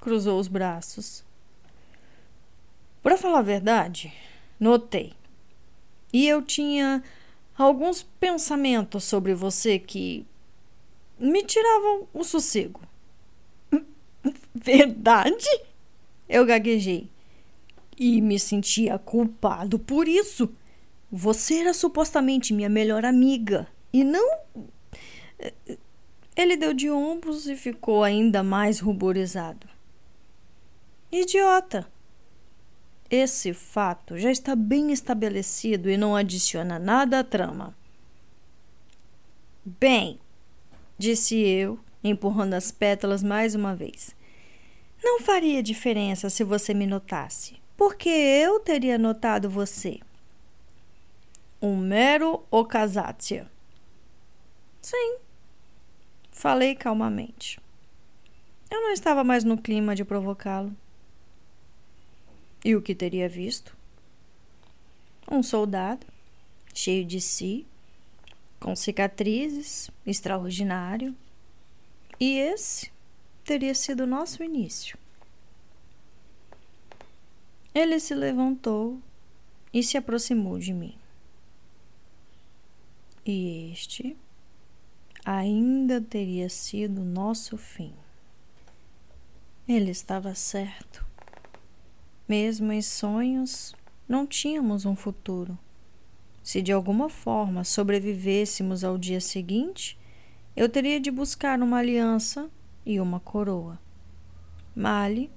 [0.00, 1.24] cruzou os braços.
[3.02, 4.12] Para falar a verdade,
[4.60, 5.14] notei.
[6.12, 7.02] E eu tinha
[7.56, 10.26] alguns pensamentos sobre você que
[11.22, 12.80] me tiravam o sossego.
[14.54, 15.48] Verdade?
[16.28, 17.08] Eu gaguejei.
[17.96, 20.52] E me sentia culpado por isso.
[21.10, 24.40] Você era supostamente minha melhor amiga e não
[26.34, 29.68] ele deu de ombros e ficou ainda mais ruborizado.
[31.10, 31.86] Idiota!
[33.10, 37.76] Esse fato já está bem estabelecido e não adiciona nada à trama.
[39.64, 40.18] Bem,
[41.02, 44.14] disse eu, empurrando as pétalas mais uma vez.
[45.02, 49.98] Não faria diferença se você me notasse, porque eu teria notado você.
[51.60, 53.50] Um mero ocasátia.
[54.80, 55.16] Sim,
[56.32, 57.60] Falei calmamente.
[58.70, 60.74] Eu não estava mais no clima de provocá-lo.
[62.64, 63.76] E o que teria visto?
[65.30, 66.06] Um soldado,
[66.74, 67.66] cheio de si,
[68.62, 71.14] com cicatrizes, extraordinário.
[72.18, 72.92] E esse
[73.44, 74.96] teria sido o nosso início.
[77.74, 79.00] Ele se levantou
[79.74, 80.94] e se aproximou de mim.
[83.26, 84.16] E este
[85.24, 87.92] ainda teria sido nosso fim.
[89.66, 91.04] Ele estava certo.
[92.28, 93.74] Mesmo em sonhos,
[94.08, 95.58] não tínhamos um futuro.
[96.42, 99.98] Se de alguma forma sobrevivêssemos ao dia seguinte,
[100.56, 102.50] eu teria de buscar uma aliança
[102.84, 103.78] e uma coroa.
[104.74, 105.30] Mali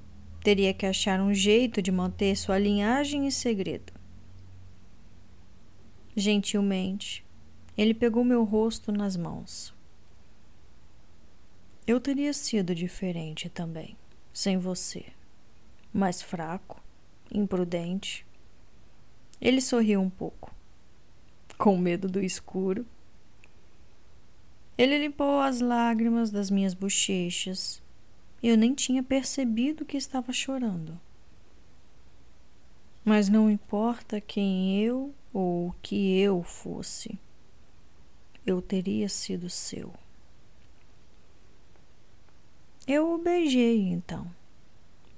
[0.43, 3.93] teria que achar um jeito de manter sua linhagem em segredo.
[6.15, 7.25] Gentilmente,
[7.77, 9.73] ele pegou meu rosto nas mãos.
[11.85, 13.97] Eu teria sido diferente também,
[14.33, 15.05] sem você.
[15.93, 16.81] Mais fraco,
[17.31, 18.25] imprudente.
[19.41, 20.54] Ele sorriu um pouco,
[21.57, 22.85] com medo do escuro.
[24.77, 27.81] Ele limpou as lágrimas das minhas bochechas.
[28.43, 30.99] Eu nem tinha percebido que estava chorando.
[33.03, 37.19] Mas não importa quem eu ou o que eu fosse,
[38.45, 39.93] eu teria sido seu.
[42.87, 44.31] Eu o beijei então,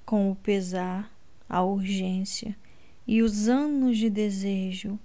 [0.04, 1.12] com o pesar,
[1.48, 2.56] a urgência
[3.06, 4.98] e os anos de desejo,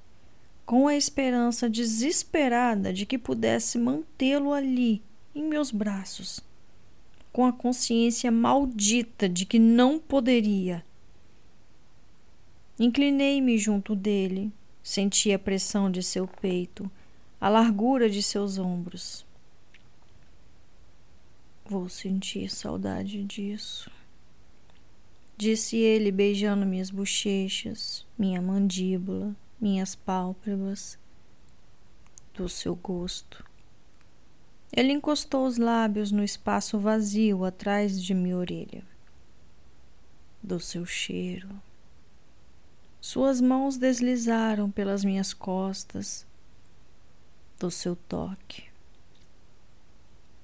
[0.74, 5.04] com a esperança desesperada de que pudesse mantê-lo ali,
[5.36, 6.40] em meus braços,
[7.32, 10.84] com a consciência maldita de que não poderia.
[12.80, 14.52] Inclinei-me junto dele,
[14.82, 16.90] senti a pressão de seu peito,
[17.40, 19.24] a largura de seus ombros.
[21.64, 23.92] Vou sentir saudade disso.
[25.38, 31.00] Disse ele, beijando minhas bochechas, minha mandíbula, minhas pálpebras,
[32.34, 33.46] do seu gosto.
[34.76, 38.84] Ele encostou os lábios no espaço vazio atrás de minha orelha.
[40.42, 41.48] Do seu cheiro.
[43.00, 46.26] Suas mãos deslizaram pelas minhas costas,
[47.58, 48.66] do seu toque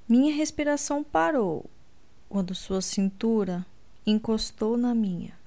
[0.08, 1.70] Minha respiração parou
[2.30, 3.66] quando sua cintura
[4.06, 5.38] encostou na minha.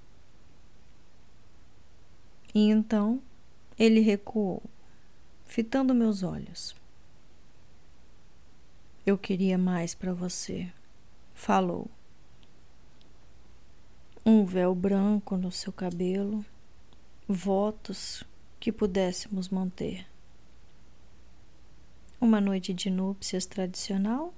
[2.54, 3.22] E então
[3.84, 4.62] ele recuou,
[5.44, 6.72] fitando meus olhos.
[9.04, 10.72] Eu queria mais para você,
[11.34, 11.90] falou.
[14.24, 16.44] Um véu branco no seu cabelo,
[17.26, 18.22] votos
[18.60, 20.06] que pudéssemos manter.
[22.20, 24.32] Uma noite de núpcias tradicional?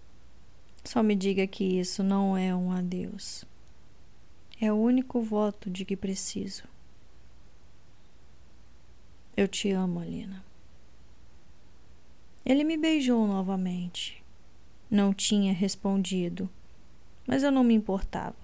[0.83, 3.45] Só me diga que isso não é um adeus.
[4.59, 6.74] É o único voto de que preciso.
[9.37, 10.45] Eu te amo, Alina.
[12.47, 14.23] Ele me beijou novamente.
[14.89, 16.49] Não tinha respondido,
[17.27, 18.37] mas eu não me importava,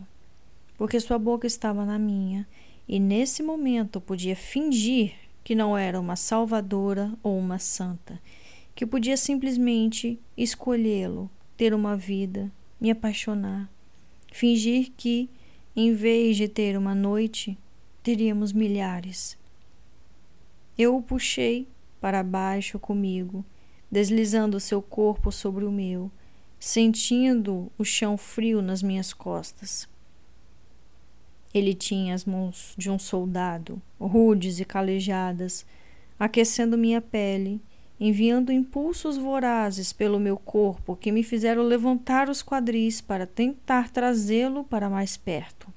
[0.77, 2.49] porque sua boca estava na minha
[2.89, 5.13] e nesse momento eu podia fingir
[5.45, 8.21] que não era uma salvadora ou uma santa,
[8.75, 12.51] que podia simplesmente escolhê-lo, ter uma vida,
[12.81, 13.71] me apaixonar,
[14.33, 15.31] fingir que,
[15.77, 17.57] em vez de ter uma noite,
[18.03, 19.39] teríamos milhares.
[20.83, 21.69] Eu o puxei
[22.01, 23.45] para baixo comigo,
[23.91, 26.11] deslizando seu corpo sobre o meu,
[26.59, 29.87] sentindo o chão frio nas minhas costas.
[31.53, 35.67] Ele tinha as mãos de um soldado, rudes e calejadas,
[36.19, 37.61] aquecendo minha pele,
[38.01, 44.65] enviando impulsos vorazes pelo meu corpo que me fizeram levantar os quadris para tentar trazê-lo
[44.65, 45.69] para mais perto.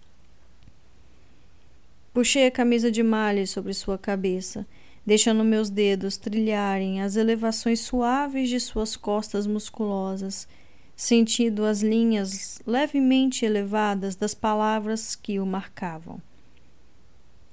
[2.13, 4.65] Puxei a camisa de malha sobre sua cabeça,
[5.05, 10.47] deixando meus dedos trilharem as elevações suaves de suas costas musculosas
[10.95, 16.21] sentindo as linhas levemente elevadas das palavras que o marcavam.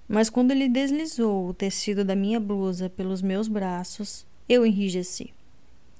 [0.08, 5.32] Mas quando ele deslizou o tecido da minha blusa pelos meus braços, eu enrijeci.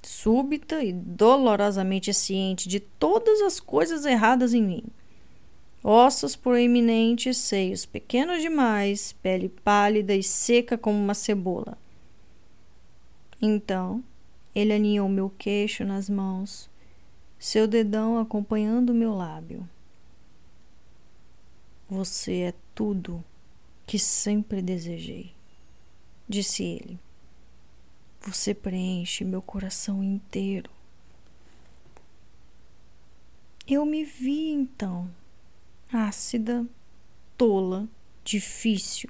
[0.03, 4.83] Súbita e dolorosamente ciente de todas as coisas erradas em mim.
[5.83, 11.77] Ossos proeminentes, seios pequenos demais, pele pálida e seca como uma cebola.
[13.41, 14.03] Então,
[14.53, 16.69] ele aninhou meu queixo nas mãos,
[17.39, 19.67] seu dedão acompanhando meu lábio.
[21.89, 23.23] Você é tudo
[23.87, 25.33] que sempre desejei,
[26.29, 26.99] disse ele.
[28.21, 30.69] Você preenche meu coração inteiro.
[33.67, 35.09] Eu me vi então,
[35.91, 36.65] ácida,
[37.37, 37.87] tola,
[38.23, 39.09] difícil,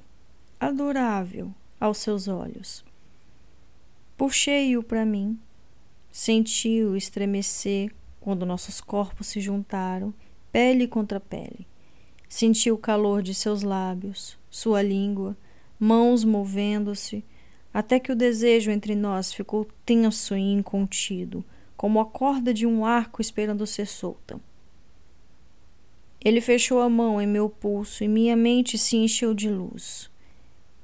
[0.59, 2.83] adorável aos seus olhos.
[4.17, 5.39] Puxei-o para mim,
[6.11, 10.13] senti-o estremecer quando nossos corpos se juntaram,
[10.51, 11.67] pele contra pele.
[12.27, 15.35] Senti o calor de seus lábios, sua língua,
[15.79, 17.23] mãos movendo-se,
[17.73, 21.43] até que o desejo entre nós ficou tenso e incontido,
[21.75, 24.39] como a corda de um arco esperando ser solta.
[26.23, 30.10] Ele fechou a mão em meu pulso e minha mente se encheu de luz.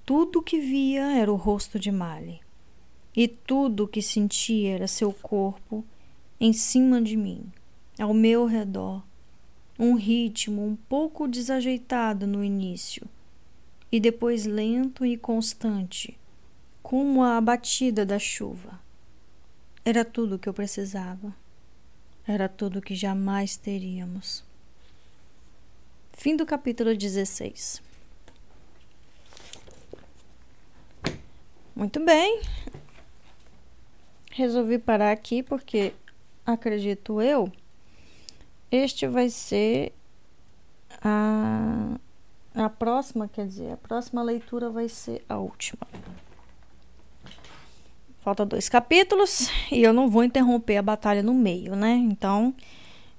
[0.06, 2.40] Tudo o que via era o rosto de Mali,
[3.16, 5.86] e tudo o que sentia era seu corpo
[6.40, 7.52] em cima de mim,
[8.00, 9.04] ao meu redor,
[9.78, 13.08] um ritmo um pouco desajeitado no início
[13.92, 16.18] e depois lento e constante,
[16.82, 18.80] como a batida da chuva.
[19.84, 21.34] Era tudo o que eu precisava.
[22.28, 24.47] Era tudo o que jamais teríamos.
[26.18, 27.80] Fim do capítulo 16.
[31.76, 32.42] Muito bem.
[34.32, 35.94] Resolvi parar aqui porque
[36.44, 37.52] acredito eu,
[38.72, 39.94] este vai ser
[41.04, 42.00] a,
[42.56, 45.88] a próxima, quer dizer, a próxima leitura vai ser a última.
[48.22, 51.94] Falta dois capítulos e eu não vou interromper a batalha no meio, né?
[51.94, 52.56] Então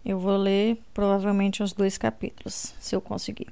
[0.04, 3.48] eu vou ler provavelmente os dois capítulos, se eu conseguir.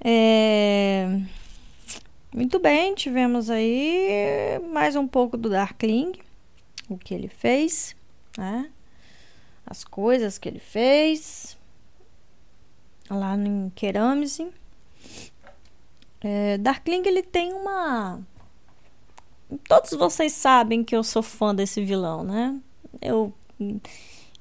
[0.00, 1.20] É...
[2.34, 6.12] Muito bem, tivemos aí mais um pouco do Darkling,
[6.88, 7.94] o que ele fez
[8.36, 8.70] né?
[9.66, 11.56] As coisas que ele fez
[13.08, 14.52] lá em Kerâmese.
[16.20, 18.20] É, Darkling ele tem uma.
[19.68, 22.60] Todos vocês sabem que eu sou fã desse vilão, né?
[23.00, 23.32] Eu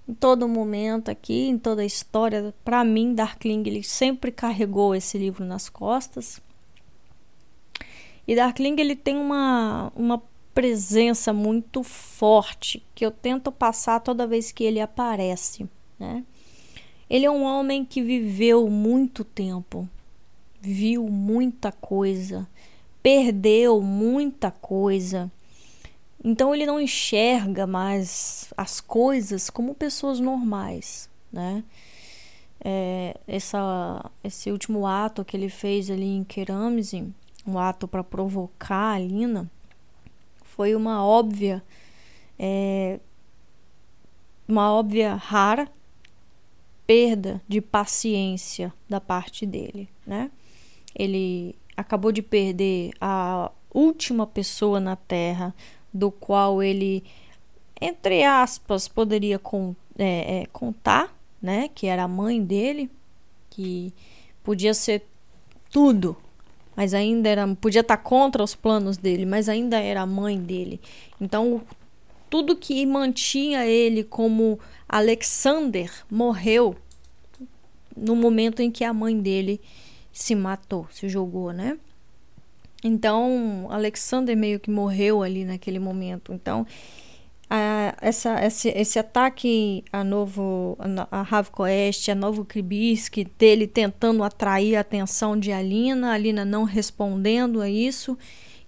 [0.08, 5.18] em todo momento aqui, em toda a história, para mim Darkling ele sempre carregou esse
[5.18, 6.42] livro nas costas.
[8.28, 10.22] E Darkling ele tem uma, uma
[10.54, 15.68] presença muito forte que eu tento passar toda vez que ele aparece,
[16.00, 16.24] né?
[17.10, 19.88] Ele é um homem que viveu muito tempo,
[20.60, 22.48] viu muita coisa,
[23.04, 25.32] perdeu muita coisa,
[26.24, 31.64] Então ele não enxerga mais as coisas como pessoas normais, né?
[32.64, 37.14] É, essa, esse último ato que ele fez ali em Keramzin,
[37.46, 39.52] um ato para provocar a Lina,
[40.44, 41.62] foi uma óbvia,
[42.40, 43.02] é,
[44.48, 45.68] uma óbvia rara
[46.88, 50.32] perda de paciência da parte dele, né?
[50.96, 55.54] Ele acabou de perder a última pessoa na Terra
[55.94, 57.04] do qual ele,
[57.80, 61.70] entre aspas, poderia con é, é, contar, né?
[61.74, 62.90] Que era a mãe dele,
[63.50, 63.94] que
[64.44, 65.06] podia ser
[65.70, 66.18] tudo,
[66.76, 70.82] mas ainda era, podia estar contra os planos dele, mas ainda era a mãe dele.
[71.22, 71.62] Então,
[72.30, 74.60] tudo que mantinha ele como
[74.90, 76.76] Alexander morreu
[77.96, 79.62] no momento em que a mãe dele
[80.12, 81.78] se matou, se jogou, né?
[82.84, 86.34] Então, Alexander meio que morreu ali naquele momento.
[86.34, 86.66] Então,
[87.50, 90.78] a, essa, esse, esse ataque a novo
[91.12, 97.62] a, Ravkoest, a novo Kribisk, dele tentando atrair a atenção de Alina, Alina não respondendo
[97.62, 98.18] a isso,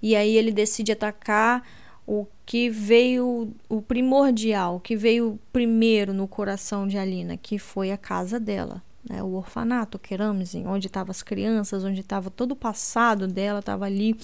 [0.02, 1.64] e aí ele decide atacar
[2.06, 7.98] o que veio o primordial, que veio primeiro no coração de Alina, que foi a
[7.98, 13.27] casa dela, né, o orfanato Keramzin, onde estavam as crianças, onde estava todo o passado
[13.27, 14.18] dela, estava ali.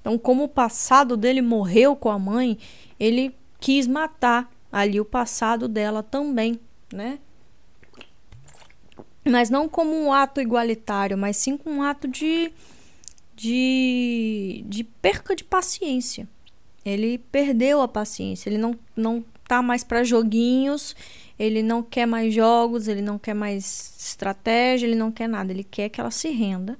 [0.00, 2.58] Então, como o passado dele morreu com a mãe,
[3.00, 6.60] ele quis matar ali o passado dela também,
[6.92, 7.18] né?
[9.24, 12.52] Mas não como um ato igualitário, mas sim como um ato de,
[13.34, 16.28] de, de perca de paciência.
[16.84, 20.94] Ele perdeu a paciência, ele não, não tá mais para joguinhos,
[21.38, 25.64] ele não quer mais jogos, ele não quer mais estratégia, ele não quer nada, ele
[25.64, 26.78] quer que ela se renda.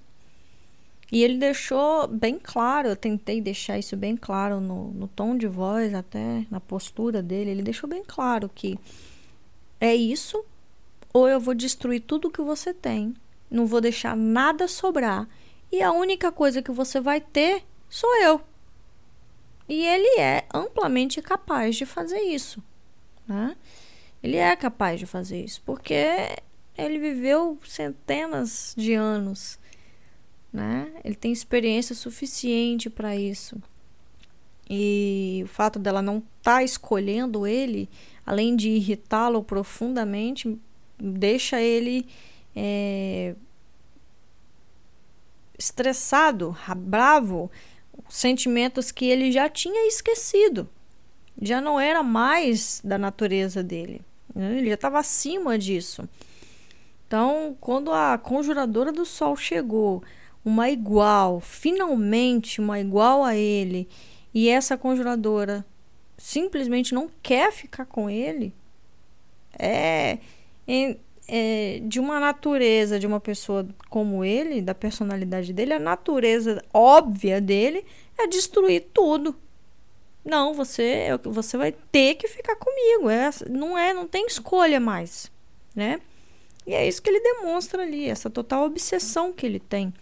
[1.10, 5.46] E ele deixou bem claro, eu tentei deixar isso bem claro no, no tom de
[5.46, 8.78] voz, até na postura dele, ele deixou bem claro que
[9.80, 10.44] é isso,
[11.12, 13.14] ou eu vou destruir tudo que você tem,
[13.50, 15.26] não vou deixar nada sobrar,
[15.72, 18.40] e a única coisa que você vai ter sou eu.
[19.66, 22.62] E ele é amplamente capaz de fazer isso.
[23.26, 23.54] Né?
[24.22, 26.06] Ele é capaz de fazer isso, porque
[26.76, 29.58] ele viveu centenas de anos,
[30.52, 30.92] né?
[31.04, 33.60] Ele tem experiência suficiente para isso.
[34.68, 37.88] E o fato dela não estar tá escolhendo ele,
[38.26, 40.58] além de irritá-lo profundamente,
[40.98, 42.06] deixa ele
[42.54, 43.34] é,
[45.58, 47.50] estressado, bravo,
[48.08, 50.68] sentimentos que ele já tinha esquecido.
[51.40, 54.02] Já não era mais da natureza dele.
[54.38, 54.58] Né?
[54.58, 56.08] Ele já estava acima disso.
[57.06, 60.02] Então, quando a conjuradora do sol chegou,
[60.44, 63.88] uma igual, finalmente uma igual a ele,
[64.32, 65.64] e essa conjuradora
[66.16, 68.54] simplesmente não quer ficar com ele,
[69.58, 70.18] é,
[70.66, 70.96] é,
[71.26, 77.40] é, de uma natureza de uma pessoa como ele, da personalidade dele, a natureza óbvia
[77.40, 77.84] dele
[78.16, 79.34] é destruir tudo.
[80.24, 83.08] Não, você você vai ter que ficar comigo.
[83.08, 85.30] É, não é, não tem escolha mais,
[85.74, 86.00] né?
[86.66, 89.92] E é isso que ele demonstra ali, essa total obsessão que ele tem.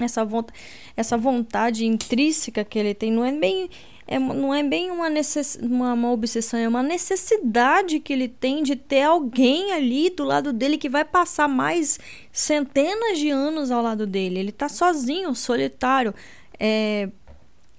[0.00, 0.58] Essa, vontade,
[0.96, 3.68] essa vontade intrínseca que ele tem não é bem
[4.10, 8.62] é, não é bem uma, necess, uma, uma obsessão, é uma necessidade que ele tem
[8.62, 12.00] de ter alguém ali do lado dele que vai passar mais
[12.32, 14.40] centenas de anos ao lado dele.
[14.40, 16.14] Ele está sozinho, solitário.
[16.58, 17.10] É,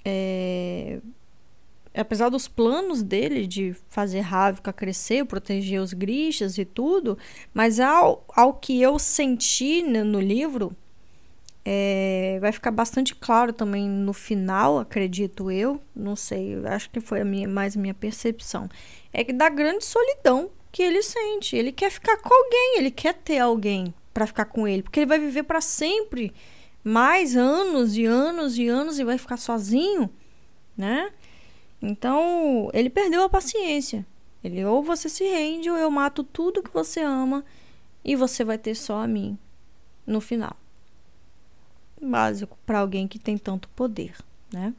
[0.06, 1.00] é,
[2.00, 7.18] apesar dos planos dele de fazer Ravka crescer, proteger os grixas e tudo,
[7.54, 10.76] mas ao, ao que eu senti no livro,
[11.66, 17.22] é, vai ficar bastante claro também no final, acredito eu, não sei, acho que foi
[17.22, 18.70] a minha, mais minha percepção,
[19.12, 23.14] é que da grande solidão que ele sente, ele quer ficar com alguém, ele quer
[23.14, 26.34] ter alguém para ficar com ele, porque ele vai viver para sempre,
[26.84, 30.10] mais anos e anos e anos e vai ficar sozinho,
[30.78, 31.12] né?
[31.82, 34.06] Então, ele perdeu a paciência.
[34.44, 37.44] Ele ou você se rende ou eu mato tudo que você ama
[38.04, 39.38] e você vai ter só a mim
[40.06, 40.56] no final.
[42.02, 44.16] Básico para alguém que tem tanto poder,
[44.52, 44.74] né?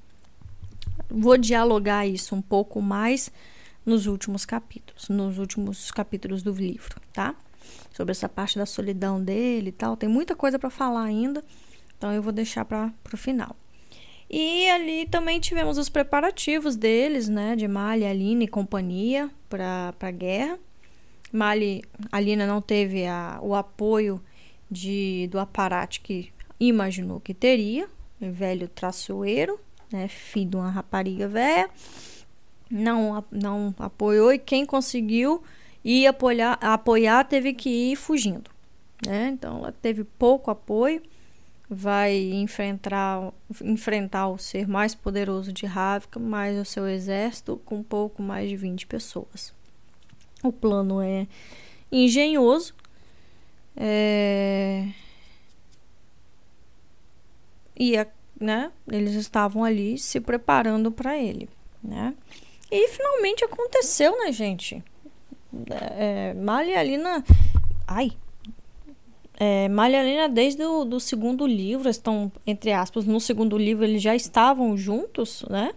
[1.09, 3.31] Vou dialogar isso um pouco mais
[3.85, 7.35] nos últimos capítulos, nos últimos capítulos do livro, tá?
[7.93, 9.97] Sobre essa parte da solidão dele e tal.
[9.97, 11.45] Tem muita coisa para falar ainda,
[11.97, 13.55] então eu vou deixar para o final.
[14.33, 20.11] E ali também tivemos os preparativos deles, né, de Mali, Aline e companhia para a
[20.13, 20.57] guerra.
[21.33, 21.83] Mali,
[22.13, 24.23] Alina não teve a, o apoio
[24.71, 27.89] de, do aparato que imaginou que teria,
[28.21, 29.59] velho traçoeiro,
[29.93, 31.69] né, filho de uma rapariga velha.
[32.71, 35.43] não, não apoiou e quem conseguiu
[35.85, 38.49] ir apoiar, apoiar teve que ir fugindo.
[39.05, 39.31] Né?
[39.33, 41.03] Então ela teve pouco apoio,
[41.71, 43.33] vai enfrentar,
[43.63, 48.57] enfrentar o ser mais poderoso de Ravka, mais o seu exército com pouco mais de
[48.57, 49.55] 20 pessoas.
[50.43, 51.29] O plano é
[51.93, 52.75] engenhoso.
[53.77, 54.89] É...
[57.79, 57.95] E
[58.39, 61.49] né, eles estavam ali se preparando para ele.
[61.83, 62.15] Né?
[62.69, 64.83] E finalmente aconteceu, né, gente?
[65.97, 67.25] É, Malhalina.
[67.87, 68.13] Ai!
[69.43, 69.69] É,
[70.31, 75.47] desde o do segundo livro, estão, entre aspas, no segundo livro eles já estavam juntos,
[75.49, 75.73] né?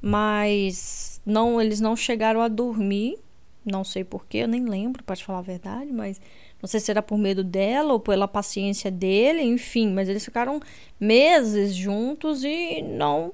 [0.00, 3.18] Mas não, eles não chegaram a dormir.
[3.64, 6.20] Não sei porquê, eu nem lembro, para te falar a verdade, mas
[6.60, 10.60] não sei se era por medo dela ou pela paciência dele, enfim, mas eles ficaram
[10.98, 13.32] meses juntos e não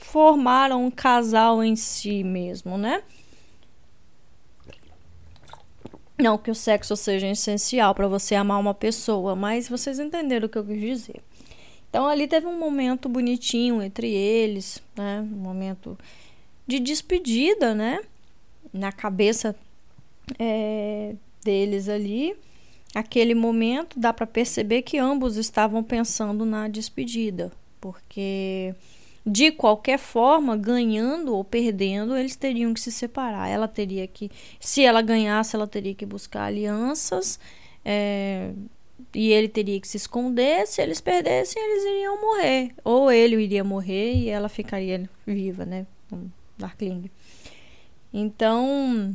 [0.00, 3.02] formaram um casal em si mesmo, né?
[6.20, 10.48] Não que o sexo seja essencial para você amar uma pessoa, mas vocês entenderam o
[10.48, 11.22] que eu quis dizer.
[11.88, 15.20] Então ali teve um momento bonitinho entre eles, né?
[15.20, 15.98] Um momento
[16.66, 18.00] de despedida, né?
[18.72, 19.56] Na cabeça
[20.38, 22.36] é, deles ali.
[22.94, 28.74] Aquele momento dá para perceber que ambos estavam pensando na despedida, porque
[29.24, 33.48] de qualquer forma, ganhando ou perdendo, eles teriam que se separar.
[33.48, 37.38] Ela teria que, se ela ganhasse, ela teria que buscar alianças.
[37.84, 38.52] É,
[39.14, 40.66] e ele teria que se esconder.
[40.66, 42.72] Se eles perdessem, eles iriam morrer.
[42.84, 45.86] Ou ele iria morrer e ela ficaria viva, né?
[46.58, 47.10] Darkling.
[48.12, 49.14] Então,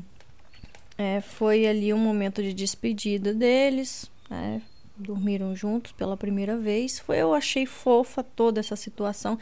[0.98, 4.10] é, foi ali um momento de despedida deles.
[4.30, 4.62] Né?
[4.98, 7.00] Dormiram juntos pela primeira vez.
[7.00, 9.38] Foi eu achei fofa toda essa situação.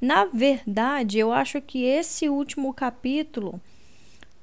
[0.00, 3.60] Na verdade, eu acho que esse último capítulo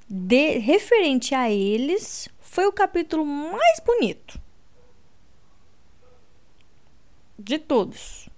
[0.08, 4.40] de, referente a eles foi o capítulo mais bonito
[7.38, 8.28] de todos.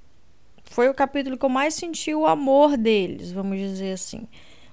[0.65, 4.27] Foi o capítulo que eu mais senti o amor deles, vamos dizer assim.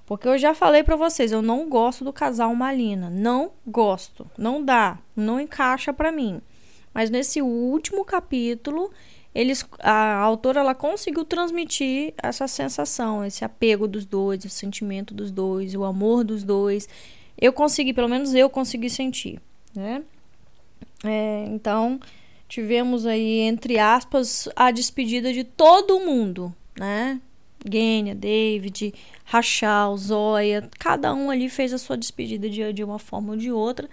[0.06, 4.64] Porque eu já falei para vocês, eu não gosto do casal Malina, não gosto, não
[4.64, 6.42] dá, não encaixa para mim.
[6.94, 8.92] Mas nesse último capítulo,
[9.34, 15.32] eles, a autora ela conseguiu transmitir essa sensação, esse apego dos dois, o sentimento dos
[15.32, 16.90] dois, o amor dos dois.
[17.38, 19.40] Eu consegui, pelo menos eu consegui sentir,
[19.76, 20.04] né?
[21.04, 22.00] É, então,
[22.48, 27.22] tivemos aí, entre aspas, a despedida de todo mundo, né?
[27.70, 28.94] Gênia, David,
[29.26, 33.52] Rachel, Zoya, cada um ali fez a sua despedida de, de uma forma ou de
[33.52, 33.90] outra.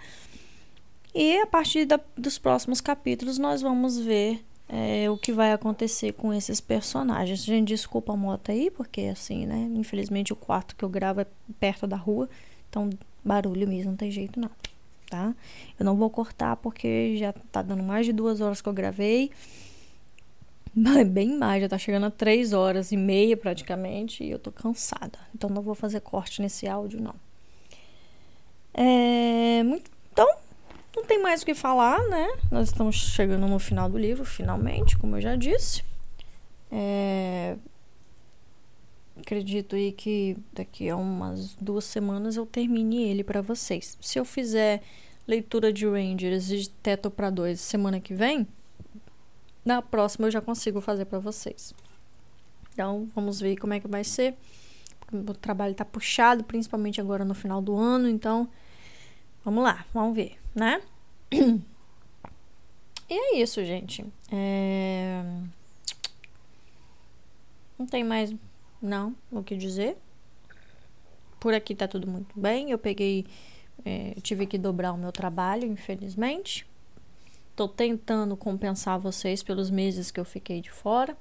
[1.19, 6.11] E a partir da, dos próximos capítulos nós vamos ver é, o que vai acontecer
[6.11, 7.43] com esses personagens.
[7.43, 9.67] Gente, desculpa a moto aí, porque assim, né?
[9.73, 11.25] Infelizmente o quarto que eu gravo é
[11.59, 12.29] perto da rua,
[12.69, 12.91] então
[13.25, 14.51] barulho mesmo, não tem jeito não,
[15.09, 15.33] tá?
[15.79, 19.31] Eu não vou cortar porque já tá dando mais de duas horas que eu gravei.
[21.09, 25.17] Bem mais, já tá chegando a três horas e meia praticamente e eu tô cansada.
[25.33, 27.15] Então não vou fazer corte nesse áudio, não.
[28.71, 30.27] É, muito, então,
[30.97, 32.27] não tem mais o que falar, né?
[32.51, 35.83] Nós estamos chegando no final do livro, finalmente, como eu já disse.
[36.71, 37.55] É...
[39.19, 43.97] Acredito aí que daqui a umas duas semanas eu termine ele para vocês.
[44.01, 44.81] Se eu fizer
[45.27, 48.47] leitura de Rangers e de Teto para dois semana que vem,
[49.63, 51.75] na próxima eu já consigo fazer para vocês.
[52.73, 54.35] Então, vamos ver como é que vai ser.
[55.11, 58.49] O trabalho tá puxado, principalmente agora no final do ano, então
[59.47, 60.81] Vamos lá, vamos ver, né?
[63.09, 64.03] E é isso, gente.
[64.29, 65.23] É...
[67.77, 68.35] Não tem mais,
[68.81, 69.95] não, o que dizer.
[71.39, 72.71] Por aqui tá tudo muito bem.
[72.71, 73.25] Eu peguei,
[73.85, 76.67] é, tive que dobrar o meu trabalho, infelizmente.
[77.55, 81.15] Tô tentando compensar vocês pelos meses que eu fiquei de fora.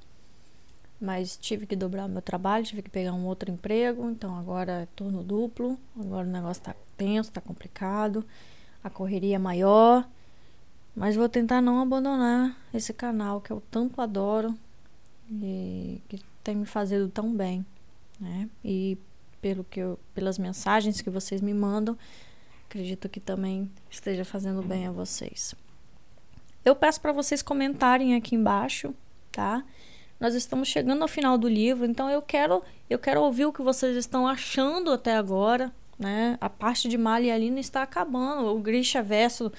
[0.99, 4.09] Mas tive que dobrar o meu trabalho, tive que pegar um outro emprego.
[4.11, 5.79] Então agora é turno duplo.
[6.01, 8.25] Agora o negócio tá tenso, tá complicado,
[8.87, 10.09] a correria maior,
[10.95, 14.57] mas vou tentar não abandonar esse canal que eu tanto adoro
[15.29, 17.67] e que tem me fazendo tão bem,
[18.21, 18.49] né?
[18.65, 18.97] E
[19.43, 21.99] pelo que eu, pelas mensagens que vocês me mandam,
[22.69, 25.53] acredito que também esteja fazendo bem a vocês.
[26.65, 28.95] Eu peço para vocês comentarem aqui embaixo,
[29.33, 29.65] tá?
[30.21, 33.63] Nós estamos chegando ao final do livro, então eu quero eu quero ouvir o que
[33.63, 36.36] vocês estão achando até agora, né?
[36.40, 38.55] A parte de Mali e Alina está acabando.
[38.55, 39.52] O Grisha verso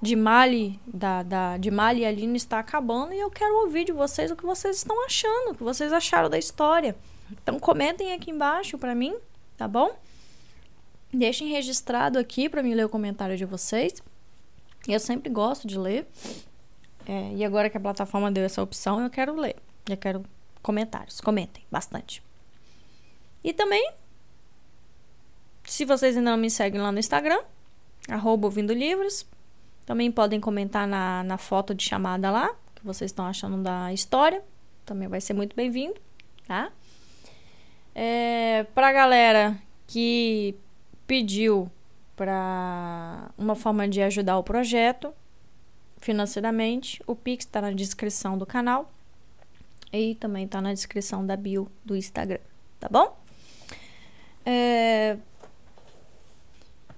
[0.00, 3.12] de Mali, da, da, de Mali e Alina está acabando.
[3.12, 6.28] E eu quero ouvir de vocês o que vocês estão achando, o que vocês acharam
[6.28, 6.96] da história.
[7.30, 9.14] Então comentem aqui embaixo para mim,
[9.56, 9.96] tá bom?
[11.12, 14.02] Deixem registrado aqui para mim ler o comentário de vocês.
[14.88, 16.06] Eu sempre gosto de ler.
[17.06, 19.56] É, e agora que a plataforma deu essa opção, eu quero ler.
[19.88, 20.24] Eu quero
[20.62, 21.20] comentários.
[21.20, 22.22] Comentem bastante.
[23.44, 23.92] E também,
[25.64, 27.40] se vocês ainda não me seguem lá no Instagram,
[28.08, 29.26] arroba ouvindo livros,
[29.86, 34.42] também podem comentar na, na foto de chamada lá, que vocês estão achando da história.
[34.84, 35.94] Também vai ser muito bem-vindo,
[36.46, 36.70] tá?
[37.94, 39.56] É, pra galera
[39.86, 40.54] que
[41.06, 41.70] pediu
[42.16, 45.12] para uma forma de ajudar o projeto
[45.98, 48.92] financeiramente, o Pix está na descrição do canal
[49.92, 52.40] e também está na descrição da bio do Instagram,
[52.80, 53.16] tá bom?
[54.44, 55.16] É...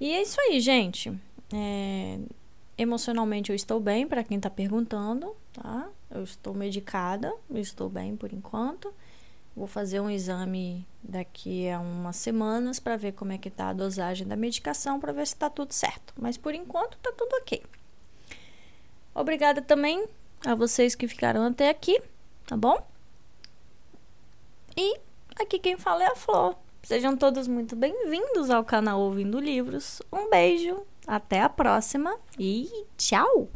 [0.05, 1.19] E é isso aí, gente.
[1.51, 2.19] É...
[2.77, 5.89] Emocionalmente eu estou bem, para quem está perguntando, tá?
[6.11, 8.93] Eu estou medicada, estou bem por enquanto.
[9.57, 13.73] Vou fazer um exame daqui a umas semanas para ver como é que tá a
[13.73, 16.13] dosagem da medicação, para ver se está tudo certo.
[16.19, 17.63] Mas por enquanto tá tudo ok.
[19.15, 20.07] Obrigada também
[20.45, 21.99] a vocês que ficaram até aqui,
[22.45, 22.77] tá bom?
[24.77, 25.01] E
[25.41, 26.63] aqui quem fala é a Flor.
[26.85, 30.03] Sejam todos muito bem-vindos ao canal Ouvindo Livros.
[30.13, 33.49] Um beijo, até a próxima e tchau!